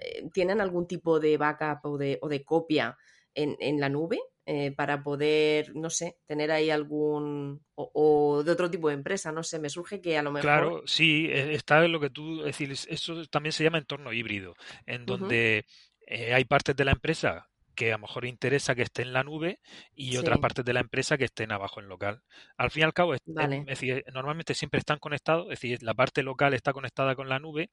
eh, 0.00 0.28
¿tienen 0.32 0.60
algún 0.60 0.86
tipo 0.86 1.20
de 1.20 1.36
backup 1.36 1.84
o 1.84 1.98
de, 1.98 2.18
o 2.22 2.28
de 2.28 2.44
copia 2.44 2.96
en, 3.34 3.56
en, 3.60 3.80
la 3.80 3.88
nube 3.88 4.20
eh, 4.46 4.72
para 4.72 5.02
poder, 5.02 5.74
no 5.74 5.90
sé, 5.90 6.18
tener 6.26 6.50
ahí 6.50 6.70
algún... 6.70 7.64
O, 7.74 8.42
de 8.44 8.52
otro 8.52 8.70
tipo 8.70 8.88
de 8.88 8.94
empresa, 8.94 9.32
no 9.32 9.42
sé, 9.42 9.58
me 9.58 9.70
surge 9.70 10.00
que 10.00 10.18
a 10.18 10.22
lo 10.22 10.30
mejor... 10.30 10.42
Claro, 10.42 10.82
sí, 10.86 11.26
e, 11.26 11.54
está 11.54 11.84
en 11.84 11.92
lo 11.92 12.00
que 12.00 12.10
tú 12.10 12.42
decís, 12.42 12.86
eso 12.90 13.24
también 13.26 13.52
se 13.52 13.64
llama 13.64 13.78
entorno 13.78 14.12
híbrido, 14.12 14.54
en 14.86 15.06
donde 15.06 15.64
eh, 16.06 16.34
hay 16.34 16.44
partes 16.44 16.76
de 16.76 16.84
la 16.84 16.92
empresa 16.92 17.48
que 17.74 17.92
a 17.92 17.96
lo 17.96 18.02
mejor 18.02 18.24
interesa 18.24 18.74
que 18.74 18.82
esté 18.82 19.02
en 19.02 19.12
la 19.12 19.22
nube 19.24 19.60
y 19.94 20.16
otras 20.16 20.38
partes 20.38 20.64
de 20.64 20.72
la 20.72 20.80
empresa 20.80 21.18
que 21.18 21.24
estén 21.24 21.52
abajo 21.52 21.80
en 21.80 21.88
local. 21.88 22.22
Al 22.56 22.70
fin 22.70 22.82
y 22.82 22.84
al 22.84 22.94
cabo, 22.94 23.14
es, 23.14 23.20
decir, 23.66 24.04
normalmente 24.12 24.54
siempre 24.54 24.78
están 24.78 24.98
conectados, 24.98 25.44
es 25.44 25.60
decir, 25.60 25.82
la 25.82 25.94
parte 25.94 26.22
local 26.22 26.54
está 26.54 26.72
conectada 26.72 27.14
con 27.14 27.28
la 27.28 27.38
nube, 27.38 27.70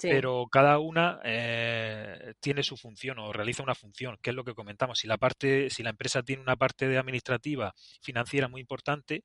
pero 0.00 0.46
cada 0.50 0.78
una 0.78 1.20
eh, 1.24 2.34
tiene 2.40 2.62
su 2.62 2.76
función 2.76 3.18
o 3.18 3.32
realiza 3.32 3.62
una 3.62 3.74
función, 3.74 4.16
que 4.22 4.30
es 4.30 4.36
lo 4.36 4.44
que 4.44 4.54
comentamos. 4.54 4.98
Si 4.98 5.06
la 5.06 5.18
parte, 5.18 5.70
si 5.70 5.82
la 5.82 5.90
empresa 5.90 6.22
tiene 6.22 6.42
una 6.42 6.56
parte 6.56 6.88
de 6.88 6.98
administrativa 6.98 7.74
financiera 8.00 8.48
muy 8.48 8.60
importante, 8.60 9.24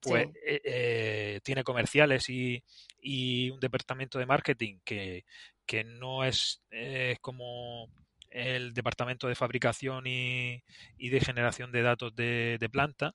pues 0.00 0.28
eh, 0.46 0.60
eh, 0.64 1.40
tiene 1.42 1.64
comerciales 1.64 2.28
y, 2.30 2.62
y, 3.00 3.50
un 3.50 3.60
departamento 3.60 4.18
de 4.18 4.26
marketing 4.26 4.78
que, 4.84 5.24
que 5.66 5.84
no 5.84 6.24
es 6.24 6.62
como 7.20 7.88
el 8.36 8.74
departamento 8.74 9.28
de 9.28 9.34
fabricación 9.34 10.06
y, 10.06 10.62
de 10.98 11.20
generación 11.20 11.72
de 11.72 11.82
datos 11.82 12.14
de, 12.14 12.68
planta, 12.70 13.14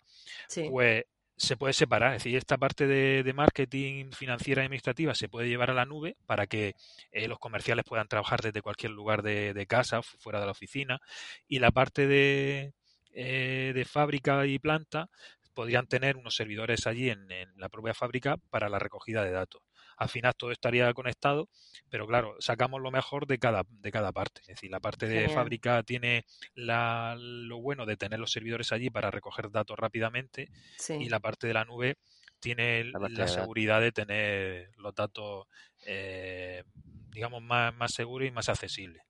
pues 0.69 1.05
se 1.37 1.57
puede 1.57 1.73
separar. 1.73 2.15
Es 2.15 2.23
decir, 2.23 2.37
esta 2.37 2.57
parte 2.57 2.87
de, 2.87 3.33
marketing 3.33 4.11
financiera 4.11 4.61
y 4.61 4.65
administrativa 4.65 5.13
se 5.15 5.29
puede 5.29 5.47
llevar 5.47 5.69
a 5.69 5.73
la 5.73 5.85
nube 5.85 6.17
para 6.25 6.47
que 6.47 6.75
eh, 7.11 7.27
los 7.27 7.39
comerciales 7.39 7.85
puedan 7.85 8.07
trabajar 8.07 8.41
desde 8.41 8.61
cualquier 8.61 8.91
lugar 8.91 9.21
de, 9.21 9.65
casa, 9.67 10.01
fuera 10.01 10.39
de 10.39 10.45
la 10.45 10.51
oficina, 10.51 10.99
y 11.47 11.59
la 11.59 11.71
parte 11.71 12.07
de, 12.07 12.73
eh, 13.13 13.71
de 13.75 13.85
fábrica 13.85 14.45
y 14.45 14.59
planta 14.59 15.09
podrían 15.53 15.87
tener 15.87 16.17
unos 16.17 16.35
servidores 16.35 16.87
allí 16.87 17.09
en, 17.09 17.27
la 17.57 17.69
propia 17.69 17.93
fábrica 17.93 18.37
para 18.49 18.69
la 18.69 18.79
recogida 18.79 19.23
de 19.23 19.31
datos 19.31 19.61
al 20.01 20.09
final 20.09 20.33
todo 20.35 20.51
estaría 20.51 20.91
conectado, 20.95 21.47
pero 21.91 22.07
claro, 22.07 22.35
sacamos 22.39 22.81
lo 22.81 22.89
mejor 22.89 23.27
de 23.27 23.37
cada, 23.37 23.63
de 23.69 23.91
cada 23.91 24.11
parte. 24.11 24.41
Es 24.41 24.47
decir, 24.47 24.71
la 24.71 24.79
parte 24.79 25.07
de 25.07 25.29
fábrica 25.29 25.83
tiene 25.83 26.25
lo 26.55 27.59
bueno 27.61 27.85
de 27.85 27.97
tener 27.97 28.19
los 28.19 28.31
servidores 28.31 28.71
allí 28.71 28.89
para 28.89 29.11
recoger 29.11 29.51
datos 29.51 29.77
rápidamente 29.77 30.49
y 30.89 31.07
la 31.07 31.19
parte 31.19 31.45
de 31.45 31.53
la 31.53 31.65
nube 31.65 31.97
tiene 32.39 32.85
la, 32.85 33.27
seguridad 33.27 33.79
de 33.79 33.91
tener 33.91 34.71
los 34.77 34.95
datos, 34.95 35.45
eh, 35.85 36.63
digamos, 37.11 37.43
más, 37.43 37.71
más 37.75 37.91
seguros 37.93 38.27
y 38.27 38.31
más 38.31 38.49
accesibles. 38.49 39.03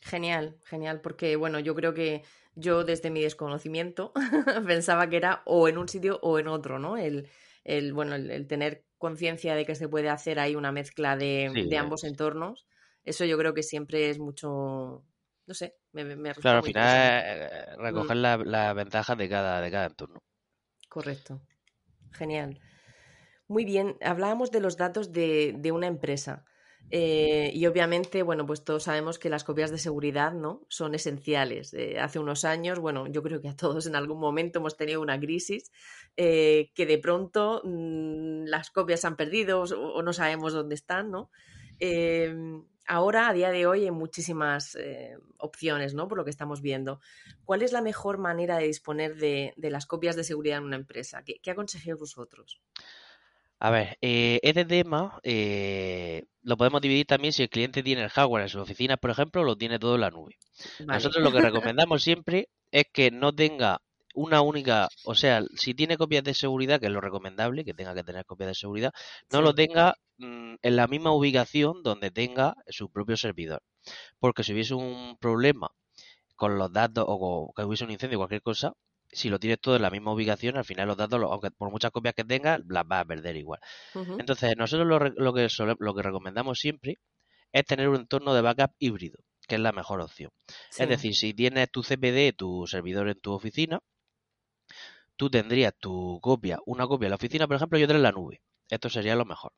Genial, 0.00 0.56
genial, 0.64 1.00
porque 1.00 1.36
bueno, 1.36 1.60
yo 1.60 1.76
creo 1.76 1.94
que 1.94 2.24
yo 2.56 2.82
desde 2.82 3.10
mi 3.10 3.22
desconocimiento 3.22 4.12
pensaba 4.66 5.08
que 5.08 5.18
era 5.18 5.42
o 5.44 5.68
en 5.68 5.78
un 5.78 5.88
sitio 5.88 6.18
o 6.20 6.40
en 6.40 6.48
otro, 6.48 6.80
¿no? 6.80 6.96
El, 6.96 7.28
el 7.62 7.92
bueno, 7.92 8.16
el 8.16 8.48
tener 8.48 8.82
conciencia 9.02 9.56
de 9.56 9.66
que 9.66 9.74
se 9.74 9.88
puede 9.88 10.08
hacer 10.08 10.38
ahí 10.38 10.54
una 10.54 10.70
mezcla 10.70 11.16
de, 11.16 11.76
ambos 11.76 12.04
entornos, 12.04 12.68
eso 13.02 13.24
yo 13.24 13.36
creo 13.36 13.52
que 13.52 13.64
siempre 13.64 14.10
es 14.10 14.20
mucho, 14.20 15.04
no 15.44 15.54
sé, 15.54 15.74
me, 15.90 16.04
me 16.04 16.32
Claro, 16.34 16.58
al 16.58 16.64
final 16.64 17.22
eh, 17.26 17.76
recoger 17.78 18.16
mm. 18.16 18.44
las 18.44 18.74
ventajas 18.76 19.18
de 19.18 19.28
cada, 19.28 19.60
de 19.60 19.70
cada 19.72 19.86
entorno. 19.86 20.22
Correcto. 20.88 21.42
Genial. 22.12 22.60
Muy 23.48 23.64
bien, 23.64 23.96
hablábamos 24.02 24.52
de 24.52 24.60
los 24.60 24.76
datos 24.76 25.10
de, 25.10 25.56
de 25.58 25.72
una 25.72 25.88
empresa. 25.88 26.44
Eh, 26.90 27.50
y 27.54 27.66
obviamente, 27.66 28.22
bueno, 28.22 28.44
pues 28.44 28.64
todos 28.64 28.82
sabemos 28.84 29.18
que 29.18 29.30
las 29.30 29.44
copias 29.44 29.70
de 29.70 29.78
seguridad, 29.78 30.32
¿no? 30.32 30.66
Son 30.68 30.94
esenciales. 30.94 31.72
Eh, 31.72 31.98
hace 31.98 32.18
unos 32.18 32.44
años, 32.44 32.78
bueno, 32.78 33.06
yo 33.06 33.22
creo 33.22 33.40
que 33.40 33.48
a 33.48 33.56
todos 33.56 33.86
en 33.86 33.96
algún 33.96 34.20
momento 34.20 34.58
hemos 34.58 34.76
tenido 34.76 35.00
una 35.00 35.18
crisis 35.18 35.72
eh, 36.16 36.70
que 36.74 36.84
de 36.84 36.98
pronto 36.98 37.62
mm, 37.64 38.44
las 38.44 38.70
copias 38.70 39.00
se 39.00 39.06
han 39.06 39.16
perdido 39.16 39.62
o, 39.62 40.02
no 40.02 40.12
sabemos 40.12 40.52
dónde 40.52 40.74
están, 40.74 41.10
¿no? 41.10 41.30
ahora, 42.86 43.28
a 43.28 43.32
día 43.32 43.50
de 43.50 43.66
hoy, 43.66 43.84
hay 43.84 43.90
muchísimas 43.90 44.78
opciones, 45.36 45.94
¿no? 45.94 46.06
Por 46.06 46.16
lo 46.16 46.24
que 46.24 46.30
estamos 46.30 46.62
viendo. 46.62 47.00
¿Cuál 47.44 47.62
es 47.62 47.72
la 47.72 47.82
mejor 47.82 48.18
manera 48.18 48.58
de 48.58 48.66
disponer 48.66 49.16
de, 49.16 49.52
las 49.56 49.86
copias 49.86 50.14
de 50.14 50.22
seguridad 50.22 50.58
en 50.58 50.64
una 50.64 50.76
empresa? 50.76 51.24
¿Qué, 51.24 51.40
qué 51.42 51.50
aconsejáis 51.50 51.98
vosotros? 51.98 52.60
A 53.64 53.70
ver, 53.70 53.96
eh, 54.00 54.40
este 54.42 54.64
tema 54.64 55.20
eh, 55.22 56.24
lo 56.42 56.56
podemos 56.56 56.80
dividir 56.80 57.06
también 57.06 57.32
si 57.32 57.44
el 57.44 57.48
cliente 57.48 57.84
tiene 57.84 58.02
el 58.02 58.10
hardware 58.10 58.42
en 58.42 58.48
sus 58.48 58.60
oficinas, 58.60 58.98
por 58.98 59.10
ejemplo, 59.10 59.42
o 59.42 59.44
lo 59.44 59.56
tiene 59.56 59.78
todo 59.78 59.94
en 59.94 60.00
la 60.00 60.10
nube. 60.10 60.36
Nosotros 60.84 61.22
lo 61.22 61.30
que 61.30 61.40
recomendamos 61.40 62.02
siempre 62.02 62.48
es 62.72 62.86
que 62.92 63.12
no 63.12 63.32
tenga 63.32 63.80
una 64.16 64.40
única, 64.40 64.88
o 65.04 65.14
sea, 65.14 65.44
si 65.54 65.74
tiene 65.74 65.96
copias 65.96 66.24
de 66.24 66.34
seguridad, 66.34 66.80
que 66.80 66.86
es 66.86 66.92
lo 66.92 67.00
recomendable, 67.00 67.64
que 67.64 67.72
tenga 67.72 67.94
que 67.94 68.02
tener 68.02 68.24
copias 68.26 68.48
de 68.48 68.54
seguridad, 68.56 68.92
no 69.30 69.42
lo 69.42 69.54
tenga 69.54 69.94
mm, 70.18 70.54
en 70.60 70.76
la 70.76 70.88
misma 70.88 71.12
ubicación 71.12 71.84
donde 71.84 72.10
tenga 72.10 72.56
su 72.68 72.90
propio 72.90 73.16
servidor. 73.16 73.62
Porque 74.18 74.42
si 74.42 74.54
hubiese 74.54 74.74
un 74.74 75.16
problema 75.20 75.70
con 76.34 76.58
los 76.58 76.72
datos 76.72 77.04
o 77.06 77.52
que 77.54 77.62
hubiese 77.62 77.84
un 77.84 77.92
incendio 77.92 78.18
o 78.18 78.22
cualquier 78.22 78.42
cosa, 78.42 78.72
si 79.12 79.28
lo 79.28 79.38
tienes 79.38 79.60
todo 79.60 79.76
en 79.76 79.82
la 79.82 79.90
misma 79.90 80.12
ubicación, 80.12 80.56
al 80.56 80.64
final 80.64 80.88
los 80.88 80.96
datos, 80.96 81.20
aunque 81.22 81.50
por 81.50 81.70
muchas 81.70 81.90
copias 81.90 82.14
que 82.14 82.24
tengas, 82.24 82.60
las 82.66 82.86
vas 82.86 83.02
a 83.02 83.04
perder 83.04 83.36
igual. 83.36 83.60
Entonces, 84.18 84.56
nosotros 84.56 84.88
lo, 84.88 84.98
lo, 84.98 85.34
que 85.34 85.48
lo 85.78 85.94
que 85.94 86.02
recomendamos 86.02 86.58
siempre 86.58 86.98
es 87.52 87.64
tener 87.64 87.88
un 87.88 87.96
entorno 87.96 88.32
de 88.34 88.40
backup 88.40 88.72
híbrido, 88.78 89.18
que 89.46 89.56
es 89.56 89.60
la 89.60 89.72
mejor 89.72 90.00
opción. 90.00 90.30
Es 90.78 90.88
decir, 90.88 91.14
si 91.14 91.34
tienes 91.34 91.70
tu 91.70 91.82
CPD, 91.82 92.34
tu 92.34 92.66
servidor 92.66 93.08
en 93.08 93.20
tu 93.20 93.32
oficina, 93.32 93.80
tú 95.16 95.28
tendrías 95.28 95.74
tu 95.78 96.18
copia, 96.22 96.58
una 96.64 96.86
copia 96.86 97.06
en 97.06 97.10
la 97.10 97.16
oficina, 97.16 97.46
por 97.46 97.56
ejemplo, 97.56 97.78
y 97.78 97.84
otra 97.84 97.96
en 97.96 98.02
la 98.02 98.12
nube. 98.12 98.40
Esto 98.70 98.88
sería 98.88 99.14
lo 99.14 99.26
mejor. 99.26 99.52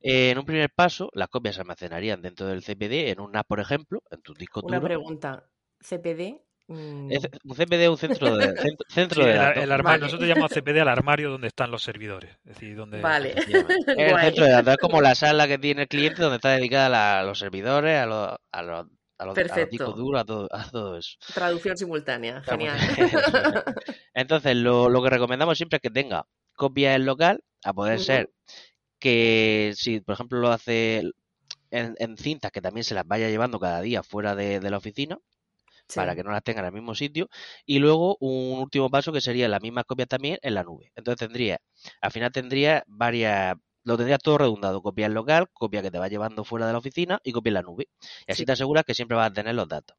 en 0.00 0.38
un 0.38 0.44
primer 0.44 0.70
paso, 0.74 1.10
las 1.12 1.28
copias 1.28 1.54
se 1.54 1.60
almacenarían 1.60 2.20
dentro 2.20 2.46
del 2.46 2.64
CPD 2.64 3.10
en 3.10 3.20
un 3.20 3.30
NAS, 3.30 3.44
por 3.46 3.60
ejemplo, 3.60 4.02
en 4.10 4.22
tu 4.22 4.34
disco 4.34 4.62
duro. 4.62 4.76
Una 4.76 4.80
pregunta, 4.80 5.48
¿CPD 5.80 6.45
Mm. 6.68 7.12
un 7.44 7.56
CPD 7.56 7.84
es 7.84 7.88
un 7.88 7.96
centro 7.96 8.36
de, 8.36 8.54
centro, 8.88 9.24
de 9.24 9.34
datos. 9.34 10.00
Nosotros 10.00 10.28
llamamos 10.28 10.50
CPD 10.52 10.80
al 10.80 10.88
armario 10.88 11.30
donde 11.30 11.46
están 11.46 11.70
los 11.70 11.82
servidores. 11.82 12.32
Es 12.44 12.54
decir, 12.54 12.76
donde... 12.76 13.00
Vale. 13.00 13.34
Es 13.96 14.12
el 14.12 14.20
centro 14.20 14.44
de 14.44 14.50
datos. 14.50 14.74
Es 14.74 14.78
como 14.78 15.00
la 15.00 15.14
sala 15.14 15.46
que 15.46 15.58
tiene 15.58 15.82
el 15.82 15.88
cliente 15.88 16.22
donde 16.22 16.36
está 16.36 16.50
dedicada 16.50 17.20
a 17.20 17.22
los 17.22 17.38
servidores, 17.38 18.00
a 18.00 18.06
los, 18.06 18.36
a 18.50 18.62
los, 18.62 18.86
a 19.18 19.26
los, 19.26 19.34
discos 19.70 19.96
duros, 19.96 20.20
a 20.20 20.24
todo, 20.24 20.48
a 20.50 20.68
todo, 20.68 20.98
eso. 20.98 21.16
Traducción 21.32 21.76
simultánea. 21.76 22.42
Genial. 22.42 22.78
Entonces, 24.14 24.56
lo, 24.56 24.88
lo, 24.88 25.02
que 25.02 25.10
recomendamos 25.10 25.56
siempre 25.56 25.76
es 25.76 25.82
que 25.82 25.90
tenga 25.90 26.26
copias 26.54 26.96
en 26.96 27.06
local, 27.06 27.44
a 27.64 27.72
poder 27.72 28.00
ser 28.00 28.30
que 28.98 29.72
si, 29.76 30.00
por 30.00 30.14
ejemplo, 30.14 30.40
lo 30.40 30.50
hace 30.50 31.02
en, 31.70 31.94
en, 31.98 32.16
cintas, 32.16 32.50
que 32.50 32.60
también 32.60 32.84
se 32.84 32.94
las 32.94 33.06
vaya 33.06 33.28
llevando 33.28 33.60
cada 33.60 33.80
día 33.80 34.02
fuera 34.02 34.34
de, 34.34 34.58
de 34.58 34.70
la 34.70 34.78
oficina 34.78 35.18
para 35.94 36.14
que 36.14 36.22
no 36.24 36.30
las 36.30 36.42
tengan 36.42 36.64
en 36.64 36.68
el 36.68 36.74
mismo 36.74 36.94
sitio. 36.94 37.28
Y 37.64 37.78
luego 37.78 38.16
un 38.20 38.58
último 38.60 38.90
paso 38.90 39.12
que 39.12 39.20
sería 39.20 39.48
las 39.48 39.62
mismas 39.62 39.84
copias 39.84 40.08
también 40.08 40.38
en 40.42 40.54
la 40.54 40.64
nube. 40.64 40.92
Entonces 40.96 41.18
tendría, 41.26 41.60
al 42.00 42.10
final 42.12 42.32
tendría 42.32 42.84
varias, 42.86 43.56
lo 43.84 43.96
tendrías 43.96 44.20
todo 44.20 44.38
redundado, 44.38 44.82
copia 44.82 45.06
en 45.06 45.14
local, 45.14 45.48
copia 45.52 45.82
que 45.82 45.90
te 45.90 45.98
va 45.98 46.08
llevando 46.08 46.44
fuera 46.44 46.66
de 46.66 46.72
la 46.72 46.78
oficina 46.78 47.20
y 47.24 47.32
copia 47.32 47.50
en 47.50 47.54
la 47.54 47.62
nube. 47.62 47.88
Y 48.26 48.32
así 48.32 48.44
te 48.44 48.52
aseguras 48.52 48.84
que 48.84 48.94
siempre 48.94 49.16
vas 49.16 49.30
a 49.30 49.32
tener 49.34 49.54
los 49.54 49.68
datos. 49.68 49.96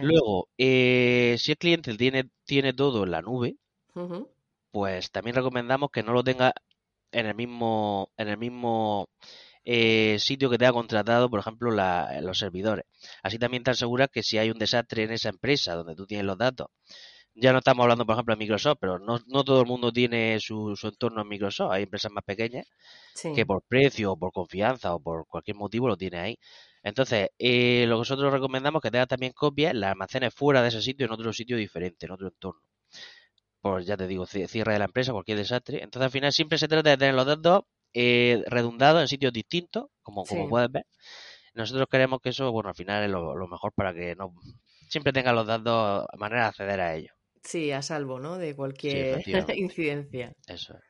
Luego, 0.00 0.48
eh, 0.58 1.36
si 1.38 1.52
el 1.52 1.58
cliente 1.58 1.96
tiene, 1.96 2.30
tiene 2.44 2.72
todo 2.74 3.04
en 3.04 3.10
la 3.12 3.22
nube, 3.22 3.56
pues 4.70 5.10
también 5.10 5.36
recomendamos 5.36 5.90
que 5.90 6.02
no 6.02 6.12
lo 6.12 6.24
tenga 6.24 6.52
en 7.12 7.26
el 7.26 7.34
mismo, 7.34 8.10
en 8.16 8.28
el 8.28 8.38
mismo 8.38 9.08
eh, 9.64 10.16
sitio 10.18 10.50
que 10.50 10.58
te 10.58 10.66
ha 10.66 10.72
contratado, 10.72 11.30
por 11.30 11.40
ejemplo, 11.40 11.70
los 11.70 12.38
servidores. 12.38 12.84
Así 13.22 13.38
también 13.38 13.62
te 13.62 13.70
aseguras 13.70 14.08
que 14.12 14.22
si 14.22 14.38
hay 14.38 14.50
un 14.50 14.58
desastre 14.58 15.04
en 15.04 15.12
esa 15.12 15.28
empresa 15.28 15.74
donde 15.74 15.94
tú 15.94 16.06
tienes 16.06 16.26
los 16.26 16.38
datos, 16.38 16.68
ya 17.34 17.52
no 17.52 17.58
estamos 17.58 17.84
hablando, 17.84 18.04
por 18.04 18.14
ejemplo, 18.14 18.34
de 18.34 18.38
Microsoft, 18.38 18.78
pero 18.80 18.98
no, 18.98 19.18
no 19.26 19.44
todo 19.44 19.60
el 19.62 19.66
mundo 19.66 19.90
tiene 19.92 20.38
su, 20.40 20.76
entorno 20.82 21.22
en 21.22 21.28
Microsoft. 21.28 21.72
Hay 21.72 21.84
empresas 21.84 22.12
más 22.12 22.24
pequeñas 22.24 22.66
que 23.34 23.46
por 23.46 23.62
precio 23.62 24.12
o 24.12 24.18
por 24.18 24.32
confianza 24.32 24.94
o 24.94 25.00
por 25.00 25.26
cualquier 25.26 25.56
motivo 25.56 25.88
lo 25.88 25.96
tiene 25.96 26.18
ahí. 26.18 26.38
Entonces, 26.82 27.30
eh, 27.38 27.86
lo 27.86 27.96
que 27.96 28.00
nosotros 28.00 28.32
recomendamos 28.32 28.80
es 28.80 28.82
que 28.82 28.90
tengas 28.90 29.08
también 29.08 29.32
copias, 29.32 29.74
las 29.74 29.92
almacenes 29.92 30.34
fuera 30.34 30.62
de 30.62 30.68
ese 30.68 30.82
sitio, 30.82 31.06
en 31.06 31.12
otro 31.12 31.32
sitio 31.32 31.56
diferente, 31.56 32.06
en 32.06 32.12
otro 32.12 32.28
entorno. 32.28 32.60
Pues 33.60 33.86
ya 33.86 33.96
te 33.96 34.06
digo, 34.06 34.26
cierre 34.26 34.72
de 34.72 34.78
la 34.78 34.86
empresa, 34.86 35.12
cualquier 35.12 35.38
desastre. 35.38 35.82
Entonces, 35.82 36.06
al 36.06 36.10
final 36.10 36.32
siempre 36.32 36.58
se 36.58 36.68
trata 36.68 36.90
de 36.90 36.96
tener 36.98 37.14
los 37.14 37.26
datos 37.26 37.62
eh, 37.94 38.42
redundado 38.46 39.00
en 39.00 39.08
sitios 39.08 39.32
distintos, 39.32 39.86
como, 40.02 40.24
como 40.24 40.48
puedes 40.48 40.70
ver. 40.70 40.86
Nosotros 41.54 41.86
queremos 41.90 42.20
que 42.20 42.30
eso, 42.30 42.50
bueno, 42.50 42.70
al 42.70 42.74
final 42.74 43.04
es 43.04 43.10
lo, 43.10 43.46
mejor 43.48 43.72
para 43.74 43.92
que 43.92 44.14
no 44.16 44.32
siempre 44.88 45.12
tengan 45.12 45.34
los 45.34 45.46
datos, 45.46 46.06
manera 46.18 46.42
de 46.42 46.48
acceder 46.48 46.80
a 46.80 46.94
ellos. 46.94 47.14
Sí, 47.42 47.72
a 47.72 47.82
salvo, 47.82 48.20
¿no? 48.20 48.38
De 48.38 48.54
cualquier 48.54 49.22
incidencia. 49.56 50.34
Eso 50.46 50.74
es. 50.74 50.80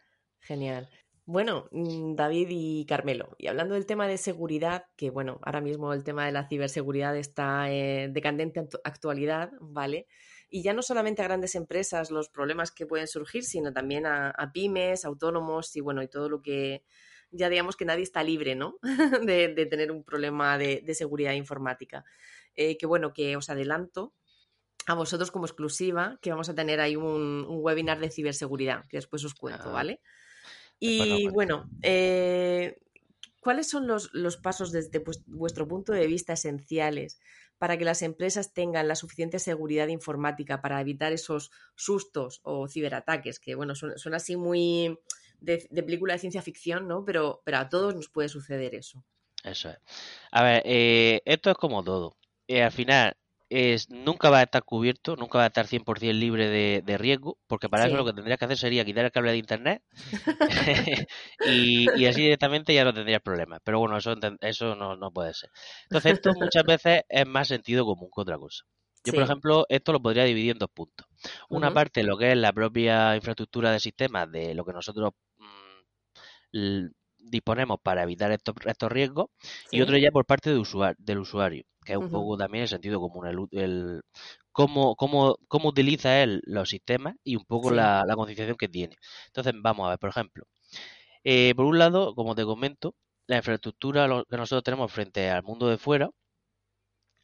Genial. 0.40 0.88
Bueno, 1.24 1.68
mm, 1.70 2.14
David 2.14 2.48
y 2.50 2.84
Carmelo, 2.86 3.36
y 3.38 3.46
hablando 3.46 3.74
del 3.74 3.86
tema 3.86 4.08
de 4.08 4.18
seguridad, 4.18 4.86
que 4.96 5.10
bueno, 5.10 5.38
ahora 5.42 5.60
mismo 5.60 5.92
el 5.92 6.02
tema 6.02 6.26
de 6.26 6.32
la 6.32 6.48
ciberseguridad 6.48 7.16
está 7.16 7.70
eh, 7.70 8.08
de 8.10 8.20
candente 8.20 8.60
actualidad, 8.84 9.50
¿vale? 9.60 10.08
Y 10.54 10.62
ya 10.62 10.74
no 10.74 10.82
solamente 10.82 11.22
a 11.22 11.24
grandes 11.24 11.54
empresas 11.54 12.10
los 12.10 12.28
problemas 12.28 12.70
que 12.70 12.84
pueden 12.84 13.08
surgir, 13.08 13.42
sino 13.42 13.72
también 13.72 14.04
a, 14.04 14.50
pymes, 14.52 15.06
autónomos 15.06 15.74
y 15.76 15.80
bueno, 15.80 16.02
y 16.02 16.08
todo 16.08 16.28
lo 16.28 16.42
que 16.42 16.84
ya 17.30 17.48
digamos 17.48 17.74
que 17.74 17.86
nadie 17.86 18.02
está 18.02 18.22
libre, 18.22 18.54
¿no? 18.54 18.76
de, 19.26 19.66
tener 19.70 19.90
un 19.90 20.04
problema 20.04 20.58
de, 20.58 20.94
seguridad 20.94 21.32
informática. 21.32 22.04
Eh, 22.54 22.76
que 22.76 22.84
bueno, 22.84 23.14
que 23.14 23.34
os 23.34 23.48
adelanto 23.48 24.12
a 24.84 24.92
vosotros 24.92 25.30
como 25.30 25.46
exclusiva 25.46 26.18
que 26.20 26.28
vamos 26.28 26.50
a 26.50 26.54
tener 26.54 26.80
ahí 26.80 26.96
un, 26.96 27.46
webinar 27.48 27.98
de 27.98 28.10
ciberseguridad, 28.10 28.86
que 28.88 28.98
después 28.98 29.24
os 29.24 29.32
cuento, 29.32 29.70
ah. 29.70 29.72
¿vale? 29.72 30.02
Y 30.78 31.28
bueno, 31.28 31.70
eh, 31.80 32.78
¿cuáles 33.40 33.70
son 33.70 33.86
los, 33.86 34.12
los 34.12 34.36
pasos 34.36 34.70
desde 34.70 35.02
vuestro 35.28 35.66
punto 35.66 35.94
de 35.94 36.06
vista 36.06 36.34
esenciales 36.34 37.20
para 37.62 37.78
que 37.78 37.84
las 37.84 38.02
empresas 38.02 38.52
tengan 38.52 38.88
la 38.88 38.96
suficiente 38.96 39.38
seguridad 39.38 39.86
informática 39.86 40.60
para 40.60 40.80
evitar 40.80 41.12
esos 41.12 41.52
sustos 41.76 42.40
o 42.42 42.66
ciberataques, 42.66 43.38
que 43.38 43.54
bueno, 43.54 43.76
son, 43.76 44.14
así 44.14 44.34
muy 44.34 44.98
de, 45.38 45.68
película 45.70 46.14
de 46.14 46.18
ciencia 46.18 46.42
ficción, 46.42 46.88
¿no? 46.88 47.04
Pero, 47.04 47.40
pero 47.44 47.58
a 47.58 47.68
todos 47.68 47.94
nos 47.94 48.08
puede 48.08 48.28
suceder 48.28 48.74
eso. 48.74 49.04
Eso 49.44 49.68
es. 49.70 49.78
A 50.32 50.42
ver, 50.42 50.62
eh, 50.64 51.22
esto 51.24 51.52
es 51.52 51.56
como 51.56 51.84
todo. 51.84 52.16
Eh, 52.48 52.64
al 52.64 52.72
final, 52.72 53.16
es, 53.52 53.90
nunca 53.90 54.30
va 54.30 54.38
a 54.38 54.42
estar 54.44 54.64
cubierto, 54.64 55.14
nunca 55.16 55.36
va 55.36 55.44
a 55.44 55.48
estar 55.48 55.66
100% 55.66 56.12
libre 56.14 56.48
de, 56.48 56.98
riesgo, 56.98 57.38
porque 57.46 57.68
para 57.68 57.86
eso 57.86 57.96
lo 57.96 58.04
que 58.04 58.14
tendrías 58.14 58.38
que 58.38 58.46
hacer 58.46 58.56
sería 58.56 58.84
quitar 58.84 59.04
el 59.04 59.12
cable 59.12 59.32
de 59.32 59.36
internet 59.36 59.82
y, 61.46 62.06
así 62.06 62.22
directamente 62.22 62.72
ya 62.72 62.84
no 62.84 62.94
tendrías 62.94 63.20
problemas. 63.20 63.60
Pero 63.62 63.78
bueno, 63.78 63.98
eso, 63.98 64.14
eso 64.40 64.74
no, 64.74 65.10
puede 65.12 65.34
ser. 65.34 65.50
Entonces, 65.84 66.14
esto 66.14 66.32
muchas 66.34 66.64
veces 66.64 67.02
es 67.08 67.26
más 67.26 67.48
sentido 67.48 67.84
común 67.84 68.08
que 68.14 68.22
otra 68.22 68.38
cosa. 68.38 68.64
Yo, 69.04 69.12
por 69.12 69.24
ejemplo, 69.24 69.66
esto 69.68 69.92
lo 69.92 70.00
podría 70.00 70.24
dividir 70.24 70.52
en 70.52 70.58
dos 70.58 70.70
puntos. 70.72 71.06
Una 71.50 71.74
parte, 71.74 72.04
lo 72.04 72.16
que 72.16 72.32
es 72.32 72.38
la 72.38 72.52
propia 72.52 73.16
infraestructura 73.16 73.70
de 73.72 73.80
sistemas, 73.80 74.30
de 74.30 74.54
lo 74.54 74.64
que 74.64 74.72
nosotros 74.72 75.10
mm, 76.52 76.86
disponemos 77.18 77.78
para 77.82 78.04
evitar 78.04 78.32
estos, 78.32 78.54
estos 78.64 78.90
riesgos, 78.90 79.26
y 79.70 79.82
otro 79.82 79.98
ya 79.98 80.10
por 80.10 80.24
parte 80.24 80.50
del 80.50 81.18
usuario 81.18 81.64
que 81.84 81.92
es 81.92 81.98
un 81.98 82.10
poco 82.10 82.36
también 82.36 82.62
el 82.62 82.68
sentido 82.68 83.00
común, 83.00 83.48
el, 83.50 84.02
cómo, 84.52 84.96
cómo, 84.96 85.36
cómo, 85.48 85.68
utiliza 85.70 86.22
él 86.22 86.40
los 86.44 86.68
sistemas 86.68 87.16
y 87.24 87.36
un 87.36 87.44
poco 87.44 87.70
la, 87.70 88.04
concienciación 88.14 88.56
que 88.56 88.68
tiene. 88.68 88.96
Entonces, 89.26 89.54
vamos 89.56 89.86
a 89.86 89.90
ver, 89.90 89.98
por 89.98 90.10
ejemplo, 90.10 90.44
eh, 91.24 91.54
por 91.54 91.66
un 91.66 91.78
lado, 91.78 92.14
como 92.14 92.34
te 92.34 92.44
comento, 92.44 92.94
la 93.26 93.36
infraestructura 93.36 94.08
que 94.28 94.36
nosotros 94.36 94.64
tenemos 94.64 94.92
frente 94.92 95.30
al 95.30 95.42
mundo 95.42 95.68
de 95.68 95.78
fuera, 95.78 96.10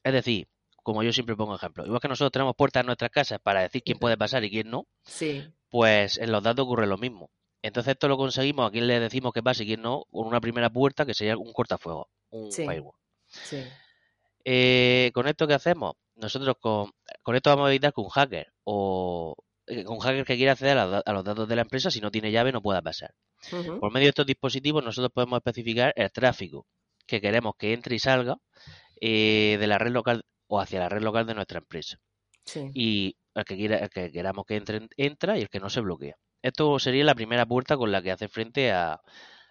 es 0.04 0.12
decir, 0.12 0.48
como 0.82 1.02
yo 1.02 1.12
siempre 1.12 1.36
pongo 1.36 1.54
ejemplo, 1.54 1.84
igual 1.84 2.00
que 2.00 2.08
nosotros 2.08 2.32
tenemos 2.32 2.56
puertas 2.56 2.80
en 2.80 2.86
nuestras 2.86 3.10
casas 3.10 3.38
para 3.42 3.62
decir 3.62 3.82
quién 3.84 3.98
puede 3.98 4.16
pasar 4.16 4.44
y 4.44 4.50
quién 4.50 4.70
no, 4.70 4.86
pues 5.68 6.18
en 6.18 6.32
los 6.32 6.42
datos 6.42 6.64
ocurre 6.64 6.86
lo 6.86 6.96
mismo. 6.96 7.30
Entonces 7.60 7.92
esto 7.92 8.08
lo 8.08 8.16
conseguimos, 8.16 8.68
a 8.68 8.70
quién 8.70 8.86
le 8.86 9.00
decimos 9.00 9.32
que 9.32 9.42
pase 9.42 9.64
y 9.64 9.66
quién 9.66 9.82
no, 9.82 10.04
con 10.10 10.26
una 10.26 10.40
primera 10.40 10.70
puerta 10.70 11.04
que 11.04 11.14
sería 11.14 11.36
un 11.36 11.52
cortafuego, 11.52 12.08
un 12.30 12.52
firewall. 12.52 12.94
Sí. 13.26 13.64
Eh, 14.44 15.10
con 15.14 15.28
esto 15.28 15.46
que 15.46 15.54
hacemos, 15.54 15.94
nosotros 16.16 16.56
con, 16.60 16.90
con, 17.22 17.36
esto 17.36 17.50
vamos 17.50 17.66
a 17.66 17.70
evitar 17.70 17.92
que 17.92 18.00
un 18.00 18.08
hacker 18.08 18.52
o, 18.64 19.34
eh, 19.68 19.84
un 19.86 19.98
hacker 19.98 20.24
que 20.24 20.36
quiera 20.36 20.52
acceder 20.52 20.78
a, 20.78 21.12
los 21.12 21.24
datos 21.24 21.48
de 21.48 21.56
la 21.56 21.62
empresa, 21.62 21.90
si 21.90 22.00
no 22.00 22.10
tiene 22.10 22.32
llave 22.32 22.52
no 22.52 22.62
pueda 22.62 22.80
pasar. 22.82 23.14
Por 23.50 23.92
medio 23.92 24.06
de 24.06 24.10
estos 24.10 24.26
dispositivos 24.26 24.82
nosotros 24.82 25.12
podemos 25.12 25.36
especificar 25.38 25.92
el 25.94 26.10
tráfico 26.10 26.66
que 27.06 27.20
queremos 27.20 27.54
que 27.56 27.72
entre 27.72 27.96
y 27.96 27.98
salga 27.98 28.38
eh, 29.00 29.56
de 29.60 29.66
la 29.66 29.78
red 29.78 29.92
local 29.92 30.24
o 30.48 30.60
hacia 30.60 30.80
la 30.80 30.88
red 30.88 31.02
local 31.02 31.26
de 31.26 31.34
nuestra 31.34 31.58
empresa. 31.58 31.98
Y 32.72 33.16
el 33.34 33.44
que, 33.44 33.56
quiera, 33.56 33.88
que 33.88 34.10
queramos 34.10 34.46
que 34.46 34.56
entre, 34.56 34.88
entra 34.96 35.38
y 35.38 35.42
el 35.42 35.48
que 35.50 35.60
no 35.60 35.68
se 35.68 35.80
bloquea. 35.80 36.16
Esto 36.42 36.78
sería 36.78 37.04
la 37.04 37.14
primera 37.14 37.44
puerta 37.44 37.76
con 37.76 37.92
la 37.92 38.00
que 38.00 38.10
hace 38.10 38.28
frente 38.28 38.72
a, 38.72 39.00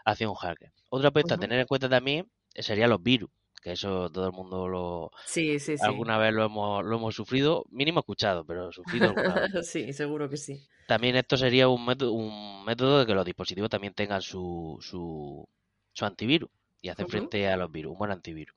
hacia 0.04 0.28
un 0.28 0.36
hacker. 0.36 0.72
Otra 0.90 1.12
puerta 1.12 1.36
a 1.36 1.38
tener 1.38 1.60
en 1.60 1.68
cuenta 1.68 1.88
también 1.88 2.30
serían 2.56 2.90
los 2.90 3.04
virus 3.04 3.30
que 3.68 3.74
eso 3.74 4.10
todo 4.10 4.28
el 4.28 4.32
mundo 4.32 4.68
lo 4.70 5.12
sí, 5.26 5.60
sí, 5.60 5.78
sí. 5.78 5.84
alguna 5.84 6.18
vez 6.18 6.34
lo 6.34 6.46
hemos, 6.46 6.86
lo 6.86 6.96
hemos 6.96 7.14
sufrido, 7.14 7.66
mínimo 7.70 8.00
escuchado, 8.00 8.46
pero 8.46 8.72
sufrido 8.72 9.10
alguna 9.10 9.34
vez. 9.34 9.52
sí, 9.70 9.92
seguro 9.92 10.30
que 10.30 10.38
sí. 10.38 10.66
También 10.88 11.18
esto 11.18 11.36
sería 11.36 11.68
un 11.68 11.86
método, 11.86 12.14
un 12.14 12.64
método 12.64 13.00
de 13.00 13.06
que 13.06 13.14
los 13.14 13.26
dispositivos 13.26 13.70
también 13.70 13.94
tengan 13.94 14.22
su, 14.22 14.78
su, 14.80 15.46
su 15.92 16.06
antivirus 16.06 16.50
y 16.82 16.88
hacen 16.88 17.10
frente 17.10 17.46
a 17.50 17.58
los 17.58 17.70
virus, 17.70 17.92
un 17.92 17.98
buen 17.98 18.12
antivirus. 18.12 18.56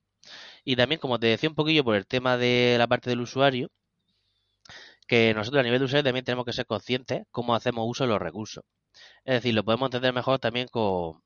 Y 0.65 0.77
también, 0.77 1.01
como 1.01 1.19
te 1.19 1.27
decía 1.27 1.49
un 1.49 1.57
poquillo 1.57 1.83
por 1.83 1.97
el 1.97 2.07
tema 2.07 2.37
de 2.37 2.77
la 2.79 2.87
parte 2.87 3.11
del 3.11 3.21
usuario, 3.21 3.69
que 5.09 5.35
nosotros 5.35 5.59
a 5.59 5.65
nivel 5.65 5.81
de 5.81 5.87
usuario 5.87 6.05
también 6.05 6.25
tenemos 6.25 6.45
que 6.45 6.53
ser 6.53 6.67
conscientes 6.67 7.25
cómo 7.33 7.57
hacemos 7.57 7.85
uso 7.89 8.05
de 8.05 8.11
los 8.11 8.23
recursos. 8.23 8.63
Es 9.25 9.35
decir, 9.35 9.55
lo 9.55 9.65
podemos 9.65 9.89
entender 9.89 10.13
mejor 10.13 10.39
también 10.39 10.69
con, 10.69 11.21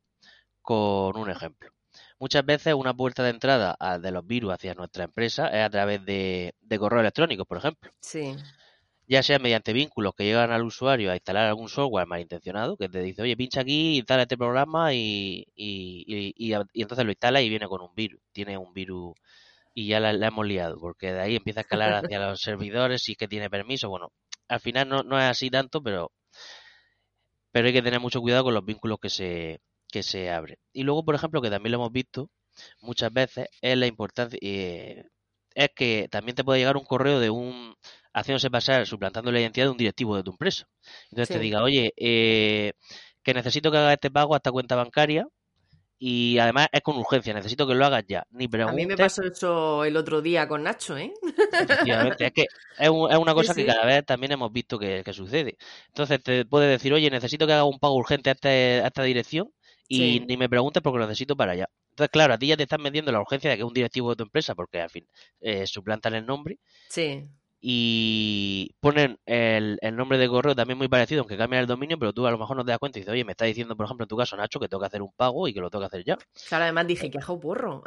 con 0.62 1.18
un 1.18 1.28
ejemplo. 1.28 1.73
Muchas 2.18 2.44
veces 2.44 2.74
una 2.74 2.94
puerta 2.94 3.22
de 3.22 3.30
entrada 3.30 3.76
de 4.00 4.10
los 4.10 4.26
virus 4.26 4.52
hacia 4.52 4.74
nuestra 4.74 5.04
empresa 5.04 5.48
es 5.48 5.64
a 5.64 5.70
través 5.70 6.04
de, 6.04 6.54
de 6.60 6.78
correo 6.78 7.00
electrónico, 7.00 7.44
por 7.44 7.58
ejemplo. 7.58 7.90
Sí. 8.00 8.36
Ya 9.06 9.22
sea 9.22 9.38
mediante 9.38 9.72
vínculos 9.72 10.14
que 10.16 10.24
llegan 10.24 10.50
al 10.50 10.62
usuario 10.62 11.10
a 11.10 11.14
instalar 11.14 11.46
algún 11.46 11.68
software 11.68 12.06
malintencionado, 12.06 12.76
que 12.76 12.88
te 12.88 13.02
dice, 13.02 13.22
oye, 13.22 13.36
pincha 13.36 13.60
aquí, 13.60 13.98
instala 13.98 14.22
este 14.22 14.38
programa 14.38 14.94
y, 14.94 15.46
y, 15.54 16.32
y, 16.36 16.52
entonces 16.80 17.04
lo 17.04 17.10
instala 17.10 17.42
y 17.42 17.48
viene 17.50 17.66
con 17.66 17.82
un 17.82 17.94
virus. 17.94 18.20
Tiene 18.32 18.56
un 18.56 18.72
virus 18.72 19.14
y 19.74 19.88
ya 19.88 20.00
la, 20.00 20.12
hemos 20.26 20.46
liado, 20.46 20.78
porque 20.78 21.12
de 21.12 21.20
ahí 21.20 21.36
empieza 21.36 21.60
a 21.60 21.62
escalar 21.62 21.92
hacia 22.04 22.20
los 22.20 22.40
servidores, 22.40 23.02
si 23.02 23.12
es 23.12 23.18
que 23.18 23.28
tiene 23.28 23.50
permiso. 23.50 23.90
Bueno, 23.90 24.12
al 24.48 24.60
final 24.60 24.88
no, 24.88 25.02
no 25.02 25.18
es 25.18 25.24
así 25.24 25.50
tanto, 25.50 25.82
pero, 25.82 26.12
pero 27.50 27.66
hay 27.66 27.72
que 27.72 27.82
tener 27.82 28.00
mucho 28.00 28.20
cuidado 28.20 28.44
con 28.44 28.54
los 28.54 28.64
vínculos 28.64 28.98
que 29.00 29.10
se, 29.10 29.60
que 29.94 30.02
se 30.02 30.28
abre. 30.28 30.58
Y 30.72 30.82
luego, 30.82 31.04
por 31.04 31.14
ejemplo, 31.14 31.40
que 31.40 31.50
también 31.50 31.70
lo 31.70 31.78
hemos 31.78 31.92
visto 31.92 32.28
muchas 32.80 33.12
veces, 33.12 33.46
es 33.60 33.76
la 33.78 33.86
importancia, 33.86 34.36
eh, 34.42 35.04
es 35.54 35.70
que 35.76 36.08
también 36.10 36.34
te 36.34 36.42
puede 36.42 36.58
llegar 36.58 36.76
un 36.76 36.84
correo 36.84 37.20
de 37.20 37.30
un, 37.30 37.76
haciéndose 38.12 38.50
pasar, 38.50 38.88
suplantando 38.88 39.30
la 39.30 39.38
identidad 39.38 39.66
de 39.66 39.70
un 39.70 39.76
directivo 39.76 40.16
de 40.16 40.24
tu 40.24 40.32
empresa. 40.32 40.66
Entonces 41.12 41.36
te 41.36 41.40
diga, 41.40 41.62
oye, 41.62 41.92
eh, 41.96 42.72
que 43.22 43.34
necesito 43.34 43.70
que 43.70 43.78
haga 43.78 43.92
este 43.92 44.10
pago 44.10 44.34
a 44.34 44.38
esta 44.38 44.50
cuenta 44.50 44.74
bancaria 44.74 45.28
y 45.96 46.38
además 46.40 46.66
es 46.72 46.80
con 46.80 46.96
urgencia, 46.96 47.32
necesito 47.32 47.64
que 47.68 47.76
lo 47.76 47.86
hagas 47.86 48.02
ya. 48.08 48.26
Ni 48.32 48.48
A 48.52 48.72
mí 48.72 48.86
me 48.86 48.96
pasó 48.96 49.22
eso 49.22 49.84
el 49.84 49.96
otro 49.96 50.20
día 50.20 50.48
con 50.48 50.64
Nacho, 50.64 50.96
¿eh? 50.96 51.12
Efectivamente, 51.52 52.26
es 52.26 52.32
que 52.32 52.46
es, 52.80 52.88
una 52.88 53.32
cosa 53.34 53.54
que 53.54 53.64
cada 53.64 53.86
vez 53.86 54.04
también 54.04 54.32
hemos 54.32 54.50
visto 54.50 54.76
que, 54.76 55.04
sucede. 55.12 55.56
Entonces 55.86 56.20
te 56.20 56.44
puede 56.46 56.66
decir, 56.66 56.92
oye, 56.92 57.08
necesito 57.10 57.46
que 57.46 57.52
haga 57.52 57.62
un 57.62 57.78
pago 57.78 57.94
urgente 57.94 58.30
a, 58.30 58.32
este, 58.32 58.80
a 58.82 58.88
esta 58.88 59.04
dirección 59.04 59.52
y 59.88 60.20
ni 60.20 60.36
me 60.36 60.48
preguntes 60.48 60.82
porque 60.82 60.98
lo 60.98 61.06
necesito 61.06 61.36
para 61.36 61.52
allá. 61.52 61.68
Entonces, 61.90 62.10
claro, 62.10 62.34
a 62.34 62.38
ti 62.38 62.48
ya 62.48 62.56
te 62.56 62.64
están 62.64 62.82
vendiendo 62.82 63.12
la 63.12 63.20
urgencia 63.20 63.50
de 63.50 63.56
que 63.56 63.64
un 63.64 63.72
directivo 63.72 64.10
de 64.10 64.16
tu 64.16 64.22
empresa 64.24 64.54
porque 64.54 64.80
al 64.80 64.90
fin 64.90 65.06
eh, 65.40 65.66
suplantan 65.66 66.14
el 66.14 66.26
nombre. 66.26 66.58
Sí 66.88 67.28
y 67.66 68.74
ponen 68.80 69.18
el, 69.24 69.78
nombre 69.94 70.18
de 70.18 70.28
correo 70.28 70.54
también 70.54 70.76
muy 70.76 70.86
parecido, 70.86 71.22
aunque 71.22 71.38
cambian 71.38 71.62
el 71.62 71.66
dominio, 71.66 71.98
pero 71.98 72.12
tú 72.12 72.26
a 72.26 72.30
lo 72.30 72.36
mejor 72.36 72.58
no 72.58 72.62
te 72.62 72.70
das 72.70 72.78
cuenta 72.78 72.98
y 72.98 73.00
dices, 73.00 73.10
oye, 73.14 73.24
me 73.24 73.32
está 73.32 73.46
diciendo, 73.46 73.74
por 73.74 73.86
ejemplo, 73.86 74.04
en 74.04 74.08
tu 74.08 74.18
caso, 74.18 74.36
Nacho, 74.36 74.60
que 74.60 74.68
tengo 74.68 74.82
que 74.82 74.88
hacer 74.88 75.00
un 75.00 75.12
pago 75.16 75.48
y 75.48 75.54
que 75.54 75.60
lo 75.60 75.70
tengo 75.70 75.80
que 75.80 75.86
hacer 75.86 76.04
ya. 76.04 76.18
Claro, 76.46 76.64
además 76.64 76.86
dije 76.86 77.10
que 77.10 77.16
hago 77.16 77.40
porro. 77.40 77.82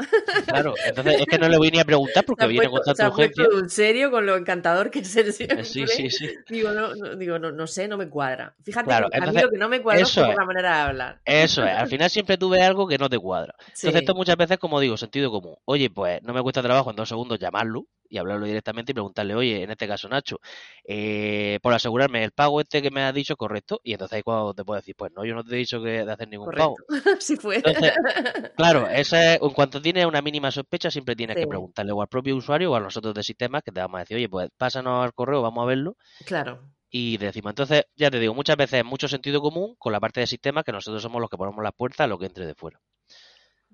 Claro, 0.47 0.73
entonces 0.83 1.19
es 1.19 1.27
que 1.27 1.37
no 1.37 1.47
le 1.47 1.59
voy 1.59 1.69
ni 1.69 1.77
a 1.77 1.85
preguntar 1.85 2.25
porque 2.25 2.47
viene 2.47 2.69
con 2.69 2.81
tanta 2.81 3.07
urgencia. 3.07 3.45
en 3.53 3.69
serio 3.69 4.09
con 4.09 4.25
lo 4.25 4.35
encantador 4.35 4.89
que 4.89 4.99
es 4.99 5.15
el 5.15 5.31
siempre. 5.31 5.63
Sí, 5.63 5.85
sí, 5.85 6.09
sí. 6.09 6.27
Digo, 6.49 6.71
no, 6.71 6.95
no 6.95 7.15
digo 7.15 7.37
no, 7.37 7.67
sé, 7.67 7.87
no 7.87 7.97
me 7.97 8.09
cuadra. 8.09 8.55
Fíjate, 8.63 8.91
a 8.91 9.01
mí 9.01 9.39
lo 9.39 9.51
que 9.51 9.59
no 9.59 9.69
me 9.69 9.83
cuadra 9.83 10.01
es 10.01 10.17
la 10.17 10.43
manera 10.43 10.75
de 10.75 10.81
hablar. 10.89 11.21
Eso 11.23 11.63
es, 11.63 11.75
al 11.75 11.87
final 11.87 12.09
siempre 12.09 12.39
tú 12.39 12.49
ves 12.49 12.63
algo 12.63 12.87
que 12.87 12.97
no 12.97 13.09
te 13.09 13.19
cuadra. 13.19 13.53
Entonces 13.59 13.93
esto 13.93 14.15
muchas 14.15 14.37
veces, 14.37 14.57
como 14.57 14.79
digo, 14.79 14.97
sentido 14.97 15.29
común. 15.29 15.55
Oye, 15.65 15.91
pues 15.91 16.23
no 16.23 16.33
me 16.33 16.41
cuesta 16.41 16.63
trabajo 16.63 16.89
en 16.89 16.95
dos 16.95 17.07
segundos 17.07 17.37
llamarlo 17.37 17.85
y 18.09 18.17
hablarlo 18.17 18.45
directamente 18.45 18.91
y 18.91 18.93
preguntarle, 18.93 19.35
oye, 19.35 19.63
en 19.63 19.71
este 19.71 19.87
caso 19.87 20.07
Nacho, 20.09 20.39
eh, 20.83 21.59
por 21.61 21.73
asegurarme 21.73 22.23
el 22.23 22.31
pago 22.31 22.61
este 22.61 22.81
que 22.81 22.91
me 22.91 23.03
has 23.03 23.13
dicho 23.13 23.35
correcto, 23.35 23.79
y 23.83 23.93
entonces 23.93 24.17
ahí 24.17 24.23
cuando 24.23 24.53
te 24.53 24.63
puedo 24.63 24.79
decir, 24.79 24.95
pues 24.95 25.11
no, 25.15 25.25
yo 25.25 25.35
no 25.35 25.43
te 25.43 25.55
he 25.55 25.57
dicho 25.57 25.81
que 25.81 26.05
de 26.05 26.11
hacer 26.11 26.27
ningún 26.27 26.51
pago. 26.51 26.75
sí 27.19 27.35
fue. 27.35 27.61
claro, 28.55 28.87
esa 28.87 29.35
en 29.35 29.49
cuanto 29.51 29.81
tienes 29.81 30.05
una 30.05 30.21
mínima 30.21 30.51
sospecha, 30.51 30.91
siempre 30.91 31.15
tienes 31.15 31.35
que 31.35 31.47
preguntarle 31.47 31.91
o 31.91 32.01
al 32.01 32.07
propio 32.07 32.35
usuario 32.35 32.71
o 32.71 32.75
a 32.75 32.79
nosotros 32.79 33.13
de 33.13 33.23
sistemas 33.23 33.63
que 33.63 33.71
te 33.71 33.79
vamos 33.79 33.97
a 33.97 33.99
decir, 34.01 34.17
oye, 34.17 34.29
pues 34.29 34.49
pásanos 34.57 35.03
al 35.03 35.13
correo, 35.13 35.41
vamos 35.41 35.63
a 35.63 35.67
verlo. 35.67 35.97
Claro 36.25 36.61
y 36.89 37.17
decimos. 37.17 37.51
Entonces, 37.51 37.85
ya 37.95 38.09
te 38.09 38.19
digo, 38.19 38.33
muchas 38.33 38.57
veces 38.57 38.83
mucho 38.85 39.07
sentido 39.07 39.41
común 39.41 39.75
con 39.77 39.91
la 39.91 39.99
parte 39.99 40.21
de 40.21 40.27
sistemas 40.27 40.63
que 40.63 40.71
nosotros 40.71 41.01
somos 41.01 41.21
los 41.21 41.29
que 41.29 41.37
ponemos 41.37 41.63
las 41.63 41.73
puertas 41.73 42.05
a 42.05 42.07
lo 42.07 42.17
que 42.17 42.25
entre 42.27 42.45
de 42.45 42.55
fuera. 42.55 42.79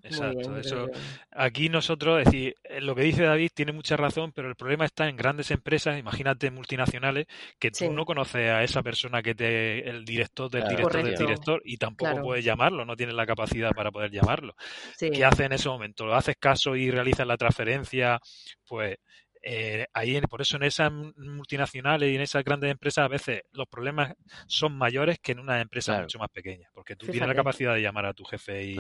Exacto, 0.04 0.58
eso. 0.58 0.88
Aquí 1.32 1.70
nosotros, 1.70 2.20
es 2.20 2.26
decir, 2.26 2.56
eh, 2.64 2.82
lo 2.82 2.94
que 2.94 3.04
dice 3.04 3.24
David 3.24 3.52
tiene 3.54 3.72
mucha 3.72 3.96
razón, 3.96 4.34
pero 4.34 4.50
el 4.50 4.56
problema 4.56 4.86
está 4.86 5.08
en 5.08 5.16
grandes 5.16 5.50
empresas, 5.52 5.98
imagínate 5.98 6.52
multinacionales, 6.52 7.26
que 7.58 7.72
tú 7.72 7.92
no 7.92 8.04
conoces 8.06 8.50
a 8.50 8.64
esa 8.64 8.84
persona 8.84 9.24
que 9.24 9.34
te, 9.34 9.90
el 9.90 10.04
director 10.04 10.52
del 10.52 10.68
director 10.68 11.04
del 11.04 11.16
director, 11.16 11.62
y 11.64 11.78
tampoco 11.78 12.22
puedes 12.22 12.44
llamarlo, 12.44 12.84
no 12.86 12.98
tienes 12.98 13.16
la 13.16 13.26
capacidad 13.26 13.72
para 13.72 13.92
poder 13.92 14.12
llamarlo. 14.12 14.56
¿Qué 15.00 15.24
hace 15.24 15.46
en 15.46 15.54
ese 15.54 15.70
momento? 15.70 16.06
¿Lo 16.06 16.16
haces 16.16 16.36
caso 16.38 16.76
y 16.76 16.92
realizas 16.92 17.26
la 17.26 17.38
transferencia? 17.38 18.20
Pues 18.68 18.98
eh, 19.46 19.88
ahí 19.94 20.20
por 20.22 20.42
eso 20.42 20.56
en 20.56 20.64
esas 20.64 20.90
multinacionales 20.92 22.10
y 22.10 22.16
en 22.16 22.22
esas 22.22 22.46
grandes 22.46 22.72
empresas 22.72 23.04
a 23.04 23.10
veces 23.10 23.42
los 23.52 23.68
problemas 23.68 24.14
son 24.48 24.78
mayores 24.78 25.20
que 25.20 25.34
en 25.34 25.40
una 25.40 25.60
empresa 25.60 26.00
mucho 26.00 26.18
más 26.18 26.30
pequeña, 26.30 26.70
porque 26.74 26.96
tú 26.96 27.08
tienes 27.08 27.28
la 27.28 27.36
capacidad 27.36 27.74
de 27.74 27.82
llamar 27.82 28.06
a 28.06 28.14
tu 28.14 28.24
jefe 28.24 28.64
y 28.64 28.78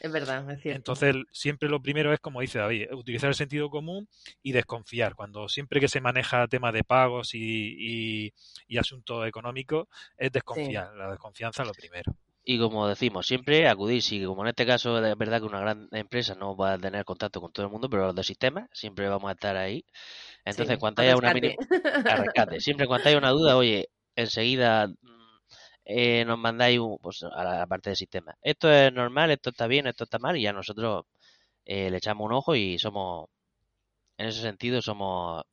es 0.00 0.12
verdad, 0.12 0.48
es 0.52 0.62
cierto. 0.62 0.76
Entonces 0.76 1.16
siempre 1.32 1.68
lo 1.68 1.82
primero 1.82 2.12
es 2.12 2.20
como 2.20 2.40
dice 2.40 2.60
David, 2.60 2.92
utilizar 2.92 3.28
el 3.28 3.34
sentido 3.34 3.68
común 3.70 4.08
y 4.40 4.52
desconfiar. 4.52 5.16
Cuando 5.16 5.48
siempre 5.48 5.80
que 5.80 5.88
se 5.88 6.00
maneja 6.00 6.46
tema 6.46 6.70
de 6.70 6.84
pagos 6.84 7.34
y, 7.34 8.30
y, 8.68 8.78
asuntos 8.78 9.26
económicos 9.26 9.88
es 10.16 10.30
desconfiar, 10.30 10.94
la 10.94 11.10
desconfianza 11.10 11.62
es 11.62 11.68
lo 11.68 11.74
primero. 11.74 12.14
Y 12.46 12.58
como 12.58 12.86
decimos, 12.86 13.26
siempre 13.26 13.66
acudir, 13.68 14.02
si 14.02 14.22
como 14.22 14.42
en 14.42 14.48
este 14.48 14.66
caso 14.66 15.02
es 15.02 15.16
verdad 15.16 15.40
que 15.40 15.46
una 15.46 15.60
gran 15.60 15.88
empresa 15.92 16.34
no 16.34 16.54
va 16.54 16.74
a 16.74 16.78
tener 16.78 17.04
contacto 17.04 17.40
con 17.40 17.50
todo 17.52 17.64
el 17.64 17.72
mundo, 17.72 17.88
pero 17.88 18.06
los 18.06 18.14
de 18.14 18.22
sistemas 18.22 18.68
siempre 18.72 19.08
vamos 19.08 19.30
a 19.30 19.32
estar 19.32 19.56
ahí. 19.56 19.82
Entonces, 20.44 20.76
cuando 20.78 21.00
haya 21.00 21.16
una 21.16 21.32
mini... 21.32 21.56
Siempre 22.58 22.86
cuando 22.86 23.08
haya 23.08 23.16
una 23.16 23.30
duda, 23.30 23.56
oye, 23.56 23.88
enseguida 24.14 24.88
mm, 24.88 25.38
eh, 25.86 26.24
nos 26.26 26.38
mandáis 26.38 26.80
pues, 27.00 27.22
a 27.22 27.44
la 27.44 27.66
parte 27.66 27.90
de 27.90 27.96
sistemas. 27.96 28.36
Esto 28.42 28.70
es 28.70 28.92
normal, 28.92 29.30
esto 29.30 29.48
está 29.50 29.66
bien, 29.66 29.86
esto 29.86 30.04
está 30.04 30.18
mal, 30.18 30.36
y 30.36 30.42
ya 30.42 30.52
nosotros 30.52 31.06
eh, 31.64 31.90
le 31.90 31.96
echamos 31.96 32.26
un 32.26 32.34
ojo 32.34 32.54
y 32.54 32.78
somos, 32.78 33.30
en 34.18 34.26
ese 34.26 34.42
sentido, 34.42 34.82
somos 34.82 35.44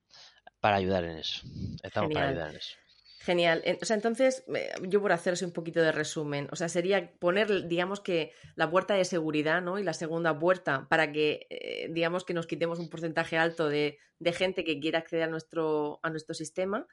para 0.59 0.75
ayudar 0.75 1.05
en 1.05 1.19
eso. 1.19 1.41
Estamos 1.81 2.13
para 2.13 2.29
ayudar 2.29 2.49
en 2.51 2.57
eso. 2.57 2.80
Genial. 3.23 3.63
O 3.79 3.85
sea, 3.85 3.95
entonces, 3.95 4.43
yo 4.81 4.99
por 4.99 5.11
hacerse 5.11 5.45
un 5.45 5.51
poquito 5.51 5.79
de 5.79 5.91
resumen, 5.91 6.47
o 6.51 6.55
sea, 6.55 6.69
sería 6.69 7.11
poner, 7.19 7.67
digamos 7.67 7.99
que 7.99 8.33
la 8.55 8.71
puerta 8.71 8.95
de 8.95 9.05
seguridad, 9.05 9.61
¿no? 9.61 9.77
Y 9.77 9.83
la 9.83 9.93
segunda 9.93 10.39
puerta 10.39 10.87
para 10.89 11.11
que, 11.11 11.45
eh, 11.51 11.87
digamos 11.91 12.25
que 12.25 12.33
nos 12.33 12.47
quitemos 12.47 12.79
un 12.79 12.89
porcentaje 12.89 13.37
alto 13.37 13.69
de, 13.69 13.99
gente 14.33 14.63
que 14.63 14.79
quiera 14.79 14.99
acceder 14.99 15.25
a 15.25 15.27
nuestro, 15.27 15.99
a 16.01 16.09
nuestro 16.09 16.33
sistema. 16.33 16.87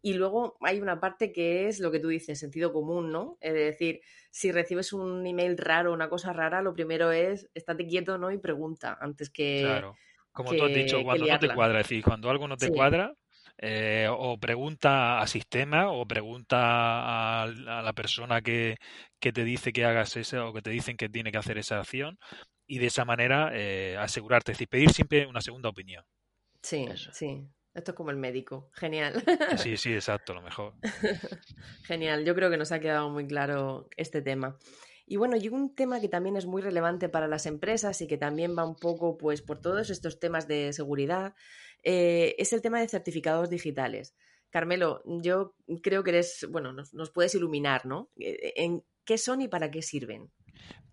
Y 0.00 0.14
luego 0.14 0.56
hay 0.60 0.80
una 0.80 1.00
parte 1.00 1.32
que 1.32 1.68
es 1.68 1.80
lo 1.80 1.90
que 1.90 2.00
tú 2.00 2.08
dices, 2.08 2.38
sentido 2.38 2.72
común, 2.72 3.12
¿no? 3.12 3.36
Es 3.42 3.52
decir, 3.52 4.00
si 4.30 4.52
recibes 4.52 4.94
un 4.94 5.26
email 5.26 5.58
raro, 5.58 5.92
una 5.92 6.08
cosa 6.08 6.32
rara, 6.32 6.62
lo 6.62 6.72
primero 6.72 7.12
es 7.12 7.50
estate 7.52 7.86
quieto, 7.86 8.16
¿no? 8.16 8.30
Y 8.30 8.38
pregunta 8.38 8.96
antes 9.02 9.28
que. 9.28 9.60
Claro. 9.64 9.96
Como 10.32 10.50
tú 10.54 10.64
has 10.64 10.74
dicho, 10.74 11.02
cuando 11.04 11.26
no 11.26 11.38
te 11.38 11.54
cuadra, 11.54 11.80
es 11.80 11.88
decir, 11.88 12.02
cuando 12.02 12.28
algo 12.28 12.48
no 12.48 12.56
te 12.56 12.70
cuadra, 12.70 13.14
eh, 13.58 14.08
o 14.10 14.38
pregunta 14.38 15.20
a 15.20 15.26
sistema 15.26 15.90
o 15.90 16.06
pregunta 16.06 17.42
a, 17.42 17.46
la 17.46 17.92
persona 17.92 18.42
que, 18.42 18.76
que, 19.20 19.32
te 19.32 19.44
dice 19.44 19.72
que 19.72 19.84
hagas 19.84 20.16
eso 20.16 20.48
o 20.48 20.52
que 20.52 20.62
te 20.62 20.70
dicen 20.70 20.96
que 20.96 21.08
tiene 21.08 21.30
que 21.30 21.38
hacer 21.38 21.58
esa 21.58 21.78
acción 21.78 22.18
y 22.66 22.78
de 22.78 22.86
esa 22.86 23.04
manera 23.04 23.50
eh, 23.52 23.96
asegurarte, 23.98 24.52
es 24.52 24.58
decir, 24.58 24.68
pedir 24.68 24.90
siempre 24.90 25.26
una 25.26 25.40
segunda 25.40 25.68
opinión. 25.68 26.04
Sí, 26.62 26.86
sí. 27.12 27.46
Esto 27.74 27.90
es 27.90 27.96
como 27.96 28.10
el 28.10 28.16
médico. 28.16 28.70
Genial. 28.74 29.22
Sí, 29.58 29.76
sí, 29.76 29.92
exacto, 29.92 30.32
lo 30.32 30.42
mejor. 30.42 30.74
Genial. 31.84 32.24
Yo 32.24 32.34
creo 32.34 32.48
que 32.48 32.56
nos 32.56 32.70
ha 32.70 32.78
quedado 32.78 33.10
muy 33.10 33.26
claro 33.26 33.88
este 33.96 34.22
tema. 34.22 34.56
Y 35.06 35.16
bueno, 35.16 35.36
y 35.36 35.48
un 35.48 35.74
tema 35.74 36.00
que 36.00 36.08
también 36.08 36.36
es 36.36 36.46
muy 36.46 36.62
relevante 36.62 37.08
para 37.08 37.28
las 37.28 37.46
empresas 37.46 38.00
y 38.00 38.06
que 38.06 38.16
también 38.16 38.56
va 38.56 38.64
un 38.64 38.76
poco 38.76 39.18
pues 39.18 39.42
por 39.42 39.60
todos 39.60 39.90
estos 39.90 40.18
temas 40.18 40.48
de 40.48 40.72
seguridad 40.72 41.34
eh, 41.84 42.34
es 42.38 42.52
el 42.52 42.62
tema 42.62 42.80
de 42.80 42.88
certificados 42.88 43.50
digitales. 43.50 44.14
Carmelo, 44.50 45.02
yo 45.06 45.54
creo 45.82 46.04
que 46.04 46.10
eres, 46.10 46.46
bueno, 46.50 46.72
nos, 46.72 46.94
nos 46.94 47.10
puedes 47.10 47.34
iluminar, 47.34 47.86
¿no? 47.86 48.10
Eh, 48.18 48.52
¿En 48.56 48.84
qué 49.04 49.18
son 49.18 49.42
y 49.42 49.48
para 49.48 49.70
qué 49.70 49.82
sirven? 49.82 50.30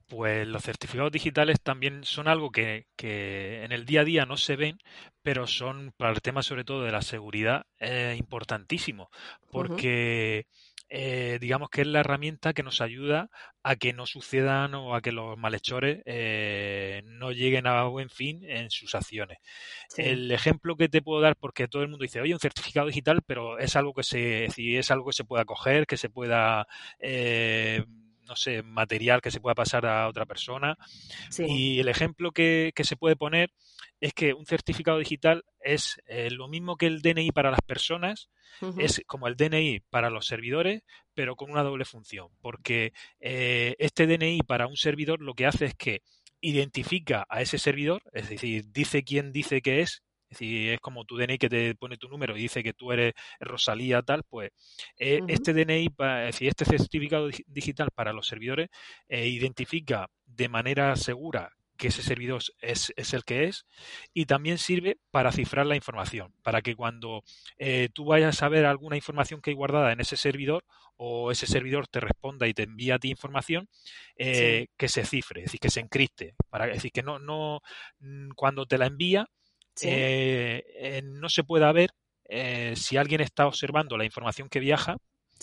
Pues 0.08 0.46
los 0.46 0.64
certificados 0.64 1.12
digitales 1.12 1.62
también 1.62 2.04
son 2.04 2.28
algo 2.28 2.52
que, 2.52 2.88
que, 2.98 3.64
en 3.64 3.72
el 3.72 3.86
día 3.86 4.02
a 4.02 4.04
día 4.04 4.26
no 4.26 4.36
se 4.36 4.58
ven, 4.58 4.78
pero 5.22 5.48
son 5.48 5.94
para 5.96 6.12
el 6.12 6.22
tema 6.22 6.44
sobre 6.44 6.66
todo 6.66 6.84
de 6.84 6.92
la 6.92 7.02
seguridad 7.02 7.66
eh, 7.80 8.16
importantísimo, 8.18 9.10
porque 9.52 10.48
eh, 10.94 11.38
digamos 11.40 11.70
que 11.70 11.82
es 11.82 11.88
la 11.88 12.02
herramienta 12.02 12.52
que 12.52 12.64
nos 12.64 12.82
ayuda 12.82 13.30
a 13.64 13.78
que 13.78 13.94
no 13.94 14.06
sucedan 14.06 14.74
o 14.74 14.94
a 14.94 15.02
que 15.02 15.14
los 15.14 15.38
malhechores 15.38 16.02
eh, 16.06 17.02
no 17.06 17.32
lleguen 17.32 17.66
a 17.66 17.84
buen 17.86 18.10
fin 18.10 18.44
en 18.44 18.70
sus 18.70 18.94
acciones. 18.94 19.38
El 19.96 20.30
ejemplo 20.32 20.76
que 20.76 20.90
te 20.90 21.02
puedo 21.02 21.22
dar, 21.22 21.38
porque 21.38 21.70
todo 21.70 21.84
el 21.84 21.88
mundo 21.88 22.04
dice, 22.04 22.20
oye, 22.20 22.34
un 22.34 22.42
certificado 22.42 22.88
digital, 22.88 23.22
pero 23.26 23.58
es 23.58 23.78
algo 23.78 23.94
que 23.94 24.04
se, 24.04 24.46
es 24.46 24.92
algo 24.92 25.08
que 25.08 25.14
se 25.14 25.24
pueda 25.24 25.46
coger, 25.46 25.88
que 25.88 25.96
se 25.96 26.10
pueda 26.10 26.68
eh, 27.00 27.86
no 28.32 28.38
sé, 28.38 28.64
material 28.64 29.22
que 29.22 29.30
se 29.30 29.42
pueda 29.42 29.56
pasar 29.56 29.86
a 29.86 30.08
otra 30.08 30.26
persona. 30.26 30.78
Y 31.38 31.82
el 31.82 31.90
ejemplo 31.90 32.32
que, 32.32 32.72
se 32.82 32.96
puede 32.96 33.18
poner 33.18 33.52
es 34.00 34.14
que 34.14 34.34
un 34.34 34.46
certificado 34.46 35.00
digital 35.00 35.44
es 35.60 36.02
lo 36.08 36.48
mismo 36.48 36.78
que 36.78 36.88
el 36.88 37.02
DNI 37.02 37.32
para 37.32 37.52
las 37.52 37.60
personas, 37.60 38.30
es 38.78 39.04
como 39.06 39.28
el 39.28 39.36
DNI 39.36 39.82
para 39.90 40.10
los 40.10 40.28
servidores, 40.28 40.84
pero 41.14 41.36
con 41.36 41.52
una 41.52 41.62
doble 41.62 41.84
función, 41.84 42.30
porque 42.42 42.94
eh, 43.20 43.76
este 43.80 44.08
DNI 44.08 44.44
para 44.44 44.68
un 44.68 44.78
servidor 44.78 45.22
lo 45.22 45.34
que 45.34 45.46
hace 45.46 45.66
es 45.66 45.76
que 45.76 46.02
identifica 46.40 47.26
a 47.28 47.42
ese 47.42 47.58
servidor, 47.58 48.02
es 48.14 48.30
decir, 48.30 48.72
dice 48.72 49.04
quién 49.04 49.34
dice 49.34 49.62
que 49.62 49.82
es, 49.82 50.04
es 50.32 50.40
decir, 50.40 50.72
es 50.72 50.80
como 50.80 51.04
tu 51.04 51.18
DNI 51.18 51.38
que 51.38 51.50
te 51.50 51.76
pone 51.76 51.98
tu 51.98 52.08
número 52.08 52.38
y 52.38 52.42
dice 52.42 52.64
que 52.64 52.74
tú 52.74 52.94
eres 52.94 53.14
Rosalía 53.42 54.02
tal, 54.02 54.24
pues 54.24 54.52
eh, 54.98 55.20
este 55.28 55.54
DNI, 55.54 55.88
es 55.88 56.26
decir, 56.28 56.48
este 56.48 56.64
certificado 56.64 57.30
digital 57.48 57.90
para 57.94 58.14
los 58.14 58.28
servidores 58.28 58.70
eh, 59.10 59.28
identifica 59.28 60.08
de 60.26 60.48
manera 60.48 60.96
segura 60.96 61.52
que 61.76 61.88
ese 61.88 62.04
servidor 62.04 62.42
es, 62.62 62.94
el 62.96 63.24
que 63.26 63.46
es 63.46 63.66
y 64.14 64.26
también 64.26 64.58
sirve 64.58 65.00
para 65.10 65.32
cifrar 65.32 65.66
la 65.66 65.76
información, 65.76 66.32
para 66.44 66.62
que 66.62 66.76
cuando 66.76 67.24
eh, 67.58 67.90
tú 67.92 68.06
vayas 68.06 68.42
a 68.44 68.50
ver 68.50 68.66
alguna 68.66 68.96
información 68.96 69.42
que 69.42 69.50
hay 69.50 69.56
guardada 69.56 69.92
en 69.92 70.00
ese 70.00 70.16
servidor 70.16 70.64
o 70.96 71.32
ese 71.32 71.48
servidor 71.48 71.88
te 71.88 72.00
responda 72.00 72.48
y 72.48 72.54
te 72.54 72.64
envía 72.64 72.96
a 72.96 73.00
ti 73.00 73.10
información, 73.10 73.68
eh, 74.16 74.68
que 74.78 74.88
se 74.88 75.04
cifre, 75.04 75.42
es 75.42 75.46
decir, 75.46 75.60
que 75.60 75.72
se 75.72 75.80
encripte, 75.80 76.36
para 76.50 76.68
decir 76.68 76.92
que 76.92 77.04
no, 77.04 77.18
no 77.18 77.62
mm, 78.00 78.30
cuando 78.36 78.68
te 78.68 78.78
la 78.78 78.86
envía 78.86 79.28
eh, 79.84 81.02
no 81.04 81.30
se 81.30 81.44
pueda 81.44 81.72
ver 81.72 81.92
si 82.76 82.98
alguien 82.98 83.22
está 83.22 83.46
observando 83.46 83.98
la 83.98 84.06
información 84.06 84.48
que 84.48 84.60
viaja 84.62 84.98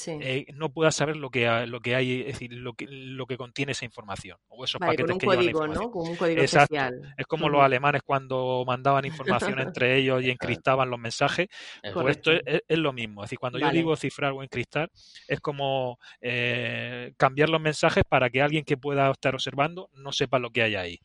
eh, 0.07 0.47
no 0.55 0.71
pueda 0.71 0.93
saber 0.93 1.17
lo 1.17 1.31
que, 1.31 1.67
lo 1.67 1.81
que 1.81 1.95
hay, 1.95 2.21
es 2.21 2.27
decir, 2.27 2.53
lo 2.53 2.75
que, 2.75 2.87
lo 2.89 3.27
que 3.27 3.37
contiene 3.37 3.73
esa 3.73 3.85
información. 3.85 4.39
O 4.49 4.65
esos 4.65 4.79
paquetes 4.79 5.13
un 5.13 5.19
que 5.19 5.27
código, 5.27 5.67
¿no? 5.67 5.91
Como 5.91 6.11
un 6.11 6.17
código 6.17 6.43
especial. 6.43 7.15
Es 7.17 7.27
como 7.27 7.49
los 7.49 7.63
alemanes 7.63 8.03
cuando 8.05 8.65
mandaban 8.67 9.05
información 9.05 9.59
entre 9.61 9.97
ellos 9.97 10.23
y 10.23 10.31
encriptaban 10.31 10.91
los 10.91 11.01
mensajes. 11.01 11.49
Pues 11.93 12.17
esto 12.17 12.33
es, 12.33 12.79
lo 12.79 12.93
mismo. 12.93 13.23
Es 13.23 13.31
decir, 13.31 13.39
cuando 13.39 13.59
yo 13.59 13.71
digo 13.71 13.97
cifrar 13.97 14.33
o 14.33 14.43
encriptar, 14.43 14.91
es 15.27 15.41
como 15.41 15.99
eh, 16.21 17.13
cambiar 17.17 17.49
los 17.49 17.61
mensajes 17.61 18.05
para 18.09 18.31
que 18.31 18.43
alguien 18.43 18.65
que 18.65 18.77
pueda 18.77 19.11
estar 19.11 19.35
observando 19.35 19.91
no 19.95 20.13
sepa 20.13 20.39
lo 20.39 20.51
que 20.51 20.63
hay 20.63 20.75
ahí. 20.77 21.01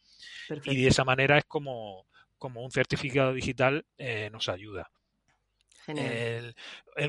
Y 0.65 0.82
de 0.84 0.89
esa 0.89 1.04
manera 1.04 1.38
es 1.38 1.46
como, 1.46 2.06
como 2.43 2.62
un 2.62 2.71
certificado 2.71 3.32
digital 3.32 3.86
eh, 3.97 4.29
nos 4.29 4.49
ayuda. 4.49 4.91
El, 5.88 6.53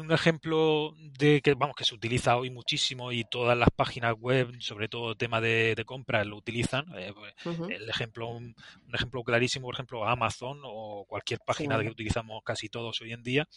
un 0.01 0.13
ejemplo 0.13 0.95
de 1.19 1.41
que 1.43 1.55
vamos 1.55 1.75
que 1.75 1.85
se 1.85 1.93
utiliza 1.93 2.37
hoy 2.37 2.51
muchísimo 2.51 3.11
y 3.11 3.25
todas 3.25 3.59
las 3.59 3.71
páginas 3.75 4.15
web, 4.17 4.53
sobre 4.61 4.87
todo 4.89 5.17
tema 5.17 5.41
de, 5.41 5.75
de 5.75 5.85
compras, 5.85 6.25
lo 6.25 6.37
utilizan. 6.37 6.87
Eh, 6.97 7.13
pues, 7.13 7.59
el 7.69 7.89
ejemplo, 7.89 8.29
un, 8.29 8.55
ejemplo 8.93 9.25
clarísimo, 9.25 9.67
por 9.67 9.75
ejemplo, 9.75 10.07
Amazon 10.07 10.61
o 10.63 11.05
cualquier 11.09 11.41
página 11.45 11.81
que 11.81 11.89
utilizamos 11.89 12.41
casi 12.45 12.69
todos 12.69 13.01
hoy 13.01 13.13
en 13.13 13.25
día, 13.25 13.49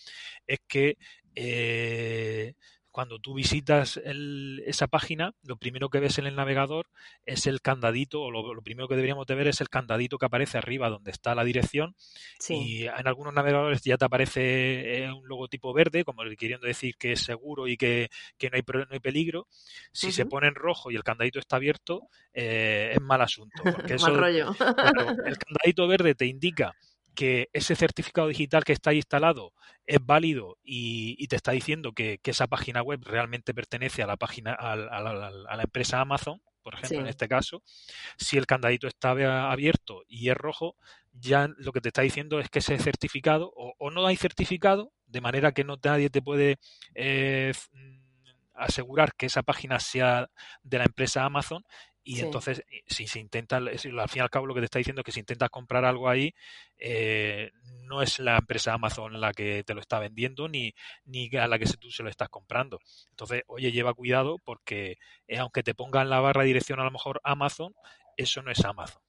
es 0.48 0.60
que 0.68 0.98
eh, 1.36 2.56
cuando 2.98 3.20
tú 3.20 3.36
visitas 3.36 4.02
esa 4.66 4.88
página, 4.88 5.36
lo 5.44 5.58
primero 5.58 5.90
que 5.90 6.00
ves 6.00 6.18
en 6.18 6.26
el 6.26 6.36
navegador 6.36 6.88
es 7.28 7.46
el 7.46 7.62
candadito, 7.62 8.24
o 8.24 8.32
lo, 8.32 8.60
primero 8.64 8.88
que 8.88 8.96
deberíamos 8.96 9.28
de 9.28 9.36
ver 9.36 9.48
es 9.50 9.62
el 9.62 9.70
candadito 9.70 10.18
que 10.18 10.26
aparece 10.26 10.58
arriba 10.58 10.90
donde 10.90 11.12
está 11.12 11.36
la 11.36 11.44
dirección. 11.44 11.96
Y 12.50 12.88
en 12.88 13.08
algunos 13.08 13.36
navegadores 13.36 13.84
ya 13.84 14.00
te 14.00 14.06
aparece 14.06 15.04
eh, 15.04 15.14
un 15.14 15.28
logotipo 15.28 15.76
verde, 15.76 16.04
como 16.06 16.24
queriendo 16.40 16.66
decir 16.66 16.96
que 16.98 17.12
es 17.12 17.22
seguro 17.22 17.68
y 17.68 17.78
que, 17.78 18.10
no, 18.42 18.50
hay, 18.54 18.64
no 18.66 18.88
hay 18.90 19.00
peligro. 19.00 19.46
Si 19.92 20.12
se 20.12 20.26
pone 20.26 20.48
en 20.48 20.56
rojo 20.56 20.90
y 20.90 20.96
el 20.96 21.04
candadito 21.04 21.38
está 21.38 21.58
abierto, 21.58 22.08
eh, 22.34 22.94
es 22.96 23.02
mal 23.02 23.22
asunto. 23.22 23.62
Porque 23.76 23.94
eso, 23.94 24.10
rollo. 24.10 24.56
el 24.58 25.38
candadito 25.38 25.88
verde 25.88 26.16
te 26.16 26.26
indica 26.26 26.74
que 27.18 27.50
ese 27.52 27.76
certificado 27.76 28.28
digital 28.28 28.64
que 28.64 28.74
está 28.74 28.94
instalado 28.94 29.52
es 29.88 29.98
válido 30.06 30.60
y, 30.64 31.26
te 31.28 31.36
está 31.36 31.52
diciendo 31.52 31.94
que, 31.94 32.20
esa 32.24 32.46
página 32.46 32.84
web 32.84 33.02
realmente 33.04 33.56
pertenece 33.56 34.04
a 34.04 34.08
la 34.08 34.18
página 34.18 34.54
a, 34.54 34.76
la, 34.76 35.64
empresa 35.64 36.00
Amazon, 36.00 36.40
por 36.62 36.76
ejemplo, 36.76 37.00
en 37.00 37.08
este 37.08 37.28
caso, 37.28 37.64
si 38.18 38.38
el 38.38 38.46
candadito 38.46 38.88
está 38.88 39.16
abierto 39.50 40.04
y 40.08 40.30
es 40.30 40.38
rojo, 40.38 40.76
ya 41.12 41.50
lo 41.58 41.72
que 41.72 41.82
te 41.82 41.90
está 41.90 42.04
diciendo 42.04 42.40
es 42.40 42.50
que 42.50 42.60
ese 42.60 42.78
certificado 42.78 43.52
o, 43.56 43.90
no 43.90 44.06
hay 44.06 44.16
certificado, 44.16 44.92
de 45.08 45.22
manera 45.22 45.54
que 45.54 45.64
no 45.64 45.80
nadie 45.84 46.12
te 46.12 46.22
puede 46.22 46.58
eh, 46.94 47.52
asegurar 48.54 49.16
que 49.16 49.26
esa 49.26 49.42
página 49.42 49.80
sea 49.80 50.30
de 50.62 50.78
la 50.78 50.84
empresa 50.84 51.26
Amazon 51.26 51.66
y 52.10 52.22
entonces, 52.22 52.64
eh, 52.72 52.84
si 52.88 53.06
se 53.06 53.20
intenta, 53.20 53.58
al 53.58 53.78
fin 53.78 53.92
y 54.16 54.20
al 54.20 54.30
cabo 54.30 54.46
lo 54.46 54.54
que 54.54 54.62
te 54.62 54.66
está 54.66 54.80
diciendo 54.80 55.02
es 55.02 55.06
que 55.06 55.12
si 55.12 55.20
intentas 55.20 55.50
comprar 55.50 55.84
algo 55.84 56.08
ahí, 56.08 56.34
eh, 56.78 57.52
no 57.84 58.02
es 58.02 58.20
la 58.20 58.38
empresa 58.38 58.74
Amazon 58.74 59.20
la 59.20 59.34
que 59.34 59.66
te 59.66 59.74
lo 59.74 59.82
está 59.82 60.00
vendiendo 60.00 60.48
ni, 60.48 60.74
ni 61.04 61.30
a 61.36 61.48
la 61.48 61.60
que 61.60 61.66
tú 61.66 61.92
se 61.92 62.04
lo 62.04 62.10
estás 62.10 62.30
comprando. 62.30 62.80
Entonces, 63.10 63.44
oye, 63.48 63.74
lleva 63.74 63.94
cuidado 63.94 64.40
porque 64.40 65.00
eh, 65.28 65.38
aunque 65.38 65.64
te 65.64 65.76
pongan 65.76 66.10
la 66.10 66.22
barra 66.22 66.44
de 66.44 66.48
dirección 66.48 66.80
a 66.80 66.86
lo 66.86 66.92
mejor 66.92 67.20
Amazon, 67.26 67.76
eso 68.16 68.42
no 68.42 68.52
es 68.52 68.64
Amazon. 68.64 69.02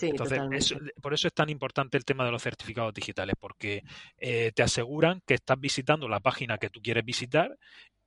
Entonces, 0.00 0.74
por 1.02 1.12
eso 1.12 1.28
es 1.28 1.34
tan 1.34 1.50
importante 1.50 1.98
el 1.98 2.06
tema 2.06 2.24
de 2.24 2.32
los 2.32 2.42
certificados 2.42 2.94
digitales, 2.94 3.36
porque 3.38 3.84
te 4.18 4.62
aseguran 4.62 5.20
que 5.26 5.34
estás 5.34 5.60
visitando 5.60 6.08
la 6.08 6.18
página 6.18 6.56
que 6.56 6.70
tú 6.70 6.80
quieres 6.80 7.04
visitar 7.04 7.58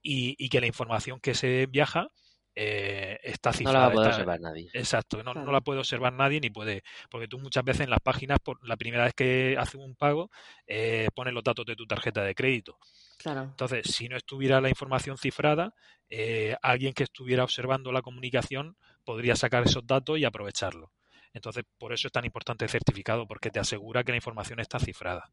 y, 0.01 0.35
y 0.43 0.49
que 0.49 0.59
la 0.59 0.67
información 0.67 1.19
que 1.19 1.35
se 1.35 1.67
viaja 1.67 2.09
eh, 2.55 3.19
está 3.23 3.53
cifrada. 3.53 3.79
No 3.79 3.89
la 3.89 3.93
puede 3.95 4.07
observar 4.09 4.41
nadie. 4.41 4.69
Exacto, 4.73 5.23
no, 5.23 5.33
no, 5.33 5.51
la 5.51 5.61
puede 5.61 5.79
observar 5.79 6.13
nadie 6.13 6.39
ni 6.39 6.49
puede, 6.49 6.83
porque 7.09 7.27
tú 7.27 7.39
muchas 7.39 7.63
veces 7.63 7.81
en 7.81 7.89
las 7.89 7.99
páginas, 8.01 8.39
por 8.39 8.65
la 8.67 8.77
primera 8.77 9.05
vez 9.05 9.13
que 9.13 9.55
haces 9.57 9.75
un 9.75 9.95
pago, 9.95 10.29
eh, 10.67 11.07
pones 11.15 11.33
los 11.33 11.43
datos 11.43 11.65
de 11.65 11.75
tu 11.75 11.85
tarjeta 11.85 12.23
de 12.23 12.35
crédito. 12.35 12.77
Claro. 13.17 13.43
Entonces, 13.43 13.87
si 13.93 14.09
no 14.09 14.17
estuviera 14.17 14.59
la 14.59 14.69
información 14.69 15.17
cifrada, 15.17 15.73
eh, 16.09 16.55
alguien 16.61 16.93
que 16.93 17.03
estuviera 17.03 17.43
observando 17.43 17.91
la 17.91 18.01
comunicación 18.01 18.75
podría 19.05 19.35
sacar 19.35 19.63
esos 19.63 19.85
datos 19.85 20.17
y 20.17 20.25
aprovecharlo. 20.25 20.91
Entonces, 21.33 21.63
por 21.77 21.93
eso 21.93 22.07
es 22.07 22.11
tan 22.11 22.25
importante 22.25 22.65
el 22.65 22.71
certificado, 22.71 23.27
porque 23.27 23.49
te 23.49 23.59
asegura 23.59 24.03
que 24.03 24.11
la 24.11 24.17
información 24.17 24.59
está 24.59 24.79
cifrada. 24.79 25.31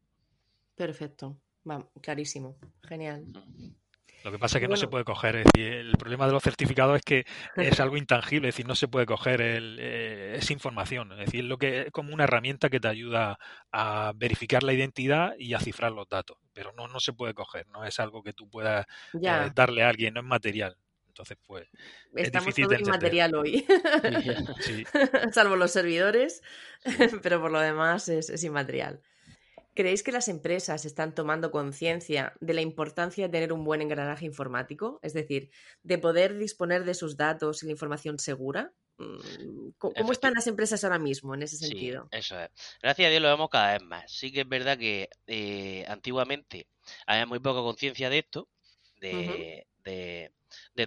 Perfecto. 0.75 1.37
Va, 1.69 1.85
clarísimo. 2.01 2.57
Genial. 2.87 3.25
Lo 4.23 4.31
que 4.31 4.39
pasa 4.39 4.57
es 4.57 4.61
que 4.61 4.67
no 4.67 4.75
se 4.75 4.87
puede 4.87 5.05
coger. 5.05 5.37
Es 5.37 5.45
decir, 5.53 5.73
el 5.73 5.97
problema 5.97 6.25
de 6.25 6.33
los 6.33 6.43
certificados 6.43 6.97
es 6.97 7.03
que 7.03 7.25
es 7.55 7.79
algo 7.79 7.97
intangible, 7.97 8.49
es 8.49 8.55
decir, 8.55 8.67
no 8.67 8.75
se 8.75 8.87
puede 8.87 9.05
coger 9.05 9.41
el, 9.41 9.77
eh, 9.79 10.35
esa 10.37 10.53
información. 10.53 11.11
Es 11.13 11.27
decir, 11.27 11.45
lo 11.45 11.57
que 11.57 11.81
es 11.81 11.91
como 11.91 12.13
una 12.13 12.25
herramienta 12.25 12.69
que 12.69 12.79
te 12.79 12.87
ayuda 12.87 13.39
a 13.71 14.11
verificar 14.15 14.63
la 14.63 14.73
identidad 14.73 15.33
y 15.37 15.53
a 15.53 15.59
cifrar 15.59 15.91
los 15.91 16.07
datos. 16.09 16.37
Pero 16.53 16.73
no, 16.73 16.87
no 16.87 16.99
se 16.99 17.13
puede 17.13 17.33
coger, 17.33 17.67
no 17.67 17.85
es 17.85 17.99
algo 17.99 18.21
que 18.21 18.33
tú 18.33 18.49
puedas 18.49 18.85
eh, 19.13 19.51
darle 19.55 19.83
a 19.83 19.89
alguien, 19.89 20.13
no 20.13 20.19
es 20.19 20.25
material. 20.25 20.77
Entonces, 21.07 21.37
pues. 21.45 21.67
Estamos 22.15 22.49
es 22.49 22.55
difícil 22.55 22.65
todo 22.65 22.79
inmaterial 22.79 23.35
hoy. 23.35 23.65
Salvo 25.33 25.55
los 25.55 25.71
servidores, 25.71 26.41
pero 27.23 27.41
por 27.41 27.51
lo 27.51 27.59
demás 27.59 28.07
es 28.09 28.43
inmaterial. 28.43 29.01
¿Creéis 29.73 30.03
que 30.03 30.11
las 30.11 30.27
empresas 30.27 30.85
están 30.85 31.15
tomando 31.15 31.51
conciencia 31.51 32.33
de 32.39 32.53
la 32.53 32.61
importancia 32.61 33.27
de 33.27 33.31
tener 33.31 33.53
un 33.53 33.63
buen 33.63 33.81
engranaje 33.81 34.25
informático? 34.25 34.99
Es 35.03 35.13
decir, 35.13 35.51
de 35.83 35.97
poder 35.97 36.37
disponer 36.37 36.83
de 36.83 36.93
sus 36.93 37.15
datos 37.17 37.63
y 37.63 37.67
la 37.67 37.71
información 37.71 38.19
segura. 38.19 38.73
Mm, 38.97 39.69
¿Cómo 39.77 40.11
están 40.11 40.33
las 40.33 40.47
empresas 40.47 40.83
ahora 40.83 40.99
mismo 40.99 41.33
en 41.33 41.43
ese 41.43 41.55
sentido? 41.55 42.09
Sí, 42.11 42.17
eso 42.17 42.39
es. 42.39 42.49
Gracias 42.81 43.07
a 43.07 43.09
Dios 43.09 43.21
lo 43.21 43.29
vemos 43.29 43.49
cada 43.49 43.73
vez 43.73 43.83
más. 43.83 44.11
Sí 44.11 44.31
que 44.31 44.41
es 44.41 44.49
verdad 44.49 44.77
que 44.77 45.09
eh, 45.27 45.85
antiguamente 45.87 46.67
había 47.05 47.25
muy 47.25 47.39
poca 47.39 47.61
conciencia 47.61 48.09
de 48.09 48.19
esto, 48.19 48.49
de, 48.99 49.67
de 49.83 50.33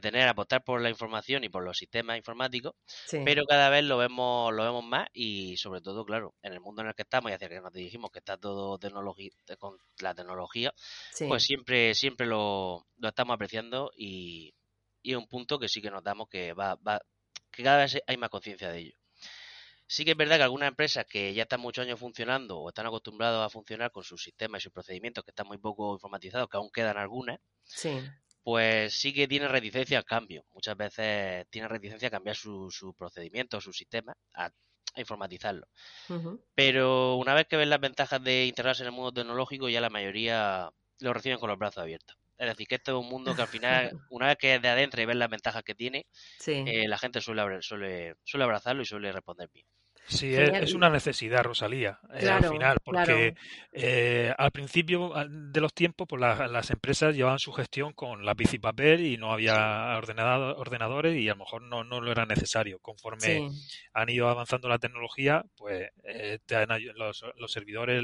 tener, 0.00 0.28
apostar 0.28 0.64
por 0.64 0.80
la 0.80 0.88
información 0.90 1.44
y 1.44 1.48
por 1.48 1.62
los 1.64 1.76
sistemas 1.76 2.16
informáticos, 2.16 2.74
pero 3.24 3.44
cada 3.44 3.68
vez 3.68 3.84
lo 3.84 3.98
vemos, 3.98 4.52
lo 4.52 4.64
vemos 4.64 4.84
más 4.84 5.08
y 5.12 5.56
sobre 5.56 5.80
todo, 5.80 6.04
claro, 6.04 6.34
en 6.42 6.52
el 6.52 6.60
mundo 6.60 6.82
en 6.82 6.88
el 6.88 6.94
que 6.94 7.02
estamos 7.02 7.30
y 7.30 7.34
hacia 7.34 7.48
que 7.48 7.60
nos 7.60 7.72
dirigimos, 7.72 8.10
que 8.10 8.20
está 8.20 8.36
todo 8.36 8.78
tecnología, 8.78 9.30
con 9.58 9.76
la 10.00 10.14
tecnología, 10.14 10.72
pues 11.28 11.44
siempre, 11.44 11.94
siempre 11.94 12.26
lo, 12.26 12.86
lo 12.96 13.08
estamos 13.08 13.34
apreciando 13.34 13.90
y, 13.96 14.54
y 15.02 15.12
es 15.12 15.16
un 15.16 15.26
punto 15.26 15.58
que 15.58 15.68
sí 15.68 15.82
que 15.82 15.90
notamos 15.90 16.28
que 16.28 16.52
va, 16.52 16.76
va 16.76 17.00
que 17.50 17.62
cada 17.62 17.78
vez 17.78 17.98
hay 18.06 18.16
más 18.16 18.30
conciencia 18.30 18.70
de 18.70 18.78
ello. 18.78 18.96
Sí 19.86 20.04
que 20.06 20.12
es 20.12 20.16
verdad 20.16 20.36
que 20.36 20.44
algunas 20.44 20.68
empresas 20.68 21.04
que 21.04 21.34
ya 21.34 21.42
están 21.42 21.60
muchos 21.60 21.84
años 21.84 22.00
funcionando 22.00 22.58
o 22.58 22.68
están 22.70 22.86
acostumbrados 22.86 23.44
a 23.44 23.50
funcionar 23.50 23.90
con 23.90 24.02
sus 24.02 24.22
sistemas 24.22 24.60
y 24.60 24.64
sus 24.64 24.72
procedimientos 24.72 25.22
que 25.22 25.32
están 25.32 25.46
muy 25.46 25.58
poco 25.58 25.92
informatizados, 25.92 26.48
que 26.48 26.56
aún 26.56 26.70
quedan 26.72 26.96
algunas, 26.96 27.40
pues 28.42 28.94
sí 28.94 29.12
que 29.12 29.28
tienen 29.28 29.50
reticencia 29.50 29.98
al 29.98 30.04
cambio. 30.04 30.44
Muchas 30.52 30.76
veces 30.76 31.46
tienen 31.50 31.70
reticencia 31.70 32.08
a 32.08 32.10
cambiar 32.10 32.36
su, 32.36 32.70
su 32.70 32.94
procedimiento, 32.94 33.60
su 33.60 33.72
sistema, 33.72 34.14
a, 34.34 34.50
informatizarlo. 34.96 35.66
Pero 36.54 37.16
una 37.16 37.34
vez 37.34 37.46
que 37.46 37.56
ven 37.56 37.70
las 37.70 37.80
ventajas 37.80 38.22
de 38.22 38.46
integrarse 38.46 38.82
en 38.82 38.88
el 38.88 38.92
mundo 38.92 39.12
tecnológico, 39.12 39.68
ya 39.68 39.80
la 39.80 39.88
mayoría 39.90 40.70
lo 41.00 41.14
reciben 41.14 41.38
con 41.38 41.48
los 41.48 41.58
brazos 41.58 41.82
abiertos. 41.82 42.16
Es 42.36 42.48
decir, 42.48 42.66
que 42.66 42.74
esto 42.74 42.92
es 42.92 43.04
un 43.04 43.08
mundo 43.08 43.34
que 43.34 43.42
al 43.42 43.48
final, 43.48 43.90
una 44.10 44.26
vez 44.26 44.36
que 44.36 44.56
es 44.56 44.62
de 44.62 44.68
adentro 44.68 45.00
y 45.00 45.06
ves 45.06 45.16
las 45.16 45.30
ventajas 45.30 45.62
que 45.62 45.74
tiene, 45.74 46.06
eh, 46.46 46.88
la 46.88 46.98
gente 46.98 47.20
suele, 47.20 47.62
suele, 47.62 48.16
suele 48.24 48.44
abrazarlo 48.44 48.82
y 48.82 48.86
suele 48.86 49.12
responder 49.12 49.48
bien. 49.52 49.66
Sí, 50.06 50.34
es, 50.34 50.74
una 50.74 50.90
necesidad, 50.90 51.44
Rosalía, 51.44 51.98
eh, 52.14 52.28
al 52.28 52.44
final, 52.44 52.78
porque 52.84 53.34
eh, 53.72 54.34
al 54.36 54.50
principio 54.50 55.12
de 55.28 55.60
los 55.60 55.72
tiempos, 55.72 56.06
pues 56.08 56.20
las 56.20 56.70
empresas 56.70 57.14
llevaban 57.14 57.38
su 57.38 57.52
gestión 57.52 57.92
con 57.92 58.24
lápiz 58.24 58.52
y 58.52 58.58
papel 58.58 59.06
y 59.06 59.16
no 59.16 59.32
había 59.32 59.96
ordenadores 59.96 61.16
y 61.16 61.28
a 61.28 61.32
lo 61.32 61.38
mejor 61.38 61.62
no, 61.62 61.84
no 61.84 62.00
lo 62.00 62.10
era 62.10 62.26
necesario. 62.26 62.78
Conforme 62.80 63.48
han 63.94 64.08
ido 64.08 64.28
avanzando 64.28 64.68
la 64.68 64.78
tecnología, 64.78 65.44
pues 65.56 65.88
eh, 66.04 66.38
los, 66.96 67.24
los, 67.36 67.52
servidores 67.52 68.02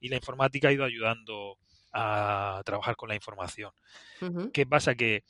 y 0.00 0.08
la 0.08 0.16
informática 0.16 0.68
ha 0.68 0.72
ido 0.72 0.84
ayudando 0.84 1.58
a 1.92 2.62
trabajar 2.64 2.96
con 2.96 3.10
la 3.10 3.14
información. 3.14 3.70
¿Qué 4.52 4.66
pasa? 4.66 4.94
Que 4.94 5.24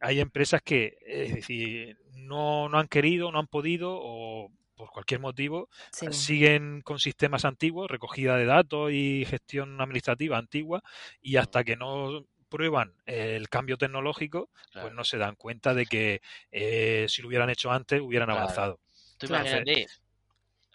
hay 0.00 0.20
empresas 0.20 0.62
que 0.62 0.96
es 1.06 1.34
decir, 1.34 1.98
no, 2.14 2.68
no 2.68 2.78
han 2.78 2.88
querido, 2.88 3.30
no 3.30 3.38
han 3.38 3.46
podido 3.46 3.92
o 3.94 4.50
por 4.74 4.90
cualquier 4.90 5.20
motivo, 5.20 5.68
siguen 6.10 6.82
con 6.82 6.98
sistemas 6.98 7.44
antiguos, 7.44 7.90
recogida 7.90 8.36
de 8.36 8.46
datos 8.46 8.92
y 8.92 9.24
gestión 9.26 9.80
administrativa 9.80 10.38
antigua, 10.38 10.82
y 11.20 11.36
hasta 11.36 11.64
que 11.64 11.76
no 11.76 12.26
prueban 12.48 12.94
el 13.06 13.48
cambio 13.48 13.76
tecnológico, 13.76 14.48
pues 14.72 14.92
no 14.92 15.04
se 15.04 15.18
dan 15.18 15.34
cuenta 15.34 15.74
de 15.74 15.86
que 15.86 16.20
eh, 16.52 17.06
si 17.08 17.22
lo 17.22 17.28
hubieran 17.28 17.50
hecho 17.50 17.70
antes 17.70 18.00
hubieran 18.00 18.30
avanzado. 18.30 18.80
Tú 19.18 19.26
imagínate 19.26 19.86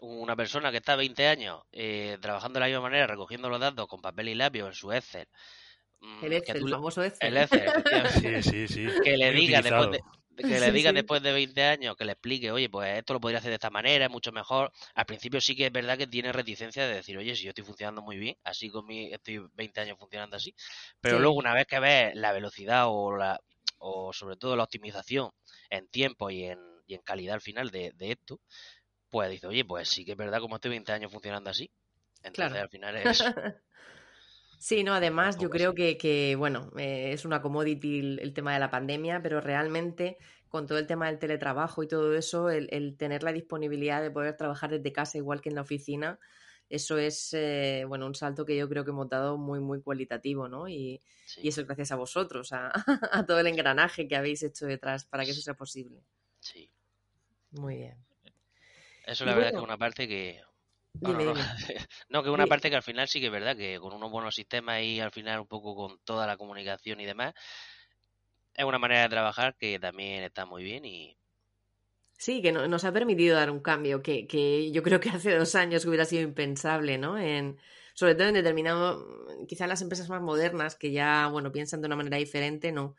una 0.01 0.35
persona 0.35 0.71
que 0.71 0.77
está 0.77 0.95
20 0.95 1.27
años 1.27 1.61
eh, 1.71 2.17
trabajando 2.21 2.57
de 2.57 2.61
la 2.61 2.65
misma 2.67 2.81
manera, 2.81 3.07
recogiendo 3.07 3.49
los 3.49 3.59
datos 3.59 3.87
con 3.87 4.01
papel 4.01 4.29
y 4.29 4.35
lápiz 4.35 4.59
en 4.59 4.73
su 4.73 4.91
Excel. 4.91 5.27
Mm, 5.99 6.25
el 6.25 6.33
Excel, 6.33 6.57
el 6.57 6.69
famoso 6.69 7.03
Excel. 7.03 7.37
El 7.37 7.43
Excel, 7.43 8.43
sí, 8.43 8.67
sí, 8.67 8.67
sí. 8.67 8.87
Que 9.03 9.17
le 9.17 9.31
diga 9.31 9.61
después 9.61 9.91
de, 9.91 10.01
que 10.47 10.59
le 10.59 10.71
diga 10.71 10.91
después 10.91 11.21
de 11.21 11.31
20 11.31 11.63
años, 11.63 11.95
que 11.95 12.05
le 12.05 12.13
explique, 12.13 12.51
oye, 12.51 12.69
pues 12.69 12.97
esto 12.97 13.13
lo 13.13 13.19
podría 13.19 13.39
hacer 13.39 13.49
de 13.49 13.55
esta 13.55 13.69
manera, 13.69 14.05
es 14.05 14.11
mucho 14.11 14.31
mejor. 14.31 14.71
Al 14.95 15.05
principio 15.05 15.41
sí 15.41 15.55
que 15.55 15.65
es 15.65 15.71
verdad 15.71 15.97
que 15.97 16.07
tiene 16.07 16.31
reticencia 16.31 16.87
de 16.87 16.95
decir, 16.95 17.17
oye, 17.17 17.35
si 17.35 17.43
yo 17.43 17.49
estoy 17.49 17.63
funcionando 17.63 18.01
muy 18.01 18.17
bien, 18.17 18.37
así 18.43 18.69
con 18.69 18.85
mi, 18.85 19.11
estoy 19.11 19.45
20 19.53 19.81
años 19.81 19.97
funcionando 19.97 20.37
así. 20.37 20.55
Pero 21.01 21.19
luego 21.19 21.35
una 21.35 21.53
vez 21.53 21.67
que 21.67 21.79
ves 21.79 22.15
la 22.15 22.31
velocidad 22.31 22.85
o 22.87 23.15
la 23.15 23.39
o 23.79 24.13
sobre 24.13 24.35
todo 24.35 24.55
la 24.55 24.63
optimización 24.63 25.31
en 25.69 25.87
tiempo 25.87 26.29
y 26.29 26.43
en, 26.43 26.59
y 26.85 26.95
en 26.95 27.01
calidad 27.01 27.35
al 27.35 27.41
final 27.41 27.71
de, 27.71 27.93
esto, 27.99 28.39
pues 29.09 29.29
dice, 29.29 29.47
oye, 29.47 29.65
pues 29.65 29.89
sí 29.89 30.05
que 30.05 30.11
es 30.11 30.17
verdad 30.17 30.39
como 30.39 30.55
estoy 30.55 30.71
20 30.71 30.91
años 30.91 31.11
funcionando 31.11 31.49
así. 31.49 31.69
Entonces 32.23 32.61
al 32.61 32.69
final 32.69 32.95
es... 32.97 33.23
Sí, 34.59 34.83
no, 34.83 34.93
además 34.93 35.37
yo 35.37 35.49
creo 35.49 35.73
que, 35.73 35.97
que 35.97 36.35
bueno, 36.35 36.69
eh, 36.77 37.11
es 37.13 37.23
una 37.23 37.41
commodity 37.41 38.17
el, 38.19 38.33
tema 38.33 38.53
de 38.53 38.59
la 38.59 38.69
pandemia, 38.69 39.21
pero 39.23 39.39
realmente 39.39 40.17
con 40.49 40.67
todo 40.67 40.77
el 40.79 40.85
tema 40.85 41.07
del 41.07 41.17
teletrabajo 41.17 41.81
y 41.81 41.87
todo 41.87 42.13
eso, 42.13 42.49
el, 42.49 42.97
tener 42.97 43.23
la 43.23 43.31
disponibilidad 43.31 44.01
de 44.01 44.11
poder 44.11 44.35
trabajar 44.35 44.71
desde 44.71 44.91
casa 44.91 45.17
igual 45.17 45.39
que 45.39 45.47
en 45.47 45.55
la 45.55 45.61
oficina, 45.61 46.19
eso 46.69 46.97
es, 46.97 47.33
eh, 47.33 47.85
bueno, 47.87 48.05
un 48.05 48.15
salto 48.15 48.45
que 48.45 48.57
yo 48.57 48.67
creo 48.67 48.83
que 48.83 48.91
hemos 48.91 49.07
dado 49.07 49.37
muy, 49.37 49.61
muy 49.61 49.81
cualitativo, 49.81 50.49
¿no? 50.49 50.67
Y, 50.67 50.99
y 51.37 51.47
eso 51.47 51.65
gracias 51.65 51.93
a 51.93 51.95
vosotros, 51.95 52.51
a, 52.51 52.69
a, 53.13 53.25
todo 53.25 53.39
el 53.39 53.47
engranaje 53.47 54.09
que 54.09 54.17
habéis 54.17 54.43
hecho 54.43 54.65
detrás 54.65 55.05
para 55.05 55.23
que 55.23 55.31
eso 55.31 55.41
sea 55.41 55.53
posible. 55.53 56.03
Sí. 56.41 56.69
Muy 57.51 57.77
bien. 57.77 57.95
Eso 59.05 59.23
la 59.23 59.33
verdad 59.35 59.51
es 59.51 59.55
que 59.55 59.63
una 59.63 59.77
parte 59.77 60.07
que 60.07 60.41
no, 62.09 62.23
que 62.23 62.29
una 62.29 62.47
parte 62.47 62.69
que 62.69 62.75
al 62.75 62.83
final 62.83 63.07
sí 63.07 63.19
que 63.19 63.27
es 63.27 63.31
verdad, 63.31 63.55
que 63.55 63.79
con 63.79 63.93
unos 63.93 64.11
buenos 64.11 64.35
sistemas 64.35 64.81
y 64.81 64.99
al 64.99 65.11
final 65.11 65.39
un 65.41 65.47
poco 65.47 65.75
con 65.75 65.99
toda 66.03 66.27
la 66.27 66.37
comunicación 66.37 66.99
y 66.99 67.05
demás, 67.05 67.33
es 68.53 68.65
una 68.65 68.79
manera 68.79 69.03
de 69.03 69.09
trabajar 69.09 69.55
que 69.57 69.79
también 69.79 70.23
está 70.23 70.45
muy 70.45 70.63
bien 70.63 70.85
y... 70.85 71.17
Sí, 72.17 72.41
que 72.41 72.51
nos 72.51 72.83
ha 72.83 72.91
permitido 72.91 73.37
dar 73.37 73.49
un 73.49 73.61
cambio 73.61 74.01
que, 74.01 74.27
que 74.27 74.71
yo 74.71 74.83
creo 74.83 74.99
que 74.99 75.09
hace 75.09 75.33
dos 75.37 75.55
años 75.55 75.85
hubiera 75.85 76.03
sido 76.03 76.23
impensable, 76.23 76.97
¿no? 76.97 77.17
En, 77.17 77.57
sobre 77.93 78.15
todo 78.15 78.27
en 78.27 78.33
determinado, 78.33 79.07
quizás 79.47 79.69
las 79.69 79.81
empresas 79.81 80.09
más 80.09 80.21
modernas 80.21 80.75
que 80.75 80.91
ya, 80.91 81.29
bueno, 81.31 81.53
piensan 81.53 81.79
de 81.81 81.87
una 81.87 81.95
manera 81.95 82.17
diferente, 82.17 82.73
¿no? 82.73 82.97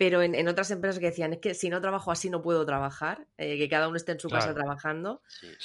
Pero 0.00 0.22
en, 0.22 0.48
otras 0.48 0.70
empresas 0.70 0.98
que 0.98 1.10
decían, 1.10 1.34
es 1.34 1.40
que 1.40 1.52
si 1.52 1.68
no 1.68 1.78
trabajo 1.82 2.10
así 2.10 2.30
no 2.30 2.40
puedo 2.40 2.64
trabajar, 2.64 3.26
eh, 3.36 3.58
que 3.58 3.68
cada 3.68 3.86
uno 3.86 3.98
esté 3.98 4.12
en 4.12 4.18
su 4.18 4.30
casa 4.30 4.54
trabajando, 4.54 5.20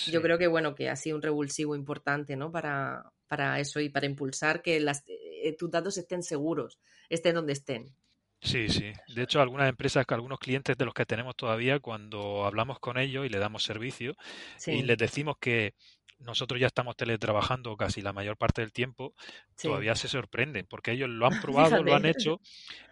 yo 0.07 0.21
creo 0.21 0.37
que 0.37 0.47
bueno, 0.47 0.75
que 0.75 0.89
ha 0.89 0.97
sido 0.97 1.15
un 1.15 1.21
revulsivo 1.21 1.73
importante, 1.73 2.35
¿no? 2.35 2.51
Para, 2.51 3.13
para 3.27 3.61
eso 3.61 3.79
y 3.79 3.87
para 3.87 4.07
impulsar 4.07 4.61
que 4.61 4.81
las, 4.81 5.05
eh, 5.07 5.55
tus 5.57 5.71
datos 5.71 5.97
estén 5.97 6.21
seguros, 6.21 6.79
estén 7.07 7.35
donde 7.35 7.53
estén. 7.53 7.95
Sí, 8.41 8.67
sí. 8.67 8.91
De 9.07 9.23
hecho, 9.23 9.39
algunas 9.39 9.69
empresas, 9.69 10.05
algunos 10.09 10.39
clientes 10.39 10.77
de 10.77 10.83
los 10.83 10.93
que 10.93 11.05
tenemos 11.05 11.37
todavía, 11.37 11.79
cuando 11.79 12.43
hablamos 12.43 12.77
con 12.79 12.97
ellos 12.97 13.25
y 13.25 13.29
le 13.29 13.39
damos 13.39 13.63
servicio 13.63 14.17
y 14.67 14.81
les 14.81 14.97
decimos 14.97 15.37
que 15.39 15.75
nosotros 16.25 16.59
ya 16.59 16.67
estamos 16.67 16.97
teletrabajando 16.97 17.77
casi 17.77 18.01
la 18.01 18.13
mayor 18.13 18.37
parte 18.37 18.61
del 18.61 18.73
tiempo, 18.73 19.13
todavía 19.61 19.95
se 19.95 20.07
sorprenden, 20.07 20.65
porque 20.67 20.91
ellos 20.91 21.09
lo 21.09 21.27
han 21.27 21.39
probado, 21.41 21.83
lo 21.83 21.95
han 21.95 22.05
hecho, 22.05 22.41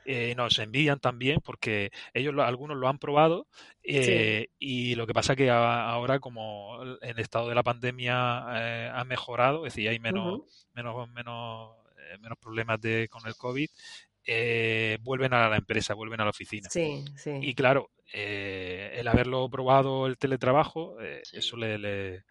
eh, 0.06 0.34
nos 0.36 0.58
envían 0.60 1.00
también, 1.00 1.40
porque 1.44 1.92
ellos 2.14 2.34
algunos 2.40 2.78
lo 2.78 2.88
han 2.88 3.00
probado, 3.00 3.48
eh, 3.84 4.50
y 4.60 4.96
lo 4.96 5.08
que 5.08 5.14
pasa 5.14 5.36
que 5.36 5.50
ahora 5.50 6.20
como 6.20 6.82
el 7.02 7.20
estado 7.20 7.50
de 7.50 7.56
la 7.56 7.64
pandemia 7.64 8.46
eh, 8.54 8.92
ha 8.94 9.04
mejorado, 9.04 9.66
es 9.66 9.74
decir, 9.74 9.90
hay 9.90 10.00
menos, 10.00 10.42
menos, 10.74 11.10
menos, 11.10 11.76
menos 12.20 12.38
problemas 12.40 12.80
de, 12.80 13.08
con 13.10 13.26
el 13.28 13.36
COVID, 13.36 13.70
vuelven 15.02 15.34
a 15.34 15.50
la 15.50 15.58
empresa, 15.58 15.96
vuelven 15.96 16.22
a 16.22 16.26
la 16.26 16.30
oficina. 16.30 16.70
Sí, 16.70 17.04
sí. 17.16 17.32
Y 17.42 17.56
claro, 17.56 17.90
el 18.12 19.08
haberlo 19.08 19.50
probado 19.50 20.06
el 20.06 20.18
teletrabajo, 20.18 20.98
eso 21.02 21.58
le, 21.58 22.24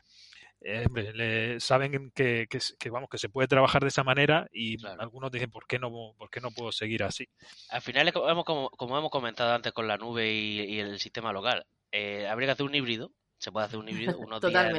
eh, 0.65 1.57
saben 1.59 2.11
que, 2.15 2.47
que, 2.49 2.91
vamos 2.91 3.09
que 3.11 3.19
se 3.19 3.29
puede 3.29 3.49
trabajar 3.49 3.83
de 3.83 3.89
esa 3.89 4.05
manera 4.05 4.49
y 4.53 4.77
algunos 4.99 5.31
dicen 5.33 5.51
por 5.51 5.67
qué 5.67 5.79
no 5.79 6.15
por 6.17 6.31
qué 6.31 6.41
no 6.41 6.51
puedo 6.51 6.71
seguir 6.73 7.03
así 7.03 7.29
al 7.71 7.83
final 7.83 8.13
como, 8.13 8.71
como, 8.71 8.99
hemos 8.99 9.11
comentado 9.11 9.53
antes 9.53 9.73
con 9.73 9.89
la 9.89 9.97
nube 9.97 10.33
y, 10.33 10.79
el 10.79 10.99
sistema 10.99 11.33
local 11.33 11.67
eh, 11.91 12.27
habría 12.29 12.49
que 12.49 12.53
hacer 12.53 12.67
un 12.67 12.75
híbrido 12.75 13.13
se 13.39 13.51
puede 13.51 13.67
hacer 13.67 13.79
un 13.81 13.89
híbrido 13.89 14.17
unos 14.19 14.41
días 14.41 14.73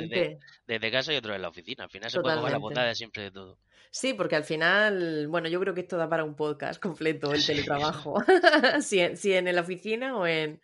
desde, 0.66 0.92
casa 0.92 1.14
y 1.14 1.18
otros 1.18 1.36
en 1.36 1.42
la 1.42 1.50
oficina. 1.50 1.84
Al 1.84 1.90
final 1.90 2.10
se 2.10 2.22
puede 2.22 2.38
comer 2.38 2.54
la 2.54 2.58
bondad 2.60 2.94
siempre 2.94 3.24
de 3.24 3.32
todo. 3.32 3.60
Sí, 3.92 4.14
porque 4.14 4.38
al 4.38 4.46
final, 4.46 5.28
bueno, 5.28 5.50
yo 5.50 5.60
creo 5.60 5.74
que 5.74 5.82
esto 5.82 5.98
da 5.98 6.10
para 6.10 6.24
un 6.24 6.36
podcast 6.36 6.82
completo, 6.82 7.34
el 7.34 7.46
teletrabajo. 7.46 8.24
si, 8.82 9.00
en, 9.00 9.18
si, 9.18 9.34
en, 9.34 9.54
la 9.54 9.62
oficina 9.62 10.18
o 10.18 10.26
en... 10.26 10.62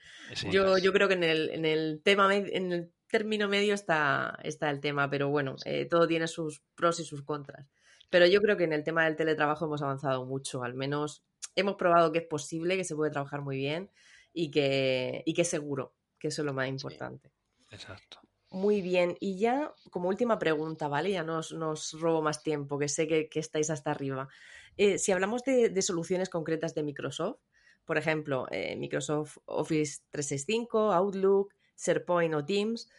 yo, 0.49 0.78
yo 0.78 0.93
creo 0.93 1.09
que 1.09 1.15
en 1.15 1.24
el, 1.26 1.49
en 1.49 1.65
el 1.65 2.01
tema, 2.01 2.34
en 2.34 2.72
el 2.72 2.91
término 3.10 3.49
medio 3.49 3.74
está, 3.74 4.38
está 4.43 4.70
el 4.70 4.80
tema, 4.80 5.10
pero 5.10 5.30
bueno, 5.30 5.55
eh, 5.66 5.86
todo 5.86 6.07
tiene 6.07 6.28
sus 6.28 6.62
pros 6.76 6.99
y 6.99 7.03
sus 7.03 7.24
contras. 7.24 7.68
Pero 8.10 8.26
yo 8.26 8.41
creo 8.41 8.57
que 8.57 8.64
en 8.64 8.74
el 8.74 8.84
tema 8.84 9.05
del 9.05 9.16
teletrabajo 9.16 9.66
hemos 9.66 9.82
avanzado 9.82 10.26
mucho, 10.26 10.64
al 10.64 10.74
menos 10.74 11.24
hemos 11.55 11.76
probado 11.76 12.12
que 12.12 12.20
es 12.20 12.26
posible, 12.26 12.78
que 12.78 12.84
se 12.84 12.95
puede 12.95 13.12
trabajar 13.12 13.41
muy 13.41 13.57
bien 13.57 13.91
y 14.34 14.51
que, 14.51 15.24
y 15.26 15.34
que 15.34 15.41
es 15.41 15.49
seguro, 15.49 15.93
que 16.18 16.30
eso 16.30 16.41
es 16.41 16.45
lo 16.45 16.53
más 16.53 16.70
importante. 16.70 17.32
exacto. 17.72 18.20
Muy 18.51 18.82
bien, 18.82 19.16
y 19.20 19.38
ya 19.38 19.76
como 19.91 20.10
última 20.10 20.39
pregunta, 20.39 20.88
¿vale? 20.88 21.12
Ya 21.12 21.24
nos, 21.24 21.51
nos 21.51 21.93
robo 21.99 22.24
más 22.24 22.41
tiempo, 22.41 22.80
que 22.80 22.88
sé 22.88 23.07
que, 23.07 23.30
estáis 23.36 23.70
hasta 23.70 23.91
arriba. 23.91 24.28
Eh, 24.76 24.97
si 24.97 25.12
hablamos 25.12 25.43
de, 25.43 25.80
soluciones 25.84 26.30
concretas 26.30 26.74
de 26.74 26.82
Microsoft, 26.82 27.38
por 27.86 27.97
ejemplo, 27.97 28.47
eh, 28.49 28.76
Microsoft 28.76 29.38
Office 29.45 30.01
365, 30.10 30.93
Outlook, 30.93 31.53
SharePoint 31.80 32.34
o 32.36 32.46
Teams, 32.46 32.90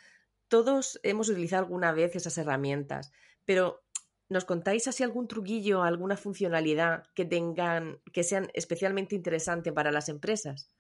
todos 0.49 0.99
hemos 1.03 1.28
utilizado 1.28 1.64
alguna 1.64 1.93
vez 1.93 2.16
esas 2.16 2.37
herramientas, 2.39 3.12
pero 3.45 3.83
¿nos 4.28 4.45
contáis 4.45 4.89
así 4.89 5.03
algún 5.03 5.28
truquillo, 5.28 5.83
alguna 5.83 6.16
funcionalidad 6.16 7.05
que 7.14 7.24
tengan, 7.24 8.01
que 8.12 8.22
sean 8.24 8.51
especialmente 8.55 9.14
interesantes 9.14 9.72
para 9.72 9.93
las 9.93 10.09
empresas? 10.09 10.70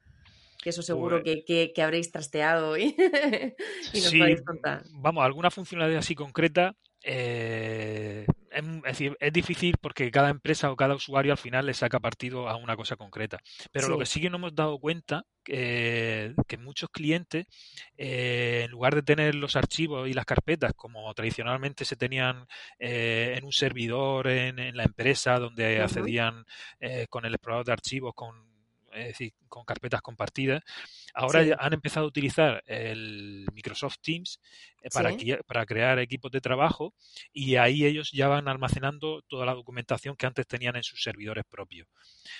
Que 0.62 0.70
eso 0.70 0.82
seguro 0.82 1.22
Pues 1.22 1.44
que, 1.46 1.72
que, 1.74 1.82
habréis 1.82 2.12
trasteado 2.12 2.76
y, 2.76 2.94
y 3.92 4.00
nos 4.02 4.10
Sí, 4.10 4.18
podéis 4.18 4.42
contar. 4.42 4.84
vamos, 4.92 5.24
alguna 5.24 5.50
funcionalidad 5.50 6.00
así 6.00 6.14
concreta. 6.14 6.74
eh, 7.02 8.26
es, 8.50 8.64
es 8.64 8.82
decir, 8.82 9.16
es 9.20 9.32
difícil 9.32 9.76
porque 9.80 10.10
cada 10.10 10.30
empresa 10.30 10.70
o 10.70 10.76
cada 10.76 10.94
usuario 10.94 11.32
al 11.32 11.38
final 11.38 11.66
le 11.66 11.74
saca 11.74 12.00
partido 12.00 12.48
a 12.48 12.56
una 12.56 12.76
cosa 12.76 12.96
concreta. 12.96 13.38
Pero 13.72 13.88
lo 13.88 13.98
que 13.98 14.06
Sí, 14.06 14.20
que 14.20 14.30
nos 14.30 14.38
hemos 14.38 14.54
dado 14.54 14.78
cuenta 14.78 15.24
eh, 15.48 16.34
que 16.48 16.58
muchos 16.58 16.90
clientes, 16.90 17.46
eh, 17.96 18.62
en 18.64 18.70
lugar 18.70 18.94
de 18.94 19.02
tener 19.02 19.34
los 19.34 19.56
archivos 19.56 20.08
y 20.08 20.12
las 20.14 20.24
carpetas 20.26 20.72
como 20.74 21.12
tradicionalmente 21.14 21.84
se 21.84 21.96
tenían 21.96 22.46
eh, 22.78 23.34
en 23.36 23.44
un 23.44 23.52
servidor 23.52 24.28
en, 24.28 24.58
en 24.58 24.76
la 24.76 24.84
empresa 24.84 25.38
donde 25.38 25.80
ujú, 25.80 25.80
accedían 25.80 26.44
eh, 26.80 27.06
con 27.08 27.24
el 27.24 27.34
explorador 27.34 27.66
de 27.66 27.72
archivos, 27.72 28.12
con, 28.14 28.49
es 28.92 29.06
decir, 29.06 29.32
con 29.48 29.64
carpetas 29.64 30.02
compartidas, 30.02 30.62
ahora 31.14 31.42
ya 31.42 31.54
sí, 31.54 31.60
han 31.60 31.72
empezado 31.72 32.06
a 32.06 32.08
utilizar 32.08 32.62
el 32.66 33.46
Microsoft 33.52 33.96
Teams 34.00 34.40
eh, 34.82 34.90
para, 34.90 35.10
sí, 35.10 35.16
crea- 35.18 35.42
para 35.44 35.66
crear 35.66 35.98
equipos 35.98 36.30
de 36.30 36.40
trabajo 36.40 36.94
y 37.32 37.56
ahí 37.56 37.84
ellos 37.84 38.10
ya 38.12 38.28
van 38.28 38.48
almacenando 38.48 39.22
toda 39.28 39.46
la 39.46 39.54
documentación 39.54 40.16
que 40.16 40.26
antes 40.26 40.46
tenían 40.46 40.76
en 40.76 40.82
sus 40.82 41.02
servidores 41.02 41.44
propios. 41.48 41.88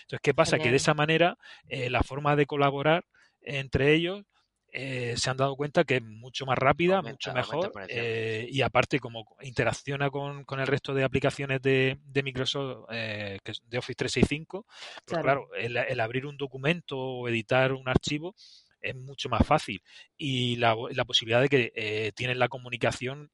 Entonces, 0.02 0.20
¿qué 0.22 0.34
pasa? 0.34 0.58
Que 0.58 0.70
de 0.70 0.76
esa 0.76 0.94
manera 0.94 1.38
eh, 1.68 1.90
la 1.90 2.02
forma 2.02 2.36
de 2.36 2.46
colaborar 2.46 3.04
entre 3.42 3.94
ellos 3.94 4.24
eh, 4.72 5.14
se 5.16 5.30
han 5.30 5.36
dado 5.36 5.56
cuenta 5.56 5.84
que 5.84 5.96
es 5.96 6.02
mucho 6.02 6.46
más 6.46 6.56
rápida, 6.56 6.98
Aumenta, 6.98 7.32
mucho 7.32 7.32
mejor 7.32 7.72
eh, 7.88 8.46
y 8.50 8.62
aparte 8.62 9.00
como 9.00 9.26
interacciona 9.42 10.10
con, 10.10 10.44
con 10.44 10.60
el 10.60 10.66
resto 10.66 10.94
de 10.94 11.04
aplicaciones 11.04 11.60
de, 11.60 11.98
de 12.04 12.22
Microsoft, 12.22 12.86
eh, 12.90 13.38
que 13.42 13.52
es 13.52 13.62
de 13.68 13.78
Office 13.78 13.96
365, 13.96 14.66
pues 15.04 15.20
Claro, 15.20 15.22
claro, 15.22 15.54
el, 15.54 15.76
el 15.76 16.00
abrir 16.00 16.26
un 16.26 16.36
documento 16.36 16.98
o 16.98 17.28
editar 17.28 17.72
un 17.72 17.88
archivo 17.88 18.34
es 18.80 18.94
mucho 18.94 19.28
más 19.28 19.46
fácil. 19.46 19.82
Y 20.16 20.56
la, 20.56 20.76
la 20.92 21.04
posibilidad 21.04 21.40
de 21.40 21.48
que 21.48 22.12
tienes 22.14 22.38
la 22.38 22.48
comunicación 22.48 23.30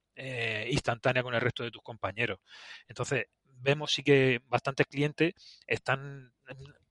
instantánea 0.69 1.23
con 1.23 1.35
el 1.35 1.41
resto 1.41 1.63
de 1.63 1.71
tus 1.71 1.83
compañeros. 1.83 2.41
Entonces, 2.89 3.27
vemos 3.43 3.93
sí 3.93 4.03
que 4.03 4.41
bastantes 4.49 4.87
clientes 4.87 5.35
están 5.67 6.33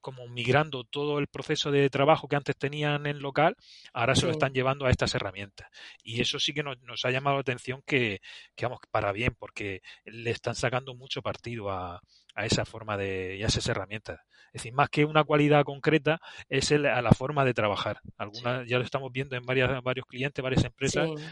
como 0.02 0.28
migrando 0.28 0.84
todo 0.84 1.20
el 1.20 1.28
proceso 1.28 1.72
de 1.72 1.90
trabajo 1.90 2.28
que 2.28 2.36
antes 2.36 2.56
tenían 2.56 3.08
en 3.08 3.20
local, 3.20 3.56
ahora 3.94 4.16
se 4.16 4.26
lo 4.26 4.32
están 4.32 4.54
llevando 4.54 4.86
a 4.86 4.92
estas 4.92 5.16
herramientas. 5.16 5.68
Y 6.04 6.22
eso 6.22 6.40
sí 6.40 6.54
que 6.54 6.64
nos, 6.64 6.82
nos 6.84 7.06
ha 7.06 7.12
llamado 7.12 7.38
la 7.38 7.42
atención 7.42 7.82
que, 7.86 8.22
que, 8.56 8.66
vamos, 8.66 8.80
para 8.92 9.12
bien, 9.12 9.36
porque 9.38 9.82
le 10.06 10.32
están 10.32 10.56
sacando 10.56 10.94
mucho 10.96 11.22
partido 11.22 11.72
a, 11.72 12.02
a 12.36 12.46
esa 12.46 12.66
forma 12.66 12.98
de, 12.98 13.38
y 13.38 13.44
a 13.44 13.48
esas 13.48 13.68
herramientas. 13.68 14.20
Es 14.48 14.62
decir, 14.62 14.74
más 14.74 14.90
que 14.90 15.06
una 15.06 15.24
cualidad 15.24 15.64
concreta, 15.64 16.20
es 16.50 16.72
el, 16.72 16.86
a 16.86 17.02
la 17.02 17.12
forma 17.12 17.44
de 17.44 17.54
trabajar. 17.54 18.00
Sí, 18.04 18.12
Algunas 18.18 18.68
ya 18.68 18.78
lo 18.78 18.84
estamos 18.84 19.12
viendo 19.12 19.36
en 19.36 19.46
varias, 19.46 19.82
varios 19.82 20.06
clientes, 20.06 20.44
varias 20.44 20.64
empresas, 20.64 21.10
Sí, 21.18 21.24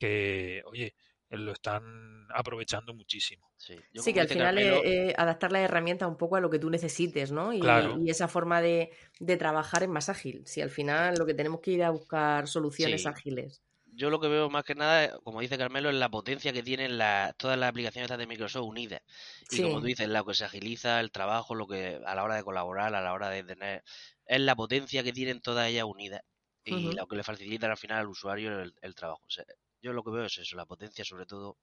que, 0.00 0.62
oye, 0.66 0.94
lo 1.30 1.52
están 1.52 2.26
aprovechando 2.32 2.94
muchísimo. 2.94 3.52
sí. 3.56 3.76
Yo 3.92 4.02
sí, 4.02 4.12
que 4.14 4.20
al 4.20 4.28
final 4.28 4.58
Carmelo, 4.58 4.76
eh, 4.84 5.10
eh, 5.10 5.14
adaptar 5.16 5.52
la 5.52 5.60
herramienta 5.60 6.06
un 6.06 6.16
poco 6.16 6.36
a 6.36 6.40
lo 6.40 6.50
que 6.50 6.58
tú 6.58 6.70
necesites, 6.70 7.32
¿no? 7.32 7.52
Y, 7.52 7.58
Claro, 7.60 8.02
y 8.04 8.10
esa 8.10 8.28
forma 8.28 8.60
de, 8.62 8.90
de 9.18 9.36
trabajar 9.36 9.82
es 9.82 9.88
más 9.88 10.08
ágil. 10.08 10.46
Si 10.46 10.60
al 10.60 10.70
final 10.70 11.16
lo 11.18 11.26
que 11.26 11.34
tenemos 11.34 11.60
que 11.60 11.72
ir 11.72 11.82
a 11.84 11.90
buscar 11.90 12.48
soluciones 12.48 13.06
sí. 13.06 13.06
ágiles. 13.06 13.62
Yo 13.94 14.10
lo 14.10 14.20
que 14.20 14.28
veo 14.28 14.50
más 14.50 14.64
que 14.64 14.74
nada, 14.76 15.18
como 15.24 15.40
dice 15.40 15.58
Carmelo, 15.58 15.90
es 15.90 15.96
la 15.96 16.10
potencia 16.10 16.52
que 16.52 16.62
tienen 16.62 16.98
la- 16.98 17.34
todas 17.38 17.58
las 17.58 17.70
aplicaciones 17.70 18.10
de 18.16 18.26
Microsoft 18.26 18.66
unidas. 18.66 19.02
Y 19.50 19.60
como 19.60 19.80
tú 19.80 19.86
dices, 19.86 20.08
lo 20.08 20.24
que 20.24 20.34
se 20.34 20.44
agiliza 20.46 21.00
el 21.00 21.12
trabajo, 21.12 21.54
lo 21.54 21.66
que 21.68 22.00
a 22.06 22.14
la 22.14 22.24
hora 22.24 22.36
de 22.36 22.44
colaborar, 22.44 22.94
a 22.94 23.02
la 23.02 23.12
hora 23.14 23.30
de 23.30 23.44
tener, 23.44 23.84
es 24.26 24.40
la 24.40 24.56
potencia 24.56 25.02
que 25.04 25.12
tienen 25.12 25.40
todas 25.42 25.68
ellas 25.68 25.84
unidas 25.86 26.22
y 26.64 26.92
lo 26.92 27.06
que 27.08 27.16
le 27.16 27.24
facilita 27.24 27.66
al 27.70 27.76
final 27.78 27.98
al 28.00 28.08
usuario 28.08 28.60
el, 28.62 28.74
el 28.82 28.94
trabajo. 28.94 29.22
O 29.26 29.30
sea, 29.30 29.44
yo 29.82 29.92
lo 29.92 30.02
que 30.02 30.10
veo 30.10 30.24
es 30.24 30.38
eso, 30.38 30.56
la 30.56 30.66
potencia 30.66 31.04
sobre 31.04 31.26
todo 31.26 31.58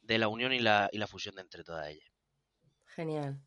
de 0.00 0.18
la 0.18 0.28
unión 0.28 0.52
y 0.52 0.60
la, 0.60 0.88
y 0.92 0.98
la 0.98 1.06
fusión 1.06 1.34
de 1.34 1.42
entre 1.42 1.64
todas 1.64 1.88
ellas. 1.88 2.08
genial. 2.86 3.40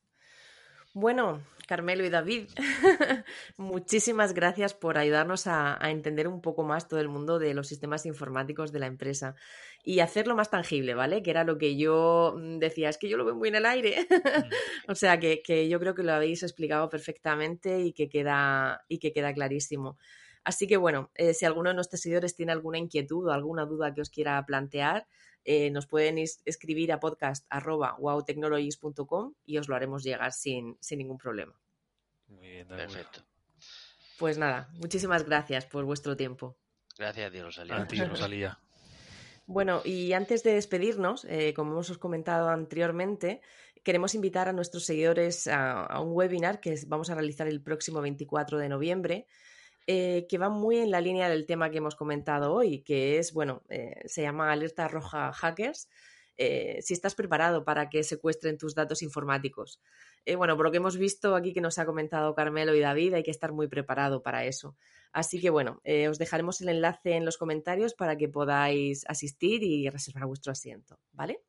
Bueno, 0.95 1.43
Carmelo 1.67 2.05
y 2.05 2.09
David, 2.11 2.49
muchísimas 3.57 4.35
gracias 4.35 4.75
por 4.75 4.99
ayudarnos 4.99 5.47
a, 5.47 5.79
entender 5.89 6.27
un 6.27 6.39
poco 6.39 6.63
más 6.63 6.87
todo 6.87 6.99
el 6.99 7.09
mundo 7.09 7.39
de 7.39 7.55
los 7.55 7.67
sistemas 7.67 8.05
informáticos 8.05 8.71
de 8.71 8.79
la 8.79 8.85
empresa 8.85 9.35
y 9.83 10.01
hacerlo 10.01 10.35
más 10.35 10.51
tangible, 10.51 10.93
¿vale? 10.93 11.23
Que 11.23 11.31
era 11.31 11.43
lo 11.43 11.57
que 11.57 11.77
yo 11.77 12.35
mm, 12.37 12.59
decía, 12.59 12.89
es 12.89 12.99
que 12.99 13.09
yo 13.09 13.17
lo 13.17 13.25
veo 13.25 13.35
muy 13.35 13.49
en 13.49 13.55
el 13.55 13.65
aire. 13.65 14.07
O 14.87 14.95
sea 14.95 15.19
que, 15.19 15.41
que 15.41 15.67
yo 15.69 15.79
creo 15.79 15.95
que 15.95 16.03
lo 16.03 16.13
habéis 16.13 16.43
explicado 16.43 16.89
perfectamente 16.89 17.79
y 17.79 17.93
que 17.93 18.09
queda, 18.09 18.83
y 18.87 18.99
que 18.99 19.13
queda 19.13 19.33
clarísimo. 19.33 19.97
Así 20.43 20.67
que 20.67 20.77
bueno, 20.77 21.09
eh, 21.15 21.33
si 21.33 21.45
alguno 21.45 21.69
de 21.69 21.75
nuestros 21.75 22.01
seguidores 22.01 22.35
tiene 22.35 22.51
alguna 22.51 22.77
inquietud 22.77 23.27
o 23.27 23.31
alguna 23.31 23.65
duda 23.65 23.93
que 23.93 24.01
os 24.01 24.09
quiera 24.09 24.43
plantear, 24.45 25.07
eh, 25.45 25.69
nos 25.71 25.87
pueden 25.87 26.17
is- 26.17 26.41
escribir 26.45 26.91
a 26.91 26.99
podcast.wowtechnologies.com 26.99 29.33
y 29.45 29.57
os 29.57 29.67
lo 29.67 29.75
haremos 29.75 30.03
llegar 30.03 30.31
sin, 30.33 30.77
sin 30.79 30.99
ningún 30.99 31.17
problema. 31.17 31.53
muy 32.27 32.47
bien. 32.49 32.67
Perfecto. 32.67 33.21
Pues 34.17 34.37
nada, 34.37 34.69
muchísimas 34.73 35.25
gracias 35.25 35.65
por 35.65 35.85
vuestro 35.85 36.15
tiempo. 36.15 36.55
Gracias 36.97 37.27
a 37.27 37.31
ti, 37.31 37.39
A 37.39 37.43
Rosalía. 37.43 37.87
ti, 37.87 38.03
Rosalía. 38.03 38.59
Bueno, 39.45 39.81
y 39.83 40.13
antes 40.13 40.43
de 40.43 40.53
despedirnos, 40.53 41.25
eh, 41.25 41.53
como 41.53 41.71
hemos 41.73 41.97
comentado 41.97 42.47
anteriormente, 42.49 43.41
queremos 43.83 44.15
invitar 44.15 44.47
a 44.47 44.53
nuestros 44.53 44.85
seguidores 44.85 45.47
a, 45.47 45.83
a 45.85 45.99
un 45.99 46.13
webinar 46.13 46.59
que 46.61 46.75
vamos 46.87 47.09
a 47.09 47.15
realizar 47.15 47.47
el 47.47 47.61
próximo 47.61 47.99
24 48.01 48.57
de 48.59 48.69
noviembre, 48.69 49.27
eh, 49.85 50.25
que 50.29 50.37
va 50.37 50.49
muy 50.49 50.77
en 50.77 50.91
la 50.91 51.01
línea 51.01 51.27
del 51.27 51.45
tema 51.45 51.69
que 51.69 51.79
hemos 51.79 51.95
comentado 51.95 52.53
hoy, 52.53 52.83
que 52.83 53.17
es, 53.17 53.33
bueno, 53.33 53.63
eh, 53.69 54.01
se 54.05 54.21
llama 54.21 54.51
Alerta 54.51 54.87
Roja 54.87 55.33
Hackers. 55.33 55.89
eh, 56.35 56.79
si 56.81 56.93
estás 56.95 57.13
preparado 57.13 57.63
para 57.63 57.89
que 57.89 58.03
secuestren 58.03 58.57
tus 58.57 58.73
datos 58.73 59.03
informáticos. 59.03 59.79
Bueno, 60.35 60.55
por 60.55 60.65
lo 60.65 60.71
que 60.71 60.77
hemos 60.77 60.97
visto 60.97 61.35
aquí 61.35 61.53
que 61.53 61.61
nos 61.61 61.77
ha 61.77 61.85
comentado 61.85 62.33
Carmelo 62.33 62.73
y 62.73 62.79
David, 62.79 63.13
hay 63.13 63.23
que 63.23 63.29
estar 63.29 63.51
muy 63.51 63.67
preparado 63.67 64.23
para 64.23 64.45
eso. 64.45 64.75
Así 65.11 65.39
que 65.39 65.51
bueno, 65.51 65.79
os 66.09 66.17
dejaremos 66.17 66.59
el 66.61 66.69
enlace 66.69 67.11
en 67.13 67.25
los 67.25 67.37
comentarios 67.37 67.93
para 67.93 68.17
que 68.17 68.29
podáis 68.29 69.05
asistir 69.07 69.61
y 69.63 69.87
reservar 69.89 70.25
vuestro 70.25 70.53
asiento, 70.53 70.97
¿vale? 71.11 71.43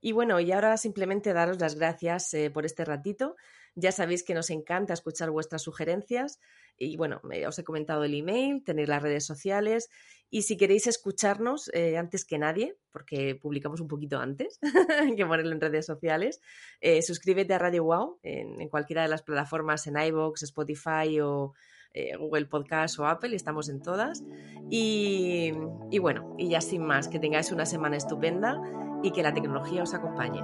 Y 0.00 0.12
bueno, 0.12 0.40
y 0.40 0.50
ahora 0.50 0.76
simplemente 0.78 1.32
daros 1.32 1.60
las 1.60 1.76
gracias 1.76 2.34
por 2.52 2.64
este 2.64 2.84
ratito. 2.84 3.36
Ya 3.74 3.92
sabéis 3.92 4.22
que 4.24 4.34
nos 4.34 4.50
encanta 4.50 4.94
escuchar 4.94 5.30
vuestras 5.30 5.62
sugerencias 5.62 6.38
y 6.76 6.96
bueno, 6.96 7.20
os 7.46 7.58
he 7.58 7.64
comentado 7.64 8.04
el 8.04 8.14
email, 8.14 8.62
tenéis 8.64 8.88
las 8.88 9.02
redes 9.02 9.26
sociales 9.26 9.88
y 10.30 10.42
si 10.42 10.56
queréis 10.56 10.86
escucharnos 10.86 11.70
eh, 11.74 11.96
antes 11.96 12.24
que 12.24 12.38
nadie, 12.38 12.76
porque 12.92 13.34
publicamos 13.34 13.80
un 13.80 13.88
poquito 13.88 14.18
antes 14.18 14.58
que 15.16 15.26
ponerlo 15.26 15.52
en 15.52 15.60
redes 15.60 15.86
sociales, 15.86 16.40
eh, 16.80 17.02
suscríbete 17.02 17.54
a 17.54 17.58
Radio 17.58 17.84
Wow 17.84 18.20
en, 18.22 18.68
cualquiera 18.68 19.02
de 19.02 19.08
las 19.08 19.22
plataformas, 19.22 19.86
en 19.86 19.98
iVoox, 19.98 20.42
Spotify 20.42 21.18
o 21.20 21.54
eh, 21.94 22.16
Google 22.16 22.46
Podcast 22.46 22.98
o 22.98 23.06
Apple, 23.06 23.34
estamos 23.34 23.68
en 23.68 23.80
todas. 23.80 24.22
Y, 24.70 25.52
y 25.90 25.98
bueno, 25.98 26.36
y 26.38 26.50
ya 26.50 26.60
sin 26.60 26.84
más, 26.84 27.08
que 27.08 27.18
tengáis 27.18 27.50
una 27.50 27.66
semana 27.66 27.96
estupenda 27.96 28.60
y 29.02 29.12
que 29.12 29.22
la 29.22 29.32
tecnología 29.32 29.82
os 29.82 29.94
acompañe. 29.94 30.42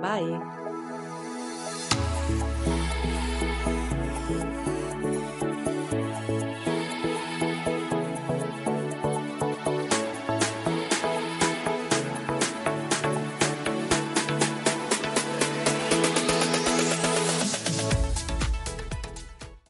Bye. 0.00 0.67